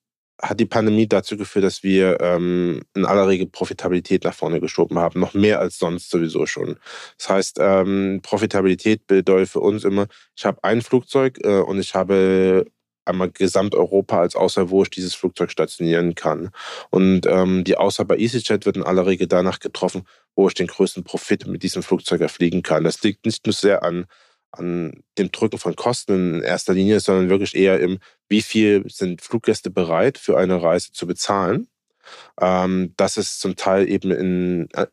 hat 0.42 0.58
die 0.60 0.66
Pandemie 0.66 1.06
dazu 1.06 1.36
geführt, 1.36 1.64
dass 1.64 1.82
wir 1.82 2.20
ähm, 2.20 2.82
in 2.94 3.04
aller 3.04 3.28
Regel 3.28 3.46
Profitabilität 3.46 4.24
nach 4.24 4.34
vorne 4.34 4.60
geschoben 4.60 4.98
haben, 4.98 5.20
noch 5.20 5.34
mehr 5.34 5.60
als 5.60 5.78
sonst 5.78 6.10
sowieso 6.10 6.46
schon. 6.46 6.76
Das 7.18 7.28
heißt, 7.28 7.58
ähm, 7.60 8.20
Profitabilität 8.22 9.06
bedeutet 9.06 9.48
für 9.50 9.60
uns 9.60 9.84
immer, 9.84 10.06
ich 10.36 10.44
habe 10.44 10.62
ein 10.64 10.82
Flugzeug 10.82 11.38
äh, 11.44 11.60
und 11.60 11.78
ich 11.78 11.94
habe 11.94 12.66
einmal 13.04 13.30
Gesamteuropa 13.30 14.20
als 14.20 14.36
Auswahl, 14.36 14.70
wo 14.70 14.82
ich 14.82 14.90
dieses 14.90 15.14
Flugzeug 15.14 15.50
stationieren 15.50 16.14
kann. 16.14 16.50
Und 16.90 17.26
ähm, 17.26 17.64
die 17.64 17.76
Auswahl 17.76 18.06
bei 18.06 18.16
EasyJet 18.16 18.66
wird 18.66 18.76
in 18.76 18.82
aller 18.82 19.06
Regel 19.06 19.26
danach 19.26 19.60
getroffen, 19.60 20.04
wo 20.34 20.48
ich 20.48 20.54
den 20.54 20.66
größten 20.66 21.04
Profit 21.04 21.46
mit 21.46 21.62
diesem 21.62 21.82
Flugzeug 21.82 22.20
erfliegen 22.20 22.62
kann. 22.62 22.84
Das 22.84 23.02
liegt 23.02 23.26
nicht 23.26 23.46
nur 23.46 23.52
sehr 23.52 23.82
an 23.82 24.06
an 24.58 25.02
dem 25.18 25.30
Drücken 25.32 25.58
von 25.58 25.76
Kosten 25.76 26.36
in 26.36 26.42
erster 26.42 26.74
Linie, 26.74 27.00
sondern 27.00 27.28
wirklich 27.28 27.54
eher 27.54 27.80
im, 27.80 27.98
wie 28.28 28.42
viel 28.42 28.84
sind 28.88 29.22
Fluggäste 29.22 29.70
bereit 29.70 30.18
für 30.18 30.38
eine 30.38 30.62
Reise 30.62 30.92
zu 30.92 31.06
bezahlen. 31.06 31.68
Ähm, 32.40 32.94
das 32.96 33.16
ist 33.16 33.40
zum 33.40 33.56
Teil 33.56 33.88
eben 33.88 34.10
in, 34.10 34.68
äh, 34.72 34.86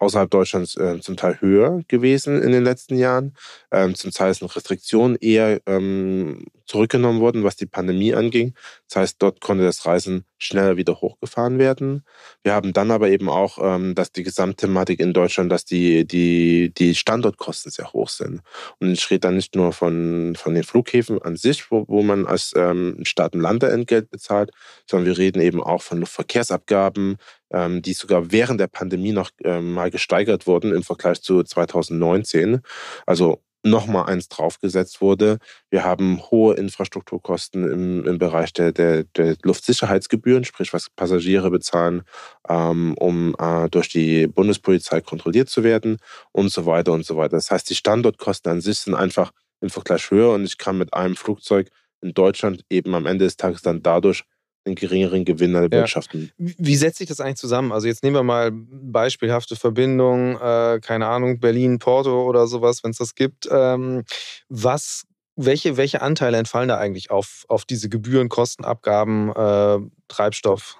außerhalb 0.00 0.30
Deutschlands 0.30 0.76
äh, 0.76 0.98
zum 1.00 1.16
Teil 1.16 1.40
höher 1.40 1.82
gewesen 1.86 2.42
in 2.42 2.52
den 2.52 2.64
letzten 2.64 2.96
Jahren. 2.96 3.36
Ähm, 3.70 3.94
zum 3.94 4.10
Teil 4.10 4.34
sind 4.34 4.54
Restriktionen 4.56 5.16
eher 5.16 5.60
ähm, 5.66 6.46
zurückgenommen 6.64 7.20
worden, 7.20 7.44
was 7.44 7.56
die 7.56 7.66
Pandemie 7.66 8.14
anging. 8.14 8.54
Das 8.88 8.96
heißt, 8.96 9.16
dort 9.18 9.40
konnte 9.40 9.64
das 9.64 9.84
Reisen 9.86 10.24
schneller 10.38 10.76
wieder 10.76 11.00
hochgefahren 11.00 11.58
werden. 11.58 12.04
Wir 12.42 12.54
haben 12.54 12.72
dann 12.72 12.90
aber 12.90 13.08
eben 13.08 13.28
auch, 13.28 13.58
ähm, 13.60 13.94
dass 13.94 14.12
die 14.12 14.22
Gesamtthematik 14.22 15.00
in 15.00 15.12
Deutschland, 15.12 15.52
dass 15.52 15.64
die, 15.64 16.06
die, 16.06 16.72
die 16.72 16.94
Standortkosten 16.94 17.70
sehr 17.70 17.92
hoch 17.92 18.08
sind. 18.08 18.40
Und 18.78 18.92
ich 18.92 19.10
rede 19.10 19.20
dann 19.20 19.36
nicht 19.36 19.54
nur 19.54 19.72
von, 19.72 20.34
von 20.36 20.54
den 20.54 20.64
Flughäfen 20.64 21.20
an 21.20 21.36
sich, 21.36 21.70
wo, 21.70 21.84
wo 21.88 22.02
man 22.02 22.26
als 22.26 22.52
ähm, 22.56 22.98
Staat 23.02 23.34
ein 23.34 23.40
Landeentgelt 23.40 24.10
bezahlt, 24.10 24.50
sondern 24.86 25.06
wir 25.06 25.18
reden 25.18 25.42
eben 25.42 25.62
auch 25.62 25.82
von 25.82 26.00
Luftverkehrsabgaben, 26.00 27.18
ähm, 27.52 27.82
die 27.82 27.92
sogar 27.92 28.32
während 28.32 28.60
der 28.60 28.68
Pandemie 28.68 29.12
noch 29.12 29.30
ähm, 29.44 29.72
mal 29.72 29.90
gesteigert 29.90 30.46
wurden 30.46 30.72
im 30.74 30.82
Vergleich 30.82 31.22
zu 31.22 31.42
2019. 31.42 32.60
Also 33.06 33.42
nochmal 33.62 34.06
eins 34.06 34.28
draufgesetzt 34.28 35.00
wurde. 35.00 35.38
Wir 35.70 35.84
haben 35.84 36.20
hohe 36.30 36.54
Infrastrukturkosten 36.54 37.70
im, 37.70 38.06
im 38.06 38.18
Bereich 38.18 38.52
der, 38.52 38.72
der, 38.72 39.04
der 39.04 39.36
Luftsicherheitsgebühren, 39.42 40.44
sprich 40.44 40.72
was 40.72 40.88
Passagiere 40.90 41.50
bezahlen, 41.50 42.02
ähm, 42.48 42.94
um 42.98 43.34
äh, 43.38 43.68
durch 43.68 43.88
die 43.88 44.26
Bundespolizei 44.26 45.00
kontrolliert 45.00 45.48
zu 45.48 45.62
werden 45.62 45.98
und 46.32 46.50
so 46.50 46.66
weiter 46.66 46.92
und 46.92 47.04
so 47.04 47.16
weiter. 47.16 47.36
Das 47.36 47.50
heißt, 47.50 47.68
die 47.68 47.74
Standortkosten 47.74 48.50
an 48.50 48.60
sich 48.60 48.78
sind 48.78 48.94
einfach 48.94 49.32
im 49.60 49.70
Vergleich 49.70 50.10
höher 50.10 50.32
und 50.32 50.44
ich 50.44 50.56
kann 50.56 50.78
mit 50.78 50.94
einem 50.94 51.16
Flugzeug 51.16 51.68
in 52.00 52.14
Deutschland 52.14 52.64
eben 52.70 52.94
am 52.94 53.06
Ende 53.06 53.26
des 53.26 53.36
Tages 53.36 53.60
dann 53.60 53.82
dadurch 53.82 54.24
einen 54.64 54.74
geringeren 54.74 55.24
Gewinn 55.24 55.54
erwirtschaften. 55.54 56.30
Ja. 56.38 56.52
Wie 56.58 56.76
setzt 56.76 56.98
sich 56.98 57.08
das 57.08 57.20
eigentlich 57.20 57.36
zusammen? 57.36 57.72
Also 57.72 57.86
jetzt 57.86 58.02
nehmen 58.02 58.16
wir 58.16 58.22
mal 58.22 58.50
beispielhafte 58.52 59.56
Verbindung, 59.56 60.36
äh, 60.36 60.80
keine 60.82 61.06
Ahnung, 61.06 61.40
Berlin-Porto 61.40 62.26
oder 62.28 62.46
sowas, 62.46 62.84
wenn 62.84 62.90
es 62.90 62.98
das 62.98 63.14
gibt. 63.14 63.48
Ähm, 63.50 64.04
was, 64.48 65.04
welche, 65.36 65.76
welche 65.76 66.02
Anteile 66.02 66.36
entfallen 66.36 66.68
da 66.68 66.78
eigentlich 66.78 67.10
auf, 67.10 67.44
auf 67.48 67.64
diese 67.64 67.88
Gebühren, 67.88 68.28
Kostenabgaben, 68.28 69.30
äh, 69.30 69.78
Treibstoff? 70.08 70.76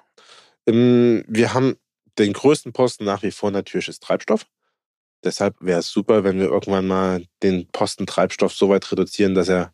Ähm, 0.67 1.25
wir 1.27 1.55
haben 1.55 1.77
den 2.19 2.35
größten 2.35 2.73
Posten 2.73 3.05
nach 3.05 3.23
wie 3.23 3.31
vor 3.31 3.51
natürlich 3.51 3.89
ist 3.89 4.03
Treibstoff. 4.03 4.47
Deshalb 5.25 5.57
wäre 5.61 5.81
es 5.81 5.91
super, 5.91 6.25
wenn 6.25 6.39
wir 6.39 6.47
irgendwann 6.47 6.87
mal 6.87 7.25
den 7.43 7.69
Posten 7.69 8.07
Treibstoff 8.07 8.53
so 8.53 8.69
weit 8.69 8.91
reduzieren, 8.91 9.35
dass 9.35 9.49
er 9.49 9.73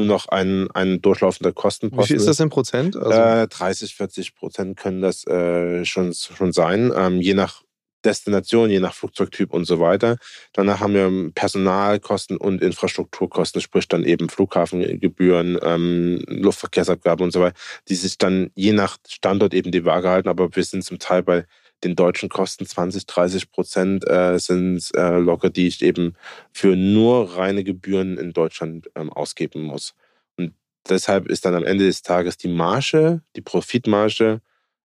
nur 0.00 0.08
noch 0.08 0.28
ein, 0.28 0.68
ein 0.72 1.00
durchlaufender 1.00 1.52
Kostenposten. 1.52 2.04
Wie 2.04 2.08
viel 2.08 2.16
ist 2.16 2.26
das 2.26 2.40
in 2.40 2.50
Prozent? 2.50 2.96
Also 2.96 3.10
äh, 3.10 3.48
30, 3.48 3.94
40 3.94 4.34
Prozent 4.34 4.76
können 4.76 5.00
das 5.00 5.26
äh, 5.26 5.84
schon, 5.84 6.12
schon 6.12 6.52
sein, 6.52 6.92
ähm, 6.94 7.20
je 7.20 7.34
nach 7.34 7.62
Destination, 8.04 8.70
je 8.70 8.80
nach 8.80 8.94
Flugzeugtyp 8.94 9.52
und 9.52 9.64
so 9.64 9.80
weiter. 9.80 10.16
Danach 10.52 10.80
haben 10.80 10.94
wir 10.94 11.32
Personalkosten 11.34 12.36
und 12.36 12.62
Infrastrukturkosten, 12.62 13.60
sprich 13.60 13.88
dann 13.88 14.04
eben 14.04 14.28
Flughafengebühren, 14.28 15.58
ähm, 15.62 16.24
Luftverkehrsabgaben 16.26 17.24
und 17.24 17.32
so 17.32 17.40
weiter, 17.40 17.56
die 17.88 17.94
sich 17.94 18.18
dann 18.18 18.50
je 18.54 18.72
nach 18.72 18.96
Standort 19.08 19.54
eben 19.54 19.70
die 19.70 19.84
Waage 19.84 20.08
halten. 20.08 20.28
Aber 20.28 20.54
wir 20.54 20.64
sind 20.64 20.84
zum 20.84 20.98
Teil 20.98 21.22
bei 21.22 21.44
den 21.84 21.96
deutschen 21.96 22.28
Kosten 22.28 22.66
20, 22.66 23.06
30 23.06 23.50
Prozent 23.50 24.08
äh, 24.08 24.38
sind 24.38 24.90
äh, 24.94 25.18
locker, 25.18 25.50
die 25.50 25.66
ich 25.66 25.82
eben 25.82 26.14
für 26.52 26.76
nur 26.76 27.36
reine 27.36 27.64
Gebühren 27.64 28.18
in 28.18 28.32
Deutschland 28.32 28.90
ähm, 28.94 29.12
ausgeben 29.12 29.62
muss. 29.62 29.94
Und 30.36 30.54
deshalb 30.88 31.26
ist 31.26 31.44
dann 31.44 31.54
am 31.54 31.64
Ende 31.64 31.86
des 31.86 32.02
Tages 32.02 32.36
die 32.36 32.48
Marge, 32.48 33.22
die 33.36 33.40
Profitmarge, 33.40 34.40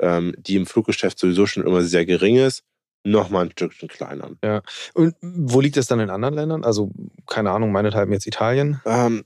ähm, 0.00 0.34
die 0.38 0.56
im 0.56 0.66
Fluggeschäft 0.66 1.18
sowieso 1.18 1.46
schon 1.46 1.66
immer 1.66 1.82
sehr 1.82 2.06
gering 2.06 2.36
ist, 2.36 2.64
nochmal 3.04 3.46
ein 3.46 3.50
Stückchen 3.52 3.88
kleiner. 3.88 4.30
Ja. 4.42 4.62
Und 4.94 5.14
wo 5.20 5.60
liegt 5.60 5.76
das 5.76 5.86
dann 5.86 6.00
in 6.00 6.10
anderen 6.10 6.34
Ländern? 6.34 6.64
Also, 6.64 6.90
keine 7.26 7.50
Ahnung, 7.50 7.72
meinethalb 7.72 8.10
jetzt 8.10 8.26
Italien? 8.26 8.80
Ähm, 8.84 9.24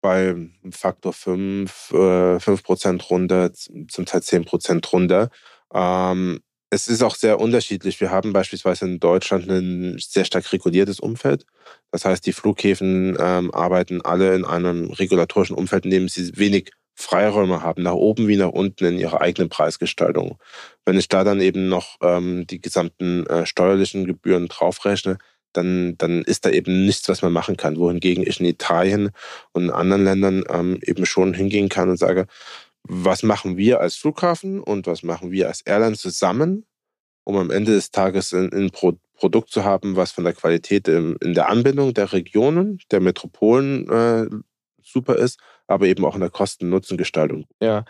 bei 0.00 0.36
Faktor 0.70 1.14
5, 1.14 1.92
äh, 1.92 2.38
5% 2.38 3.08
runter, 3.08 3.52
zum 3.54 4.04
Teil 4.04 4.20
10% 4.20 4.92
runter. 4.92 5.30
Ähm, 5.74 6.40
es 6.70 6.88
ist 6.88 7.02
auch 7.02 7.14
sehr 7.14 7.40
unterschiedlich. 7.40 8.00
Wir 8.00 8.10
haben 8.10 8.32
beispielsweise 8.32 8.86
in 8.86 8.98
Deutschland 8.98 9.48
ein 9.48 9.96
sehr 9.98 10.24
stark 10.24 10.52
reguliertes 10.52 10.98
Umfeld. 10.98 11.46
Das 11.92 12.04
heißt, 12.04 12.26
die 12.26 12.32
Flughäfen 12.32 13.16
ähm, 13.18 13.54
arbeiten 13.54 14.02
alle 14.02 14.34
in 14.34 14.44
einem 14.44 14.90
regulatorischen 14.90 15.56
Umfeld, 15.56 15.84
in 15.84 15.92
dem 15.92 16.08
sie 16.08 16.36
wenig 16.36 16.72
Freiräume 16.96 17.62
haben, 17.62 17.82
nach 17.82 17.94
oben 17.94 18.28
wie 18.28 18.36
nach 18.36 18.50
unten 18.50 18.84
in 18.84 18.98
ihrer 18.98 19.20
eigenen 19.20 19.48
Preisgestaltung. 19.48 20.38
Wenn 20.84 20.98
ich 20.98 21.08
da 21.08 21.24
dann 21.24 21.40
eben 21.40 21.68
noch 21.68 21.96
ähm, 22.02 22.46
die 22.46 22.60
gesamten 22.60 23.26
äh, 23.26 23.46
steuerlichen 23.46 24.04
Gebühren 24.04 24.48
draufrechne, 24.48 25.18
dann, 25.52 25.96
dann 25.98 26.22
ist 26.22 26.44
da 26.44 26.50
eben 26.50 26.84
nichts, 26.84 27.08
was 27.08 27.22
man 27.22 27.32
machen 27.32 27.56
kann. 27.56 27.78
Wohingegen 27.78 28.26
ich 28.26 28.40
in 28.40 28.46
Italien 28.46 29.10
und 29.52 29.64
in 29.64 29.70
anderen 29.70 30.04
Ländern 30.04 30.44
ähm, 30.48 30.78
eben 30.82 31.06
schon 31.06 31.34
hingehen 31.34 31.68
kann 31.68 31.88
und 31.88 31.96
sage, 31.96 32.26
was 32.86 33.22
machen 33.22 33.56
wir 33.56 33.80
als 33.80 33.96
Flughafen 33.96 34.60
und 34.60 34.86
was 34.86 35.02
machen 35.02 35.30
wir 35.30 35.48
als 35.48 35.62
Airline 35.62 35.96
zusammen, 35.96 36.66
um 37.24 37.36
am 37.36 37.50
Ende 37.50 37.72
des 37.72 37.90
Tages 37.90 38.32
ein, 38.32 38.52
ein 38.52 38.70
Pro 38.70 38.94
Produkt 39.16 39.50
zu 39.50 39.62
haben, 39.62 39.94
was 39.94 40.10
von 40.10 40.24
der 40.24 40.32
Qualität 40.32 40.88
in, 40.88 41.16
in 41.22 41.34
der 41.34 41.48
Anbindung 41.48 41.94
der 41.94 42.12
Regionen, 42.12 42.80
der 42.90 43.00
Metropolen 43.00 43.88
äh, 43.88 44.26
super 44.82 45.16
ist, 45.16 45.38
aber 45.68 45.86
eben 45.86 46.04
auch 46.04 46.16
in 46.16 46.20
der 46.20 46.30
Kosten-Nutzen-Gestaltung. 46.30 47.46
Ja. 47.60 47.84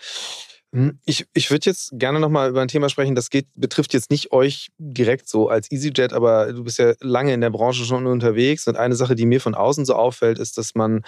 Hm, 0.74 0.98
ich, 1.06 1.26
ich 1.34 1.50
würde 1.50 1.70
jetzt 1.70 1.92
gerne 1.94 2.20
nochmal 2.20 2.50
über 2.50 2.60
ein 2.60 2.68
Thema 2.68 2.88
sprechen, 2.88 3.14
das 3.14 3.30
geht, 3.30 3.46
betrifft 3.54 3.94
jetzt 3.94 4.10
nicht 4.10 4.32
euch 4.32 4.68
direkt 4.76 5.28
so 5.28 5.48
als 5.48 5.70
EasyJet, 5.70 6.12
aber 6.12 6.52
du 6.52 6.64
bist 6.64 6.78
ja 6.78 6.94
lange 7.00 7.32
in 7.32 7.40
der 7.40 7.50
Branche 7.50 7.84
schon 7.84 8.06
unterwegs 8.06 8.66
und 8.68 8.76
eine 8.76 8.96
Sache, 8.96 9.14
die 9.14 9.26
mir 9.26 9.40
von 9.40 9.54
außen 9.54 9.84
so 9.84 9.94
auffällt, 9.94 10.38
ist, 10.38 10.58
dass 10.58 10.74
man, 10.74 11.02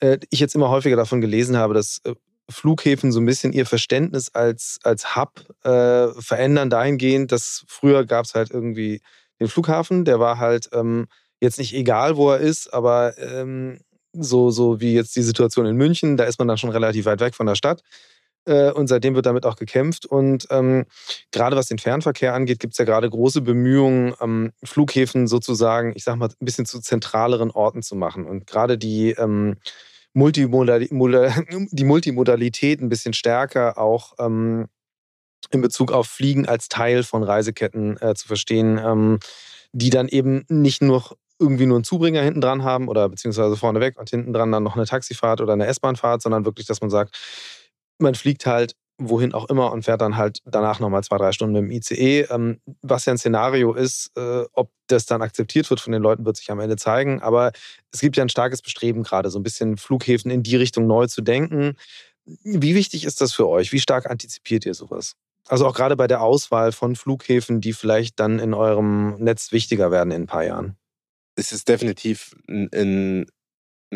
äh, 0.00 0.18
ich 0.30 0.40
jetzt 0.40 0.54
immer 0.54 0.70
häufiger 0.70 0.96
davon 0.96 1.20
gelesen 1.20 1.56
habe, 1.56 1.72
dass 1.72 2.00
äh, 2.04 2.14
Flughäfen 2.48 3.12
so 3.12 3.20
ein 3.20 3.26
bisschen 3.26 3.52
ihr 3.52 3.66
Verständnis 3.66 4.30
als, 4.32 4.78
als 4.82 5.16
Hub 5.16 5.44
äh, 5.64 6.08
verändern 6.20 6.70
dahingehend, 6.70 7.32
dass 7.32 7.64
früher 7.66 8.04
gab 8.04 8.24
es 8.24 8.34
halt 8.34 8.50
irgendwie 8.50 9.00
den 9.40 9.48
Flughafen, 9.48 10.04
der 10.04 10.20
war 10.20 10.38
halt 10.38 10.68
ähm, 10.72 11.06
jetzt 11.40 11.58
nicht 11.58 11.74
egal, 11.74 12.16
wo 12.16 12.30
er 12.30 12.38
ist, 12.38 12.72
aber 12.72 13.18
ähm, 13.18 13.80
so, 14.12 14.50
so 14.50 14.80
wie 14.80 14.94
jetzt 14.94 15.14
die 15.16 15.22
Situation 15.22 15.66
in 15.66 15.76
München, 15.76 16.16
da 16.16 16.24
ist 16.24 16.38
man 16.38 16.48
dann 16.48 16.58
schon 16.58 16.70
relativ 16.70 17.04
weit 17.04 17.20
weg 17.20 17.34
von 17.34 17.46
der 17.46 17.54
Stadt. 17.54 17.82
Äh, 18.46 18.70
und 18.70 18.86
seitdem 18.86 19.14
wird 19.14 19.26
damit 19.26 19.44
auch 19.44 19.56
gekämpft. 19.56 20.06
Und 20.06 20.46
ähm, 20.50 20.86
gerade 21.32 21.56
was 21.56 21.66
den 21.66 21.78
Fernverkehr 21.78 22.32
angeht, 22.32 22.60
gibt 22.60 22.74
es 22.74 22.78
ja 22.78 22.84
gerade 22.84 23.10
große 23.10 23.42
Bemühungen, 23.42 24.14
ähm, 24.20 24.52
Flughäfen 24.62 25.26
sozusagen, 25.26 25.92
ich 25.96 26.04
sag 26.04 26.16
mal, 26.16 26.28
ein 26.28 26.44
bisschen 26.44 26.66
zu 26.66 26.80
zentraleren 26.80 27.50
Orten 27.50 27.82
zu 27.82 27.96
machen. 27.96 28.24
Und 28.24 28.46
gerade 28.46 28.78
die 28.78 29.10
ähm, 29.10 29.56
Die 31.70 31.84
Multimodalität 31.84 32.80
ein 32.80 32.88
bisschen 32.88 33.12
stärker 33.12 33.78
auch 33.78 34.14
ähm, 34.18 34.66
in 35.50 35.60
Bezug 35.60 35.92
auf 35.92 36.06
Fliegen 36.06 36.46
als 36.46 36.68
Teil 36.68 37.02
von 37.02 37.22
Reiseketten 37.22 38.00
äh, 38.00 38.14
zu 38.14 38.26
verstehen, 38.26 38.78
ähm, 38.78 39.18
die 39.72 39.90
dann 39.90 40.08
eben 40.08 40.44
nicht 40.48 40.82
nur 40.82 41.16
irgendwie 41.38 41.66
nur 41.66 41.76
einen 41.76 41.84
Zubringer 41.84 42.22
hinten 42.22 42.40
dran 42.40 42.64
haben 42.64 42.88
oder 42.88 43.08
beziehungsweise 43.08 43.56
vorneweg 43.56 43.98
und 43.98 44.08
hinten 44.08 44.32
dran 44.32 44.50
dann 44.50 44.62
noch 44.62 44.74
eine 44.74 44.86
Taxifahrt 44.86 45.42
oder 45.42 45.52
eine 45.52 45.66
S-Bahnfahrt, 45.66 46.22
sondern 46.22 46.46
wirklich, 46.46 46.66
dass 46.66 46.80
man 46.80 46.88
sagt, 46.88 47.14
man 47.98 48.14
fliegt 48.14 48.46
halt 48.46 48.74
wohin 48.98 49.34
auch 49.34 49.48
immer 49.48 49.72
und 49.72 49.84
fährt 49.84 50.00
dann 50.00 50.16
halt 50.16 50.40
danach 50.44 50.80
nochmal 50.80 51.04
zwei, 51.04 51.18
drei 51.18 51.32
Stunden 51.32 51.54
dem 51.54 51.70
ICE. 51.70 52.26
Ähm, 52.30 52.60
was 52.82 53.04
ja 53.04 53.12
ein 53.12 53.18
Szenario 53.18 53.74
ist, 53.74 54.10
äh, 54.16 54.44
ob 54.52 54.70
das 54.86 55.06
dann 55.06 55.22
akzeptiert 55.22 55.68
wird 55.68 55.80
von 55.80 55.92
den 55.92 56.02
Leuten, 56.02 56.24
wird 56.24 56.36
sich 56.36 56.50
am 56.50 56.60
Ende 56.60 56.76
zeigen. 56.76 57.20
Aber 57.20 57.52
es 57.92 58.00
gibt 58.00 58.16
ja 58.16 58.22
ein 58.22 58.28
starkes 58.28 58.62
Bestreben 58.62 59.02
gerade, 59.02 59.30
so 59.30 59.38
ein 59.38 59.42
bisschen 59.42 59.76
Flughäfen 59.76 60.30
in 60.30 60.42
die 60.42 60.56
Richtung 60.56 60.86
neu 60.86 61.06
zu 61.06 61.20
denken. 61.20 61.76
Wie 62.24 62.74
wichtig 62.74 63.04
ist 63.04 63.20
das 63.20 63.32
für 63.32 63.48
euch? 63.48 63.72
Wie 63.72 63.80
stark 63.80 64.10
antizipiert 64.10 64.64
ihr 64.66 64.74
sowas? 64.74 65.12
Also 65.48 65.66
auch 65.66 65.74
gerade 65.74 65.96
bei 65.96 66.06
der 66.06 66.22
Auswahl 66.22 66.72
von 66.72 66.96
Flughäfen, 66.96 67.60
die 67.60 67.72
vielleicht 67.72 68.18
dann 68.18 68.38
in 68.38 68.52
eurem 68.52 69.14
Netz 69.16 69.52
wichtiger 69.52 69.90
werden 69.90 70.10
in 70.10 70.22
ein 70.22 70.26
paar 70.26 70.44
Jahren. 70.44 70.76
Es 71.36 71.52
ist 71.52 71.68
definitiv 71.68 72.34
ein, 72.48 72.68
ein 72.72 73.26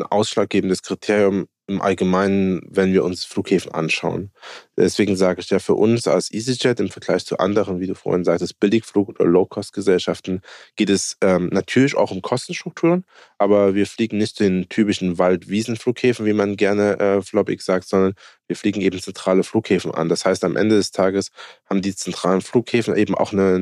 ausschlaggebendes 0.02 0.82
Kriterium, 0.82 1.48
im 1.70 1.80
Allgemeinen, 1.80 2.60
wenn 2.68 2.92
wir 2.92 3.04
uns 3.04 3.24
Flughäfen 3.24 3.72
anschauen. 3.72 4.30
Deswegen 4.76 5.16
sage 5.16 5.40
ich 5.40 5.50
ja, 5.50 5.58
für 5.58 5.74
uns 5.74 6.06
als 6.06 6.32
EasyJet 6.32 6.80
im 6.80 6.90
Vergleich 6.90 7.24
zu 7.24 7.38
anderen, 7.38 7.80
wie 7.80 7.86
du 7.86 7.94
vorhin 7.94 8.24
sagtest, 8.24 8.60
Billigflug- 8.60 9.08
oder 9.08 9.24
Low-Cost-Gesellschaften, 9.24 10.42
geht 10.76 10.90
es 10.90 11.16
ähm, 11.20 11.48
natürlich 11.52 11.96
auch 11.96 12.10
um 12.10 12.22
Kostenstrukturen, 12.22 13.04
aber 13.38 13.74
wir 13.74 13.86
fliegen 13.86 14.18
nicht 14.18 14.40
den 14.40 14.68
typischen 14.68 15.18
Wald-Wiesen-Flughäfen, 15.18 16.26
wie 16.26 16.32
man 16.32 16.56
gerne 16.56 16.98
äh, 16.98 17.22
floppig 17.22 17.62
sagt, 17.62 17.88
sondern 17.88 18.14
wir 18.48 18.56
fliegen 18.56 18.80
eben 18.80 19.00
zentrale 19.00 19.44
Flughäfen 19.44 19.92
an. 19.92 20.08
Das 20.08 20.24
heißt, 20.24 20.44
am 20.44 20.56
Ende 20.56 20.76
des 20.76 20.90
Tages 20.90 21.30
haben 21.68 21.82
die 21.82 21.94
zentralen 21.94 22.40
Flughäfen 22.40 22.96
eben 22.96 23.14
auch 23.14 23.32
eine, 23.32 23.54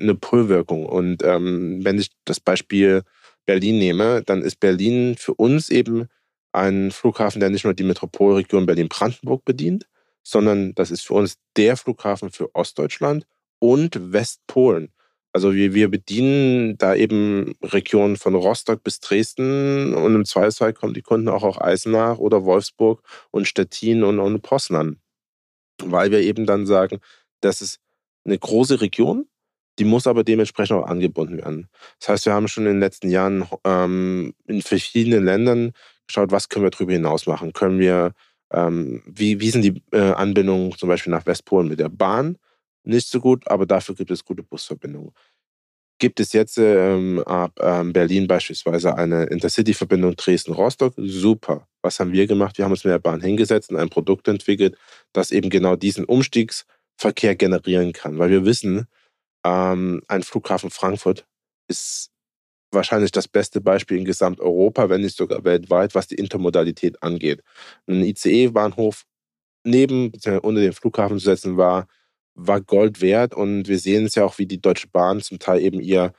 eine 0.00 0.14
Pull-Wirkung. 0.14 0.84
Und 0.86 1.22
ähm, 1.24 1.80
wenn 1.82 1.98
ich 1.98 2.10
das 2.24 2.40
Beispiel 2.40 3.02
Berlin 3.46 3.78
nehme, 3.78 4.22
dann 4.22 4.42
ist 4.42 4.60
Berlin 4.60 5.16
für 5.18 5.34
uns 5.34 5.68
eben 5.70 6.08
ein 6.54 6.90
Flughafen, 6.90 7.40
der 7.40 7.50
nicht 7.50 7.64
nur 7.64 7.74
die 7.74 7.84
Metropolregion 7.84 8.66
Berlin-Brandenburg 8.66 9.44
bedient, 9.44 9.86
sondern 10.22 10.74
das 10.74 10.90
ist 10.90 11.02
für 11.02 11.14
uns 11.14 11.36
der 11.56 11.76
Flughafen 11.76 12.30
für 12.30 12.54
Ostdeutschland 12.54 13.26
und 13.58 14.12
Westpolen. 14.12 14.92
Also 15.32 15.52
wir, 15.52 15.74
wir 15.74 15.90
bedienen 15.90 16.78
da 16.78 16.94
eben 16.94 17.56
Regionen 17.60 18.16
von 18.16 18.36
Rostock 18.36 18.84
bis 18.84 19.00
Dresden 19.00 19.92
und 19.94 20.14
im 20.14 20.24
Zweifelsfall 20.24 20.72
kommen 20.72 20.94
die 20.94 21.02
Kunden 21.02 21.28
auch 21.28 21.42
aus 21.42 21.60
Eisenach 21.60 22.18
oder 22.18 22.44
Wolfsburg 22.44 23.02
und 23.32 23.48
Stettin 23.48 24.04
und, 24.04 24.20
und 24.20 24.40
Poznan. 24.42 25.00
Weil 25.82 26.12
wir 26.12 26.20
eben 26.20 26.46
dann 26.46 26.66
sagen, 26.66 27.00
das 27.40 27.60
ist 27.60 27.80
eine 28.24 28.38
große 28.38 28.80
Region, 28.80 29.26
die 29.80 29.84
muss 29.84 30.06
aber 30.06 30.22
dementsprechend 30.22 30.76
auch 30.76 30.86
angebunden 30.86 31.38
werden. 31.38 31.68
Das 31.98 32.10
heißt, 32.10 32.26
wir 32.26 32.32
haben 32.32 32.46
schon 32.46 32.66
in 32.66 32.74
den 32.74 32.80
letzten 32.80 33.10
Jahren 33.10 33.44
ähm, 33.64 34.34
in 34.46 34.62
verschiedenen 34.62 35.24
Ländern 35.24 35.72
geschaut, 36.06 36.30
was 36.30 36.48
können 36.48 36.64
wir 36.64 36.70
darüber 36.70 36.92
hinaus 36.92 37.26
machen. 37.26 37.52
Können 37.52 37.78
wir, 37.78 38.12
ähm, 38.52 39.02
wie, 39.06 39.40
wie 39.40 39.50
sind 39.50 39.62
die 39.62 39.82
äh, 39.92 40.12
Anbindungen 40.12 40.72
zum 40.72 40.88
Beispiel 40.88 41.12
nach 41.12 41.26
Westpolen 41.26 41.68
mit 41.68 41.80
der 41.80 41.88
Bahn? 41.88 42.38
Nicht 42.84 43.08
so 43.08 43.20
gut, 43.20 43.48
aber 43.48 43.66
dafür 43.66 43.94
gibt 43.94 44.10
es 44.10 44.24
gute 44.24 44.42
Busverbindungen. 44.42 45.12
Gibt 45.98 46.18
es 46.18 46.32
jetzt 46.32 46.58
ähm, 46.58 47.22
ab 47.24 47.52
ähm, 47.60 47.92
Berlin 47.92 48.26
beispielsweise 48.26 48.96
eine 48.96 49.24
Intercity-Verbindung 49.24 50.16
Dresden-Rostock? 50.16 50.94
Super. 50.96 51.68
Was 51.82 52.00
haben 52.00 52.12
wir 52.12 52.26
gemacht? 52.26 52.58
Wir 52.58 52.64
haben 52.64 52.72
uns 52.72 52.84
mit 52.84 52.92
der 52.92 52.98
Bahn 52.98 53.20
hingesetzt 53.20 53.70
und 53.70 53.76
ein 53.76 53.90
Produkt 53.90 54.26
entwickelt, 54.26 54.76
das 55.12 55.30
eben 55.30 55.50
genau 55.50 55.76
diesen 55.76 56.04
Umstiegsverkehr 56.04 57.36
generieren 57.36 57.92
kann. 57.92 58.18
Weil 58.18 58.30
wir 58.30 58.44
wissen, 58.44 58.86
ähm, 59.46 60.02
ein 60.08 60.24
Flughafen 60.24 60.70
Frankfurt 60.70 61.26
ist 61.68 62.10
wahrscheinlich 62.74 63.12
das 63.12 63.28
beste 63.28 63.60
Beispiel 63.60 63.98
in 63.98 64.04
Gesamteuropa, 64.04 64.88
wenn 64.88 65.00
nicht 65.00 65.16
sogar 65.16 65.44
weltweit, 65.44 65.94
was 65.94 66.08
die 66.08 66.16
Intermodalität 66.16 67.02
angeht. 67.02 67.42
Ein 67.86 68.02
ICE-Bahnhof 68.02 69.04
neben 69.64 70.10
bzw. 70.12 70.38
unter 70.38 70.60
dem 70.60 70.72
Flughafen 70.72 71.18
zu 71.18 71.24
setzen 71.26 71.56
war, 71.56 71.86
war 72.34 72.60
Gold 72.60 73.00
wert 73.00 73.34
und 73.34 73.68
wir 73.68 73.78
sehen 73.78 74.06
es 74.06 74.14
ja 74.16 74.24
auch, 74.24 74.38
wie 74.38 74.46
die 74.46 74.60
Deutsche 74.60 74.88
Bahn 74.88 75.20
zum 75.20 75.38
Teil 75.38 75.60
eben 75.60 75.80
ihr, 75.80 76.12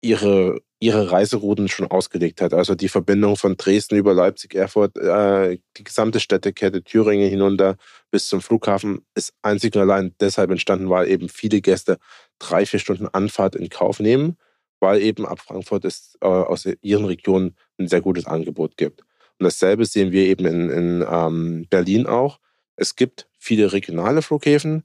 ihre, 0.00 0.60
ihre 0.80 1.10
Reiserouten 1.10 1.68
schon 1.68 1.86
ausgelegt 1.90 2.40
hat. 2.40 2.54
Also 2.54 2.74
die 2.74 2.88
Verbindung 2.88 3.36
von 3.36 3.56
Dresden 3.56 3.96
über 3.96 4.14
Leipzig, 4.14 4.54
Erfurt, 4.54 4.96
äh, 4.96 5.58
die 5.76 5.84
gesamte 5.84 6.20
Städtekette 6.20 6.82
Thüringen 6.82 7.28
hinunter 7.28 7.76
bis 8.10 8.28
zum 8.28 8.40
Flughafen 8.40 9.04
ist 9.14 9.34
einzig 9.42 9.74
und 9.76 9.82
allein 9.82 10.14
deshalb 10.20 10.50
entstanden, 10.50 10.88
weil 10.90 11.08
eben 11.08 11.28
viele 11.28 11.60
Gäste 11.60 11.98
drei, 12.38 12.66
vier 12.66 12.80
Stunden 12.80 13.08
Anfahrt 13.08 13.56
in 13.56 13.68
Kauf 13.68 14.00
nehmen 14.00 14.36
weil 14.80 15.00
eben 15.00 15.26
ab 15.26 15.40
Frankfurt 15.40 15.84
es 15.84 16.16
äh, 16.20 16.26
aus 16.26 16.66
ihren 16.82 17.04
Regionen 17.04 17.56
ein 17.78 17.88
sehr 17.88 18.00
gutes 18.00 18.26
Angebot 18.26 18.76
gibt. 18.76 19.00
Und 19.38 19.44
dasselbe 19.44 19.84
sehen 19.84 20.12
wir 20.12 20.26
eben 20.26 20.46
in, 20.46 20.70
in 20.70 21.06
ähm, 21.08 21.66
Berlin 21.68 22.06
auch. 22.06 22.38
Es 22.76 22.96
gibt 22.96 23.28
viele 23.38 23.72
regionale 23.72 24.22
Flughäfen, 24.22 24.84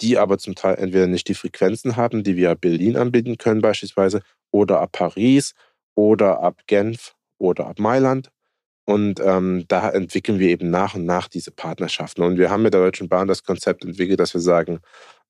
die 0.00 0.18
aber 0.18 0.38
zum 0.38 0.54
Teil 0.54 0.76
entweder 0.76 1.06
nicht 1.06 1.28
die 1.28 1.34
Frequenzen 1.34 1.96
haben, 1.96 2.24
die 2.24 2.36
wir 2.36 2.50
ab 2.50 2.60
Berlin 2.60 2.96
anbieten 2.96 3.38
können 3.38 3.60
beispielsweise, 3.60 4.22
oder 4.50 4.80
ab 4.80 4.92
Paris 4.92 5.54
oder 5.94 6.40
ab 6.40 6.62
Genf 6.66 7.14
oder 7.38 7.66
ab 7.66 7.78
Mailand. 7.78 8.30
Und 8.86 9.18
ähm, 9.20 9.64
da 9.68 9.90
entwickeln 9.90 10.38
wir 10.38 10.48
eben 10.48 10.70
nach 10.70 10.94
und 10.94 11.06
nach 11.06 11.28
diese 11.28 11.50
Partnerschaften. 11.50 12.22
Und 12.22 12.36
wir 12.36 12.50
haben 12.50 12.62
mit 12.62 12.74
der 12.74 12.82
Deutschen 12.82 13.08
Bahn 13.08 13.28
das 13.28 13.42
Konzept 13.42 13.84
entwickelt, 13.84 14.20
dass 14.20 14.34
wir 14.34 14.40
sagen, 14.40 14.80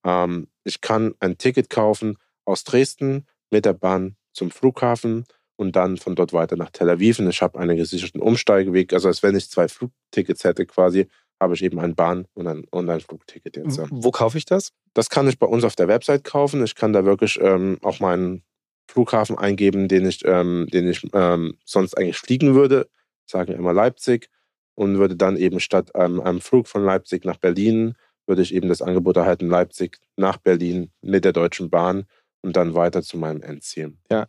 ähm, 0.04 0.48
ich 0.64 0.80
kann 0.80 1.14
ein 1.20 1.38
Ticket 1.38 1.70
kaufen 1.70 2.18
aus 2.44 2.64
Dresden, 2.64 3.26
mit 3.54 3.64
der 3.64 3.72
Bahn 3.72 4.16
zum 4.32 4.50
Flughafen 4.50 5.24
und 5.56 5.76
dann 5.76 5.96
von 5.96 6.16
dort 6.16 6.32
weiter 6.32 6.56
nach 6.56 6.70
Tel 6.70 6.90
Aviv. 6.90 7.20
Und 7.20 7.28
ich 7.28 7.40
habe 7.40 7.56
einen 7.58 7.76
gesicherten 7.76 8.20
Umsteigeweg. 8.20 8.92
Also 8.92 9.06
als 9.06 9.22
wenn 9.22 9.36
ich 9.36 9.48
zwei 9.48 9.68
Flugtickets 9.68 10.42
hätte 10.42 10.66
quasi, 10.66 11.06
habe 11.40 11.54
ich 11.54 11.62
eben 11.62 11.78
ein 11.78 11.94
Bahn- 11.94 12.26
und 12.34 12.48
ein, 12.48 12.64
und 12.72 12.90
ein 12.90 13.00
Flugticket 13.00 13.56
jetzt. 13.56 13.78
Wo 13.92 14.10
kaufe 14.10 14.38
ich 14.38 14.44
das? 14.44 14.72
Das 14.92 15.08
kann 15.08 15.28
ich 15.28 15.38
bei 15.38 15.46
uns 15.46 15.62
auf 15.62 15.76
der 15.76 15.86
Website 15.86 16.24
kaufen. 16.24 16.64
Ich 16.64 16.74
kann 16.74 16.92
da 16.92 17.04
wirklich 17.04 17.38
ähm, 17.40 17.78
auch 17.82 18.00
meinen 18.00 18.42
Flughafen 18.90 19.38
eingeben, 19.38 19.86
den 19.86 20.04
ich, 20.04 20.24
ähm, 20.24 20.66
den 20.72 20.88
ich 20.88 21.06
ähm, 21.12 21.56
sonst 21.64 21.96
eigentlich 21.96 22.18
fliegen 22.18 22.56
würde. 22.56 22.88
Sagen 23.24 23.50
wir 23.50 23.56
immer 23.56 23.72
Leipzig. 23.72 24.30
Und 24.74 24.98
würde 24.98 25.14
dann 25.14 25.36
eben 25.36 25.60
statt 25.60 25.92
ähm, 25.94 26.20
einem 26.20 26.40
Flug 26.40 26.66
von 26.66 26.84
Leipzig 26.84 27.24
nach 27.24 27.36
Berlin, 27.36 27.94
würde 28.26 28.42
ich 28.42 28.52
eben 28.52 28.68
das 28.68 28.82
Angebot 28.82 29.16
erhalten, 29.16 29.46
Leipzig 29.46 30.00
nach 30.16 30.38
Berlin 30.38 30.90
mit 31.00 31.24
der 31.24 31.32
Deutschen 31.32 31.70
Bahn 31.70 32.06
und 32.44 32.56
dann 32.56 32.74
weiter 32.74 33.02
zu 33.02 33.16
meinem 33.16 33.42
Endziel. 33.42 33.94
Ja. 34.10 34.26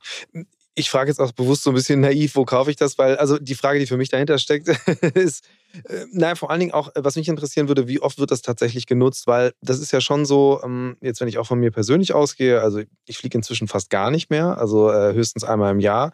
Ich 0.77 0.89
frage 0.89 1.09
jetzt 1.09 1.19
auch 1.19 1.31
bewusst 1.31 1.63
so 1.63 1.71
ein 1.71 1.75
bisschen 1.75 2.01
naiv, 2.01 2.35
wo 2.35 2.43
kaufe 2.43 2.69
ich 2.69 2.75
das? 2.75 2.97
Weil, 2.97 3.15
also 3.17 3.37
die 3.37 3.55
Frage, 3.55 3.79
die 3.79 3.87
für 3.87 3.97
mich 3.97 4.09
dahinter 4.09 4.37
steckt, 4.37 4.67
ist, 5.15 5.45
äh, 5.87 6.05
naja, 6.11 6.35
vor 6.35 6.49
allen 6.51 6.59
Dingen 6.59 6.73
auch, 6.73 6.89
was 6.95 7.15
mich 7.15 7.29
interessieren 7.29 7.69
würde, 7.69 7.87
wie 7.87 8.01
oft 8.01 8.19
wird 8.19 8.31
das 8.31 8.41
tatsächlich 8.41 8.85
genutzt? 8.85 9.27
Weil 9.27 9.53
das 9.61 9.79
ist 9.79 9.91
ja 9.91 10.01
schon 10.01 10.25
so, 10.25 10.61
ähm, 10.63 10.97
jetzt 11.01 11.21
wenn 11.21 11.29
ich 11.29 11.37
auch 11.37 11.47
von 11.47 11.59
mir 11.59 11.71
persönlich 11.71 12.13
ausgehe, 12.13 12.61
also 12.61 12.81
ich 13.05 13.17
fliege 13.17 13.37
inzwischen 13.37 13.67
fast 13.67 13.89
gar 13.89 14.11
nicht 14.11 14.29
mehr, 14.29 14.57
also 14.57 14.91
äh, 14.91 15.13
höchstens 15.13 15.43
einmal 15.43 15.71
im 15.71 15.79
Jahr 15.79 16.11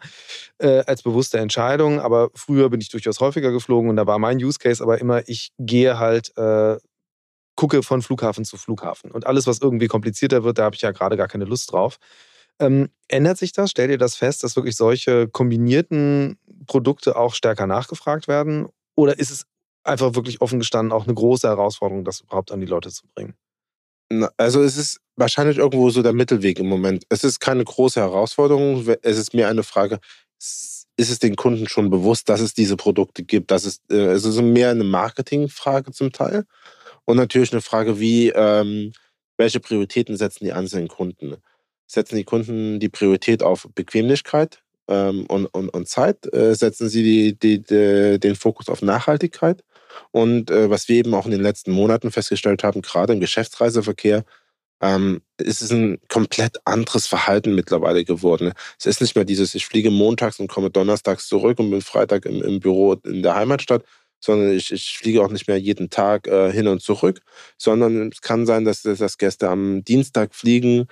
äh, 0.58 0.84
als 0.86 1.02
bewusste 1.02 1.38
Entscheidung. 1.38 2.00
Aber 2.00 2.30
früher 2.34 2.70
bin 2.70 2.80
ich 2.80 2.88
durchaus 2.88 3.18
häufiger 3.18 3.50
geflogen 3.50 3.90
und 3.90 3.96
da 3.96 4.06
war 4.06 4.18
mein 4.18 4.38
Use 4.38 4.58
Case 4.58 4.82
aber 4.82 5.00
immer, 5.00 5.28
ich 5.28 5.52
gehe 5.58 5.98
halt 5.98 6.36
äh, 6.36 6.76
gucke 7.56 7.82
von 7.82 8.02
Flughafen 8.02 8.44
zu 8.44 8.56
Flughafen. 8.56 9.10
Und 9.10 9.26
alles, 9.26 9.46
was 9.46 9.60
irgendwie 9.60 9.88
komplizierter 9.88 10.44
wird, 10.44 10.58
da 10.58 10.64
habe 10.64 10.76
ich 10.76 10.82
ja 10.82 10.90
gerade 10.90 11.16
gar 11.16 11.28
keine 11.28 11.44
Lust 11.44 11.72
drauf. 11.72 11.98
Ähm, 12.58 12.88
ändert 13.08 13.38
sich 13.38 13.52
das? 13.52 13.70
Stellt 13.70 13.90
ihr 13.90 13.98
das 13.98 14.16
fest, 14.16 14.44
dass 14.44 14.56
wirklich 14.56 14.76
solche 14.76 15.28
kombinierten 15.28 16.38
Produkte 16.66 17.16
auch 17.16 17.34
stärker 17.34 17.66
nachgefragt 17.66 18.28
werden? 18.28 18.68
Oder 18.94 19.18
ist 19.18 19.30
es 19.30 19.46
einfach 19.84 20.14
wirklich 20.14 20.40
offen 20.40 20.58
gestanden 20.58 20.92
auch 20.92 21.04
eine 21.04 21.14
große 21.14 21.48
Herausforderung, 21.48 22.04
das 22.04 22.20
überhaupt 22.20 22.52
an 22.52 22.60
die 22.60 22.66
Leute 22.66 22.90
zu 22.90 23.06
bringen? 23.14 23.34
Also 24.36 24.62
es 24.62 24.76
ist 24.76 25.00
wahrscheinlich 25.16 25.58
irgendwo 25.58 25.90
so 25.90 26.02
der 26.02 26.12
Mittelweg 26.12 26.58
im 26.58 26.68
Moment. 26.68 27.04
Es 27.08 27.24
ist 27.24 27.40
keine 27.40 27.64
große 27.64 28.00
Herausforderung. 28.00 28.86
Es 29.02 29.16
ist 29.16 29.34
mehr 29.34 29.48
eine 29.48 29.62
Frage, 29.62 30.00
ist 30.38 31.10
es 31.10 31.18
den 31.18 31.36
Kunden 31.36 31.68
schon 31.68 31.90
bewusst, 31.90 32.28
dass 32.28 32.40
es 32.40 32.54
diese 32.54 32.76
Produkte 32.76 33.24
gibt? 33.24 33.50
Das 33.50 33.64
ist, 33.64 33.82
äh, 33.90 34.12
es 34.12 34.24
ist 34.24 34.40
mehr 34.40 34.70
eine 34.70 34.84
Marketingfrage 34.84 35.92
zum 35.92 36.12
Teil. 36.12 36.44
Und 37.04 37.16
natürlich 37.16 37.52
eine 37.52 37.60
Frage, 37.60 37.98
wie, 37.98 38.28
ähm, 38.30 38.92
welche 39.36 39.60
Prioritäten 39.60 40.16
setzen 40.16 40.44
die 40.44 40.52
einzelnen 40.52 40.88
Kunden? 40.88 41.36
Setzen 41.86 42.16
die 42.16 42.24
Kunden 42.24 42.80
die 42.80 42.88
Priorität 42.88 43.42
auf 43.42 43.68
Bequemlichkeit 43.74 44.62
ähm, 44.88 45.26
und, 45.26 45.46
und, 45.46 45.68
und 45.70 45.88
Zeit? 45.88 46.32
Äh, 46.32 46.54
setzen 46.54 46.88
sie 46.88 47.02
die, 47.02 47.38
die, 47.38 47.62
die, 47.62 48.18
den 48.20 48.36
Fokus 48.36 48.68
auf 48.68 48.82
Nachhaltigkeit? 48.82 49.62
Und 50.10 50.50
äh, 50.50 50.70
was 50.70 50.88
wir 50.88 50.96
eben 50.96 51.14
auch 51.14 51.26
in 51.26 51.32
den 51.32 51.42
letzten 51.42 51.72
Monaten 51.72 52.10
festgestellt 52.10 52.62
haben, 52.64 52.82
gerade 52.82 53.12
im 53.12 53.20
Geschäftsreiseverkehr, 53.20 54.24
ähm, 54.80 55.22
ist 55.38 55.62
es 55.62 55.70
ein 55.70 55.98
komplett 56.08 56.58
anderes 56.64 57.06
Verhalten 57.06 57.54
mittlerweile 57.54 58.04
geworden. 58.04 58.52
Es 58.78 58.86
ist 58.86 59.00
nicht 59.00 59.14
mehr 59.14 59.24
dieses, 59.24 59.54
ich 59.54 59.66
fliege 59.66 59.90
montags 59.90 60.40
und 60.40 60.48
komme 60.48 60.70
donnerstags 60.70 61.28
zurück 61.28 61.58
und 61.60 61.70
bin 61.70 61.82
Freitag 61.82 62.26
im, 62.26 62.42
im 62.42 62.60
Büro 62.60 62.94
in 63.04 63.22
der 63.22 63.36
Heimatstadt, 63.36 63.84
sondern 64.24 64.52
ich, 64.52 64.72
ich 64.72 64.96
fliege 64.96 65.22
auch 65.22 65.30
nicht 65.30 65.48
mehr 65.48 65.58
jeden 65.58 65.90
Tag 65.90 66.26
äh, 66.26 66.52
hin 66.52 66.68
und 66.68 66.80
zurück, 66.80 67.20
sondern 67.58 68.10
es 68.12 68.20
kann 68.20 68.46
sein, 68.46 68.64
dass, 68.64 68.82
dass 68.82 69.18
Gäste 69.18 69.48
am 69.48 69.84
Dienstag 69.84 70.34
fliegen, 70.34 70.86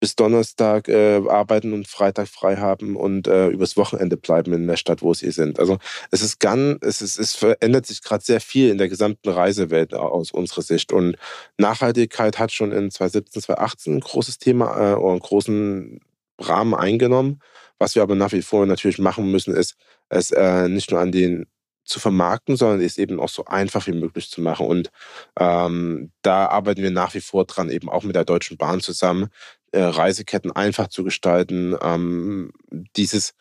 bis 0.00 0.14
Donnerstag 0.14 0.88
äh, 0.88 1.22
arbeiten 1.26 1.72
und 1.72 1.88
Freitag 1.88 2.28
frei 2.28 2.56
haben 2.56 2.96
und 2.96 3.26
äh, 3.26 3.48
übers 3.48 3.76
Wochenende 3.76 4.16
bleiben 4.16 4.52
in 4.52 4.66
der 4.66 4.76
Stadt, 4.76 5.00
wo 5.02 5.14
sie 5.14 5.30
sind. 5.30 5.58
Also 5.58 5.78
es 6.10 6.20
ist 6.22 6.38
ganz, 6.38 6.78
es, 6.82 7.00
ist, 7.00 7.18
es 7.18 7.34
verändert 7.34 7.86
sich 7.86 8.02
gerade 8.02 8.22
sehr 8.22 8.40
viel 8.40 8.68
in 8.70 8.78
der 8.78 8.88
gesamten 8.88 9.30
Reisewelt 9.30 9.94
aus 9.94 10.32
unserer 10.32 10.62
Sicht. 10.62 10.92
Und 10.92 11.16
Nachhaltigkeit 11.56 12.38
hat 12.38 12.52
schon 12.52 12.72
in 12.72 12.90
2017, 12.90 13.42
2018 13.42 13.94
ein 13.94 14.00
großes 14.00 14.38
Thema 14.38 14.92
äh, 14.92 14.94
oder 14.96 15.12
einen 15.12 15.20
großen 15.20 16.00
Rahmen 16.38 16.74
eingenommen. 16.74 17.40
Was 17.78 17.94
wir 17.94 18.02
aber 18.02 18.14
nach 18.14 18.32
wie 18.32 18.42
vor 18.42 18.66
natürlich 18.66 18.98
machen 18.98 19.30
müssen, 19.30 19.54
ist, 19.54 19.76
es 20.08 20.30
äh, 20.30 20.68
nicht 20.68 20.90
nur 20.90 21.00
an 21.00 21.12
den 21.12 21.46
zu 21.86 22.00
vermarkten, 22.00 22.56
sondern 22.56 22.80
es 22.80 22.98
eben 22.98 23.20
auch 23.20 23.28
so 23.28 23.44
einfach 23.46 23.86
wie 23.86 23.92
möglich 23.92 24.30
zu 24.30 24.40
machen. 24.40 24.66
Und 24.66 24.90
ähm, 25.38 26.12
da 26.22 26.46
arbeiten 26.46 26.82
wir 26.82 26.90
nach 26.90 27.14
wie 27.14 27.20
vor 27.20 27.44
dran, 27.44 27.70
eben 27.70 27.88
auch 27.88 28.02
mit 28.02 28.16
der 28.16 28.24
Deutschen 28.24 28.56
Bahn 28.56 28.80
zusammen, 28.80 29.28
äh, 29.72 29.80
Reiseketten 29.80 30.52
einfach 30.52 30.88
zu 30.88 31.04
gestalten. 31.04 31.76
Ähm, 31.80 32.52
dieses 32.96 33.32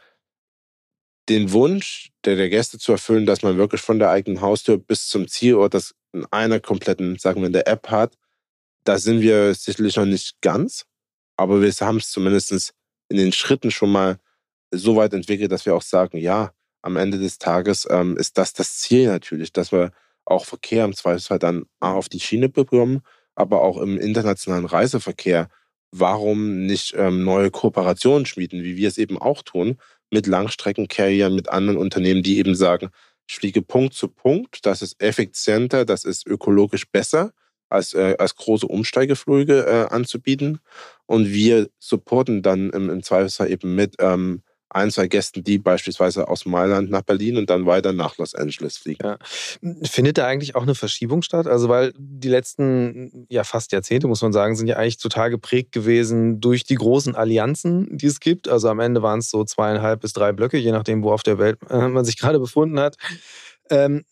den 1.29 1.51
Wunsch 1.51 2.11
der, 2.23 2.35
der 2.35 2.49
Gäste 2.49 2.77
zu 2.77 2.91
erfüllen, 2.91 3.25
dass 3.25 3.41
man 3.41 3.57
wirklich 3.57 3.81
von 3.81 3.99
der 3.99 4.11
eigenen 4.11 4.41
Haustür 4.41 4.77
bis 4.77 5.07
zum 5.07 5.27
Zielort 5.27 5.73
das 5.73 5.95
in 6.13 6.25
einer 6.31 6.59
kompletten, 6.59 7.17
sagen 7.17 7.41
wir, 7.41 7.47
in 7.47 7.53
der 7.53 7.67
App 7.67 7.89
hat, 7.89 8.15
da 8.83 8.99
sind 8.99 9.21
wir 9.21 9.53
sicherlich 9.55 9.95
noch 9.95 10.05
nicht 10.05 10.39
ganz, 10.41 10.85
aber 11.35 11.61
wir 11.61 11.71
haben 11.71 11.97
es 11.97 12.11
zumindest 12.11 12.73
in 13.09 13.17
den 13.17 13.31
Schritten 13.31 13.71
schon 13.71 13.91
mal 13.91 14.19
so 14.71 14.95
weit 14.95 15.13
entwickelt, 15.13 15.51
dass 15.51 15.65
wir 15.65 15.75
auch 15.75 15.81
sagen, 15.81 16.17
ja, 16.17 16.51
am 16.85 16.97
Ende 16.97 17.17
des 17.17 17.39
Tages 17.39 17.87
ähm, 17.89 18.15
ist 18.17 18.37
das 18.37 18.53
das 18.53 18.77
Ziel 18.77 19.07
natürlich, 19.07 19.51
dass 19.51 19.71
wir 19.71 19.91
auch 20.25 20.45
Verkehr 20.45 20.85
im 20.85 20.93
Zweifelsfall 20.93 21.39
dann 21.39 21.65
auf 21.79 22.09
die 22.09 22.19
Schiene 22.19 22.49
bekommen, 22.49 23.01
aber 23.35 23.61
auch 23.61 23.77
im 23.77 23.97
internationalen 23.97 24.65
Reiseverkehr. 24.65 25.49
Warum 25.91 26.65
nicht 26.65 26.93
ähm, 26.97 27.23
neue 27.23 27.51
Kooperationen 27.51 28.25
schmieden, 28.25 28.63
wie 28.63 28.75
wir 28.75 28.87
es 28.87 28.97
eben 28.97 29.17
auch 29.17 29.41
tun, 29.43 29.77
mit 30.11 30.27
Langstreckencarriern, 30.27 31.33
mit 31.33 31.49
anderen 31.49 31.77
Unternehmen, 31.77 32.23
die 32.23 32.37
eben 32.37 32.55
sagen, 32.55 32.89
ich 33.27 33.35
fliege 33.35 33.61
Punkt 33.61 33.93
zu 33.93 34.07
Punkt, 34.07 34.65
das 34.65 34.81
ist 34.81 35.01
effizienter, 35.01 35.85
das 35.85 36.03
ist 36.03 36.27
ökologisch 36.27 36.89
besser, 36.91 37.31
als, 37.69 37.93
äh, 37.93 38.15
als 38.19 38.35
große 38.35 38.67
Umsteigeflüge 38.67 39.65
äh, 39.65 39.93
anzubieten. 39.93 40.59
Und 41.05 41.31
wir 41.31 41.69
supporten 41.79 42.43
dann 42.43 42.69
im, 42.69 42.89
im 42.89 43.03
Zweifelsfall 43.03 43.51
eben 43.51 43.75
mit 43.75 43.95
ähm, 43.99 44.43
ein, 44.69 44.91
zwei 44.91 45.07
Gästen, 45.07 45.43
die 45.43 45.57
beispielsweise 45.57 46.27
aus 46.27 46.45
Mailand 46.45 46.89
nach 46.89 47.01
Berlin 47.01 47.37
und 47.37 47.49
dann 47.49 47.65
weiter 47.65 47.93
nach 47.93 48.17
Los 48.17 48.35
Angeles 48.35 48.77
fliegen. 48.77 49.03
Ja. 49.03 49.17
Findet 49.83 50.17
da 50.17 50.27
eigentlich 50.27 50.55
auch 50.55 50.63
eine 50.63 50.75
Verschiebung 50.75 51.21
statt? 51.21 51.47
Also, 51.47 51.69
weil 51.69 51.93
die 51.97 52.29
letzten 52.29 53.25
ja 53.29 53.43
fast 53.43 53.71
Jahrzehnte, 53.71 54.07
muss 54.07 54.21
man 54.21 54.33
sagen, 54.33 54.55
sind 54.55 54.67
ja 54.67 54.77
eigentlich 54.77 54.97
total 54.97 55.29
geprägt 55.29 55.71
gewesen 55.71 56.41
durch 56.41 56.63
die 56.63 56.75
großen 56.75 57.15
Allianzen, 57.15 57.97
die 57.97 58.07
es 58.07 58.19
gibt. 58.19 58.47
Also 58.47 58.69
am 58.69 58.79
Ende 58.79 59.01
waren 59.01 59.19
es 59.19 59.29
so 59.29 59.43
zweieinhalb 59.43 60.01
bis 60.01 60.13
drei 60.13 60.31
Blöcke, 60.31 60.57
je 60.57 60.71
nachdem, 60.71 61.03
wo 61.03 61.11
auf 61.11 61.23
der 61.23 61.37
Welt 61.37 61.59
äh, 61.69 61.87
man 61.87 62.05
sich 62.05 62.17
gerade 62.17 62.39
befunden 62.39 62.79
hat. 62.79 62.97
Ähm, 63.69 64.03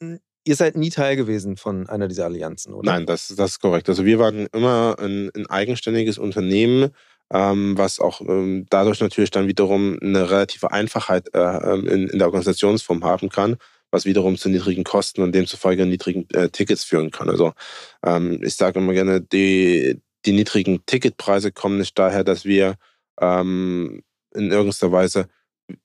Ihr 0.46 0.58
seid 0.58 0.76
nie 0.76 0.90
Teil 0.90 1.16
gewesen 1.16 1.56
von 1.56 1.88
einer 1.88 2.10
dieser 2.10 2.26
Allianzen, 2.26 2.74
oder? 2.74 2.92
Nein, 2.92 3.06
das, 3.06 3.30
das 3.30 3.52
ist 3.52 3.60
korrekt. 3.60 3.88
Also 3.88 4.04
wir 4.04 4.20
waren 4.20 4.48
immer 4.48 4.98
ein, 5.00 5.32
ein 5.34 5.48
eigenständiges 5.48 6.18
Unternehmen, 6.18 6.90
was 7.34 8.00
auch 8.00 8.22
ähm, 8.22 8.68
dadurch 8.70 9.00
natürlich 9.02 9.32
dann 9.32 9.48
wiederum 9.48 9.98
eine 10.02 10.30
relative 10.30 10.72
Einfachheit 10.72 11.34
äh, 11.34 11.40
ähm, 11.40 11.88
in, 11.88 12.08
in, 12.08 12.20
der 12.20 12.28
Organisationsform 12.28 13.04
haben 13.04 13.30
kann, 13.30 13.58
was 13.90 14.06
wiederum 14.06 14.38
zu 14.38 14.50
niedrigen 14.50 14.84
Kosten 14.84 15.22
und 15.22 15.34
demzufolge 15.34 15.86
niedrigen 15.86 16.28
äh, 16.34 16.50
Tickets 16.50 16.84
führen 16.84 17.10
kann. 17.10 17.30
Also 17.30 17.54
ähm, 18.06 18.40
ich 18.44 18.56
sage 18.56 18.80
immer 18.80 18.94
gerne, 18.94 19.20
die, 19.20 20.00
die 20.26 20.34
niedrigen 20.34 20.86
Ticketpreise 20.86 21.52
kommen 21.52 21.80
nicht 21.80 21.98
daher, 21.98 22.24
dass 22.24 22.46
wir 22.46 22.76
ähm, 23.20 24.04
in 24.36 24.52
irgendeiner 24.52 24.92
Weise 24.92 25.28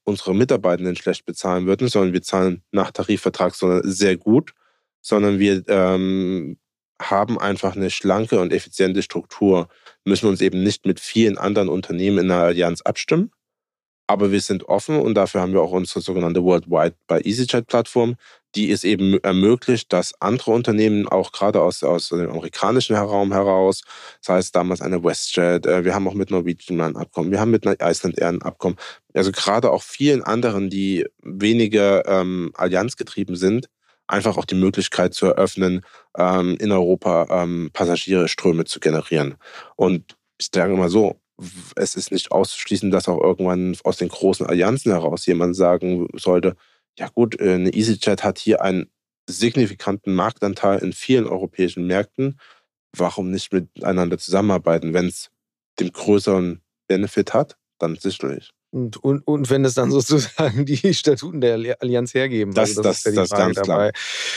unsere 0.05 0.35
Mitarbeitenden 0.35 0.97
schlecht 0.97 1.25
bezahlen 1.25 1.67
würden, 1.67 1.89
sondern 1.89 2.13
wir 2.13 2.23
zahlen 2.23 2.63
nach 2.73 2.91
Tarifvertrag 2.91 3.55
sehr 3.55 4.17
gut, 4.17 4.53
sondern 5.01 5.39
wir 5.39 5.63
ähm, 5.69 6.59
haben 7.01 7.39
einfach 7.39 7.77
eine 7.77 7.91
schlanke 7.91 8.41
und 8.41 8.53
effiziente 8.53 9.03
Struktur, 9.03 9.69
müssen 10.05 10.29
uns 10.29 10.41
eben 10.41 10.63
nicht 10.63 10.87
mit 10.87 11.01
vielen 11.01 11.39
anderen 11.39 11.69
Unternehmen 11.69 12.19
in 12.19 12.29
der 12.29 12.39
Allianz 12.39 12.83
abstimmen. 12.83 13.31
Aber 14.11 14.33
wir 14.33 14.41
sind 14.41 14.65
offen 14.71 14.99
und 14.99 15.15
dafür 15.15 15.43
haben 15.43 15.53
wir 15.53 15.61
auch 15.61 15.73
unsere 15.73 16.01
sogenannte 16.01 16.43
Worldwide 16.43 16.97
by 17.07 17.17
EasyJet-Plattform, 17.17 18.17
die 18.55 18.71
es 18.71 18.83
eben 18.83 19.19
ermöglicht, 19.23 19.93
dass 19.93 20.19
andere 20.19 20.53
Unternehmen, 20.53 21.07
auch 21.07 21.31
gerade 21.31 21.61
aus, 21.61 21.83
aus 21.83 22.09
dem 22.09 22.31
amerikanischen 22.31 22.97
Raum 22.97 23.35
heraus, 23.35 23.83
das 24.23 24.35
heißt 24.35 24.57
damals 24.57 24.81
eine 24.81 25.05
WestJet, 25.05 25.67
äh, 25.67 25.85
wir 25.85 25.95
haben 25.95 26.09
auch 26.09 26.15
mit 26.15 26.31
Norwegian 26.31 26.81
ein 26.81 26.97
Abkommen, 26.97 27.31
wir 27.31 27.39
haben 27.39 27.51
mit 27.51 27.67
Iceland 27.67 28.19
Air 28.19 28.29
ein 28.29 28.43
Abkommen, 28.43 28.77
also 29.13 29.31
gerade 29.31 29.71
auch 29.71 29.83
vielen 29.83 30.23
anderen, 30.23 30.71
die 30.71 31.05
weniger 31.23 32.07
ähm, 32.07 32.51
allianzgetrieben 32.55 33.37
sind, 33.37 33.69
einfach 34.09 34.37
auch 34.37 34.45
die 34.45 34.55
Möglichkeit 34.55 35.15
zu 35.15 35.27
eröffnen, 35.27 35.83
ähm, 36.17 36.57
in 36.59 36.73
Europa 36.73 37.27
ähm, 37.31 37.71
Passagierströme 37.73 38.65
zu 38.65 38.81
generieren. 38.81 39.37
Und 39.77 40.17
ich 40.39 40.49
sage 40.53 40.75
mal 40.77 40.89
so, 40.89 41.21
es 41.77 41.95
ist 41.95 42.11
nicht 42.11 42.33
auszuschließen, 42.33 42.91
dass 42.91 43.09
auch 43.09 43.21
irgendwann 43.21 43.77
aus 43.85 43.99
den 43.99 44.09
großen 44.09 44.47
Allianzen 44.47 44.93
heraus 44.93 45.27
jemand 45.27 45.55
sagen 45.55 46.09
sollte, 46.15 46.57
ja 46.99 47.09
gut, 47.09 47.41
äh, 47.41 47.55
eine 47.55 47.73
EasyJet 47.73 48.25
hat 48.25 48.39
hier 48.39 48.63
einen 48.63 48.91
signifikanten 49.29 50.15
Marktanteil 50.15 50.79
in 50.81 50.93
vielen 50.93 51.27
europäischen 51.27 51.87
Märkten. 51.87 52.41
Warum 52.97 53.31
nicht 53.31 53.53
miteinander 53.53 54.19
zusammenarbeiten? 54.19 54.95
Wenn 54.95 55.07
es 55.07 55.31
den 55.79 55.93
größeren 55.93 56.63
Benefit 56.89 57.35
hat, 57.35 57.57
dann 57.79 57.97
sicherlich. 57.97 58.53
Und, 58.71 58.97
und, 58.99 59.27
und 59.27 59.51
wenn 59.51 59.65
es 59.65 59.75
dann 59.75 59.91
sozusagen 59.91 60.67
die 60.67 60.95
Statuten 60.95 61.41
der 61.41 61.77
Allianz 61.81 62.15
hergeben. 62.15 62.55
Das, 62.55 62.71
also 62.71 62.83
das, 62.83 63.03
das, 63.03 63.13
ist 63.13 63.17
ja 63.17 63.23
das 63.23 63.31
ganz 63.31 63.57
dabei. 63.57 63.91
klar. 63.91 63.93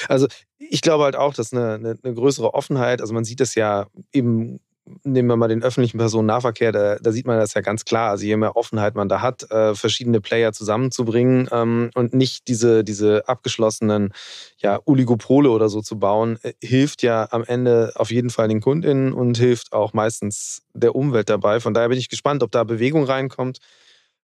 Also 0.07 0.27
ich 0.57 0.81
glaube 0.81 1.03
halt 1.03 1.15
auch, 1.15 1.33
dass 1.33 1.53
eine, 1.53 1.73
eine, 1.73 1.95
eine, 2.01 2.13
größere 2.13 2.53
Offenheit, 2.53 3.01
also 3.01 3.13
man 3.13 3.25
sieht 3.25 3.39
das 3.39 3.55
ja 3.55 3.87
eben 4.13 4.59
nehmen 5.03 5.29
wir 5.29 5.35
mal 5.35 5.47
den 5.47 5.63
öffentlichen 5.63 5.97
Personennahverkehr, 5.97 6.71
da, 6.71 6.95
da, 6.95 7.11
sieht 7.11 7.27
man 7.27 7.39
das 7.39 7.53
ja 7.53 7.61
ganz 7.61 7.85
klar. 7.85 8.11
Also 8.11 8.25
je 8.25 8.35
mehr 8.35 8.55
Offenheit 8.55 8.95
man 8.95 9.09
da 9.09 9.21
hat, 9.21 9.49
äh, 9.51 9.75
verschiedene 9.75 10.21
Player 10.21 10.53
zusammenzubringen 10.53 11.47
ähm, 11.51 11.91
und 11.93 12.13
nicht 12.13 12.47
diese, 12.47 12.83
diese 12.83 13.27
abgeschlossenen 13.27 14.13
ja, 14.57 14.79
Oligopole 14.85 15.49
oder 15.49 15.69
so 15.69 15.81
zu 15.81 15.99
bauen, 15.99 16.39
äh, 16.41 16.53
hilft 16.61 17.03
ja 17.03 17.27
am 17.31 17.43
Ende 17.43 17.93
auf 17.95 18.11
jeden 18.11 18.29
Fall 18.29 18.47
den 18.47 18.61
KundInnen 18.61 19.13
und 19.13 19.37
hilft 19.37 19.71
auch 19.71 19.93
meistens 19.93 20.63
der 20.73 20.95
Umwelt 20.95 21.29
dabei. 21.29 21.59
Von 21.59 21.73
daher 21.73 21.89
bin 21.89 21.99
ich 21.99 22.09
gespannt, 22.09 22.43
ob 22.43 22.51
da 22.51 22.63
Bewegung 22.63 23.03
reinkommt 23.03 23.59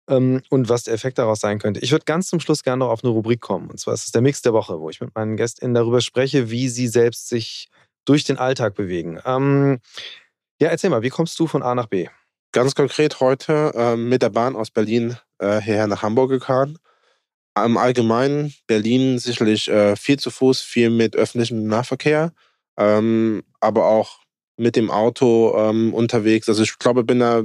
und 0.07 0.69
was 0.69 0.83
der 0.83 0.93
Effekt 0.93 1.17
daraus 1.17 1.41
sein 1.41 1.59
könnte. 1.59 1.81
Ich 1.81 1.91
würde 1.91 2.05
ganz 2.05 2.29
zum 2.29 2.39
Schluss 2.39 2.63
gerne 2.63 2.79
noch 2.79 2.89
auf 2.89 3.03
eine 3.03 3.11
Rubrik 3.11 3.41
kommen. 3.41 3.69
Und 3.69 3.79
zwar 3.79 3.93
ist 3.93 4.05
es 4.05 4.11
der 4.11 4.21
Mix 4.21 4.41
der 4.41 4.53
Woche, 4.53 4.79
wo 4.79 4.89
ich 4.89 5.01
mit 5.01 5.13
meinen 5.15 5.35
GästInnen 5.35 5.73
darüber 5.73 6.01
spreche, 6.01 6.49
wie 6.49 6.69
sie 6.69 6.87
selbst 6.87 7.27
sich 7.27 7.69
durch 8.05 8.23
den 8.23 8.37
Alltag 8.37 8.75
bewegen. 8.75 9.19
Ähm, 9.25 9.79
ja, 10.59 10.69
erzähl 10.69 10.89
mal, 10.89 11.03
wie 11.03 11.09
kommst 11.09 11.37
du 11.39 11.45
von 11.45 11.61
A 11.61 11.75
nach 11.75 11.87
B? 11.87 12.07
Ganz 12.53 12.73
konkret 12.73 13.19
heute 13.19 13.73
äh, 13.75 13.95
mit 13.97 14.21
der 14.21 14.29
Bahn 14.29 14.55
aus 14.55 14.71
Berlin 14.71 15.17
äh, 15.39 15.61
hierher 15.61 15.87
nach 15.87 16.01
Hamburg 16.01 16.29
gefahren. 16.29 16.79
Im 17.63 17.77
Allgemeinen 17.77 18.53
Berlin 18.67 19.19
sicherlich 19.19 19.67
äh, 19.67 19.95
viel 19.95 20.19
zu 20.19 20.31
Fuß, 20.31 20.61
viel 20.61 20.89
mit 20.89 21.15
öffentlichem 21.15 21.65
Nahverkehr, 21.67 22.31
ähm, 22.77 23.43
aber 23.59 23.87
auch 23.87 24.19
mit 24.57 24.75
dem 24.75 24.89
Auto 24.89 25.55
ähm, 25.57 25.93
unterwegs. 25.93 26.47
Also 26.49 26.63
ich 26.63 26.77
glaube, 26.79 27.03
bin 27.03 27.19
da 27.19 27.43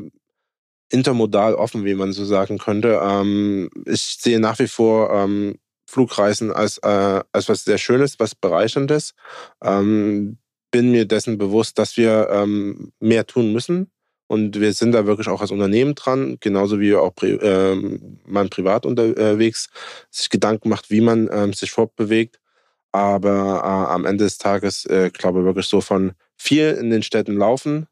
intermodal 0.92 1.54
offen, 1.54 1.84
wie 1.84 1.94
man 1.94 2.12
so 2.12 2.24
sagen 2.24 2.58
könnte. 2.58 3.00
Ähm, 3.02 3.70
ich 3.86 4.18
sehe 4.20 4.38
nach 4.38 4.58
wie 4.58 4.68
vor 4.68 5.12
ähm, 5.12 5.58
Flugreisen 5.86 6.52
als, 6.52 6.78
äh, 6.78 7.20
als 7.32 7.48
was 7.48 7.64
sehr 7.64 7.78
Schönes, 7.78 8.18
was 8.18 8.34
Bereicherndes. 8.34 9.14
Ähm, 9.62 10.38
bin 10.70 10.90
mir 10.90 11.06
dessen 11.06 11.38
bewusst, 11.38 11.78
dass 11.78 11.96
wir 11.96 12.28
ähm, 12.30 12.92
mehr 13.00 13.26
tun 13.26 13.52
müssen. 13.52 13.90
Und 14.26 14.58
wir 14.58 14.72
sind 14.72 14.92
da 14.92 15.04
wirklich 15.06 15.28
auch 15.28 15.42
als 15.42 15.50
Unternehmen 15.50 15.94
dran, 15.94 16.38
genauso 16.40 16.80
wie 16.80 16.94
auch 16.94 17.12
äh, 17.22 17.74
man 18.24 18.48
privat 18.48 18.86
unterwegs 18.86 19.68
sich 20.10 20.30
Gedanken 20.30 20.70
macht, 20.70 20.90
wie 20.90 21.02
man 21.02 21.28
äh, 21.28 21.52
sich 21.52 21.70
fortbewegt. 21.70 22.40
Aber 22.92 23.60
äh, 23.62 23.92
am 23.92 24.06
Ende 24.06 24.24
des 24.24 24.38
Tages, 24.38 24.86
äh, 24.86 25.10
glaube 25.12 25.40
ich, 25.40 25.44
wirklich 25.44 25.66
so 25.66 25.82
von 25.82 26.12
viel 26.36 26.70
in 26.80 26.88
den 26.88 27.02
Städten 27.02 27.36
laufen. 27.36 27.86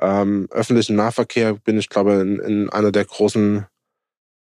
Ähm, 0.00 0.48
öffentlichen 0.50 0.96
Nahverkehr 0.96 1.54
bin 1.54 1.78
ich, 1.78 1.88
glaube 1.88 2.14
in, 2.14 2.38
in 2.38 2.70
einer 2.70 2.92
der 2.92 3.04
großen, 3.04 3.66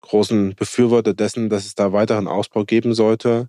großen 0.03 0.55
Befürworter 0.55 1.15
dessen, 1.15 1.49
dass 1.49 1.67
es 1.67 1.75
da 1.75 1.93
weiteren 1.93 2.29
Ausbau 2.29 2.65
geben 2.65 2.95
sollte. 2.95 3.49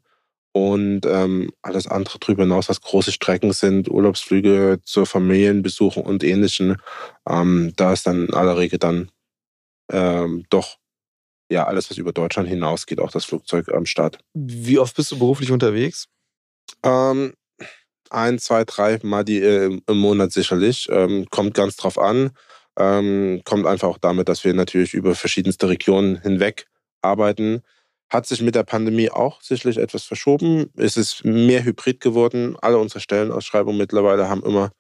Und 0.56 1.08
ähm, 1.08 1.52
alles 1.64 1.88
andere 1.88 2.20
darüber 2.20 2.44
hinaus, 2.44 2.70
was 2.70 2.82
große 2.82 3.12
Strecken 3.12 3.54
sind, 3.54 3.90
Urlaubsflüge 3.90 4.80
zur 4.84 5.08
Familienbesuchen 5.08 6.04
und 6.04 6.24
ähnlichen, 6.24 6.78
ähm, 7.28 7.74
da 7.76 7.92
ist 7.92 8.06
dann 8.06 8.28
in 8.28 8.34
aller 8.36 8.56
Regel 8.56 8.78
dann 8.78 9.10
ähm, 9.92 10.46
doch 10.52 10.78
ja 11.50 11.66
alles, 11.66 11.90
was 11.90 11.98
über 11.98 12.14
Deutschland 12.14 12.48
hinausgeht, 12.48 13.00
auch 13.00 13.12
das 13.12 13.26
Flugzeug 13.26 13.70
am 13.70 13.88
Start. 13.88 14.20
Wie 14.36 14.78
oft 14.78 14.96
bist 14.96 15.12
du 15.12 15.18
beruflich 15.18 15.52
unterwegs? 15.52 16.08
Ähm, 16.84 17.34
ein, 18.12 18.40
zwei, 18.40 18.64
drei 18.66 19.00
Mal 19.04 19.24
die, 19.24 19.42
äh, 19.42 19.80
im 19.88 19.98
Monat 19.98 20.32
sicherlich. 20.32 20.88
Ähm, 20.92 21.28
kommt 21.30 21.54
ganz 21.54 21.76
drauf 21.76 21.98
an. 21.98 22.32
Ähm, 22.78 23.42
kommt 23.46 23.68
einfach 23.68 23.88
auch 23.88 23.98
damit, 23.98 24.30
dass 24.30 24.44
wir 24.44 24.54
natürlich 24.54 24.94
über 24.94 25.16
verschiedenste 25.16 25.70
Regionen 25.70 26.22
hinweg 26.22 26.68
arbeiten. 27.02 27.62
Hat 28.10 28.26
sich 28.28 28.42
mit 28.42 28.56
der 28.56 28.64
Pandemie 28.64 29.10
auch 29.10 29.42
sicherlich 29.42 29.78
etwas 29.78 30.04
verschoben. 30.04 30.72
Es 30.76 30.98
ist 30.98 31.24
mehr 31.26 31.64
hybrid 31.64 32.00
geworden. 32.00 32.56
Alle 32.62 32.78
unsere 32.78 33.00
Stellenausschreibungen 33.00 33.78
mittlerweile 33.78 34.30
haben 34.30 34.44
immer 34.44 34.72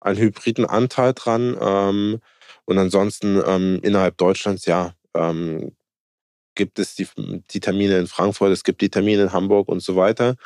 einen 0.00 0.18
hybriden 0.18 0.66
Anteil 0.66 1.12
dran. 1.14 1.56
Ähm, 1.60 2.20
und 2.64 2.78
ansonsten 2.78 3.42
ähm, 3.46 3.80
innerhalb 3.82 4.16
Deutschlands, 4.16 4.66
ja, 4.66 4.94
ähm, 5.14 5.72
gibt 6.54 6.78
es 6.78 6.94
die, 6.94 7.06
die 7.50 7.60
Termine 7.60 7.98
in 7.98 8.06
Frankfurt, 8.06 8.52
es 8.52 8.64
gibt 8.64 8.80
die 8.80 8.90
Termine 8.90 9.22
in 9.22 9.32
Hamburg 9.32 9.68
und 9.68 9.82
so 9.82 9.96
weiter. 9.96 10.36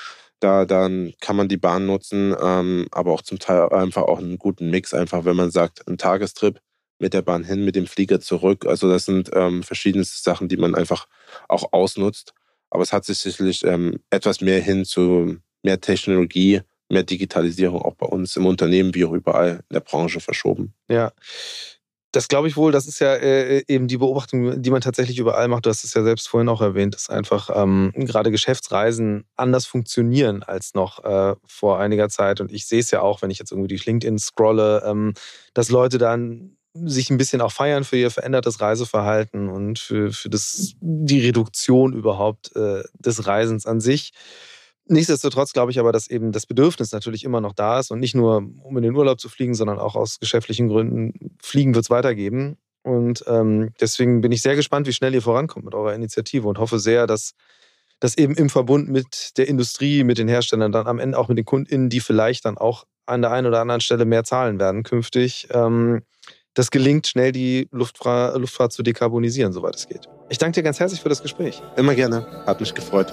Da 0.41 0.64
dann 0.64 1.12
kann 1.20 1.37
man 1.37 1.49
die 1.49 1.57
Bahn 1.57 1.87
nutzen, 1.87 2.35
ähm, 2.41 2.87
aber 2.91 3.12
auch 3.12 3.22
zum 3.22 3.39
Teil 3.39 3.68
einfach 3.70 4.03
auch 4.03 4.18
einen 4.18 4.39
guten 4.39 4.70
Mix, 4.70 4.93
einfach 4.93 5.24
wenn 5.24 5.37
man 5.37 5.51
sagt, 5.51 5.87
ein 5.89 5.99
Tagestrip 5.99 6.61
mit 6.99 7.14
der 7.14 7.22
Bahn 7.22 7.45
hin, 7.45 7.64
mit 7.64 7.76
dem 7.76 7.87
Flieger 7.87 8.20
zurück. 8.20 8.66
Also 8.66 8.89
das 8.89 9.05
sind 9.05 9.30
ähm, 9.35 9.62
verschiedenste 9.62 10.20
Sachen, 10.22 10.49
die 10.49 10.57
man 10.57 10.74
einfach 10.74 11.07
auch 11.49 11.72
ausnutzt. 11.72 12.35
aber 12.70 12.82
es 12.82 12.93
hat 12.93 13.05
sich 13.05 13.18
sicherlich 13.18 13.64
ähm, 13.64 14.01
etwas 14.11 14.41
mehr 14.41 14.61
hin 14.61 14.85
zu 14.85 15.37
mehr 15.62 15.80
Technologie, 15.80 16.61
mehr 16.89 17.03
Digitalisierung 17.03 17.82
auch 17.82 17.95
bei 17.95 18.07
uns 18.07 18.37
im 18.37 18.47
Unternehmen 18.47 18.95
wie 18.95 19.05
auch 19.05 19.12
überall 19.12 19.64
in 19.68 19.74
der 19.74 19.80
Branche 19.80 20.20
verschoben. 20.20 20.74
Ja. 20.89 21.12
Das 22.15 22.29
glaube 22.29 22.47
ich 22.47 22.57
wohl, 22.57 22.71
das 22.71 22.87
ist 22.87 23.01
ja 23.01 23.12
äh, 23.15 23.65
eben 23.67 23.89
die 23.89 23.97
Beobachtung, 23.97 24.62
die 24.62 24.71
man 24.71 24.81
tatsächlich 24.81 25.19
überall 25.19 25.49
macht. 25.49 25.67
Du 25.67 25.71
hast 25.71 25.83
es 25.83 25.95
ja 25.95 26.05
selbst 26.05 26.29
vorhin 26.29 26.49
auch 26.49 26.61
erwähnt, 26.61 26.95
dass 26.95 27.11
einfach 27.11 27.51
ähm, 27.53 27.93
gerade 27.93 28.31
Geschäftsreisen 28.31 29.25
anders 29.35 29.67
funktionieren 29.67 30.45
als 30.45 30.75
noch 30.75 31.03
äh, 31.03 31.35
vor 31.45 31.81
einiger 31.81 32.09
Zeit. 32.09 32.41
Und 32.41 32.53
ich 32.53 32.67
sehe 32.67 32.79
es 32.79 32.93
ja 32.93 33.01
auch, 33.01 33.21
wenn 33.21 33.33
ich 33.33 33.41
jetzt 33.41 33.51
irgendwie 33.51 33.67
durch 33.67 33.85
LinkedIn 33.85 34.21
scrolle, 34.21 34.85
ähm, 34.87 35.15
dass 35.55 35.71
Leute 35.71 35.99
dann 35.99 36.57
sich 36.75 37.11
ein 37.11 37.19
bisschen 37.19 37.41
auch 37.41 37.51
feiern 37.51 37.83
für 37.83 37.97
ihr 37.97 38.12
verändertes 38.12 38.61
Reiseverhalten 38.61 39.49
und 39.49 39.81
für, 39.81 40.12
für 40.12 40.31
das, 40.31 40.75
die 40.81 41.21
Reduktion 41.21 41.95
überhaupt 41.95 42.55
äh, 42.55 42.85
des 42.97 43.27
Reisens 43.27 43.67
an 43.67 43.81
sich. 43.81 44.12
Nichtsdestotrotz 44.87 45.53
glaube 45.53 45.70
ich 45.70 45.78
aber, 45.78 45.93
dass 45.93 46.09
eben 46.09 46.32
das 46.32 46.47
Bedürfnis 46.47 46.93
natürlich 46.93 47.24
immer 47.24 47.41
noch 47.41 47.55
da 47.55 47.78
ist 47.78 47.91
und 47.91 48.01
nicht 48.01 48.14
nur, 48.14 48.37
um 48.62 48.76
in 48.76 48.82
den 48.82 48.95
Urlaub 48.95 49.18
zu 49.18 49.28
fliegen, 49.28 49.55
sondern 49.55 49.78
auch 49.78 49.97
aus 49.97 50.20
geschäftlichen 50.20 50.68
Gründen. 50.68 51.37
Fliegen 51.43 51.74
wird 51.74 51.87
es 51.87 51.91
weitergeben. 51.91 52.59
Und 52.82 53.24
ähm, 53.26 53.72
deswegen 53.80 54.20
bin 54.20 54.30
ich 54.30 54.43
sehr 54.43 54.57
gespannt, 54.57 54.87
wie 54.87 54.93
schnell 54.93 55.14
ihr 55.14 55.22
vorankommt 55.22 55.64
mit 55.64 55.74
eurer 55.74 55.95
Initiative 55.95 56.47
und 56.47 56.59
hoffe 56.59 56.78
sehr, 56.78 57.07
dass 57.07 57.32
das 57.99 58.18
eben 58.18 58.35
im 58.35 58.51
Verbund 58.51 58.91
mit 58.91 59.39
der 59.39 59.49
Industrie, 59.49 60.05
mit 60.05 60.18
den 60.18 60.28
Herstellern, 60.28 60.70
dann 60.70 60.87
am 60.87 60.99
Ende 60.99 61.16
auch 61.16 61.28
mit 61.28 61.39
den 61.39 61.47
KundInnen, 61.47 61.89
die 61.89 62.01
vielleicht 62.01 62.45
dann 62.45 62.59
auch 62.59 62.85
an 63.07 63.22
der 63.22 63.30
einen 63.30 63.47
oder 63.47 63.61
anderen 63.61 63.80
Stelle 63.80 64.05
mehr 64.05 64.24
zahlen 64.24 64.59
werden 64.59 64.82
künftig, 64.82 65.49
ähm, 65.51 66.03
das 66.53 66.70
gelingt, 66.70 67.07
schnell 67.07 67.32
die 67.32 67.68
Luftfahrt, 67.72 68.39
Luftfahrt 68.39 68.72
zu 68.72 68.82
dekarbonisieren, 68.82 69.53
soweit 69.53 69.74
es 69.74 69.89
geht. 69.89 70.09
Ich 70.28 70.39
danke 70.39 70.57
dir 70.57 70.62
ganz 70.62 70.78
herzlich 70.78 71.01
für 71.01 71.09
das 71.09 71.22
Gespräch. 71.22 71.62
Immer 71.76 71.95
gerne. 71.95 72.45
Hat 72.47 72.61
mich 72.61 72.74
gefreut. 72.74 73.12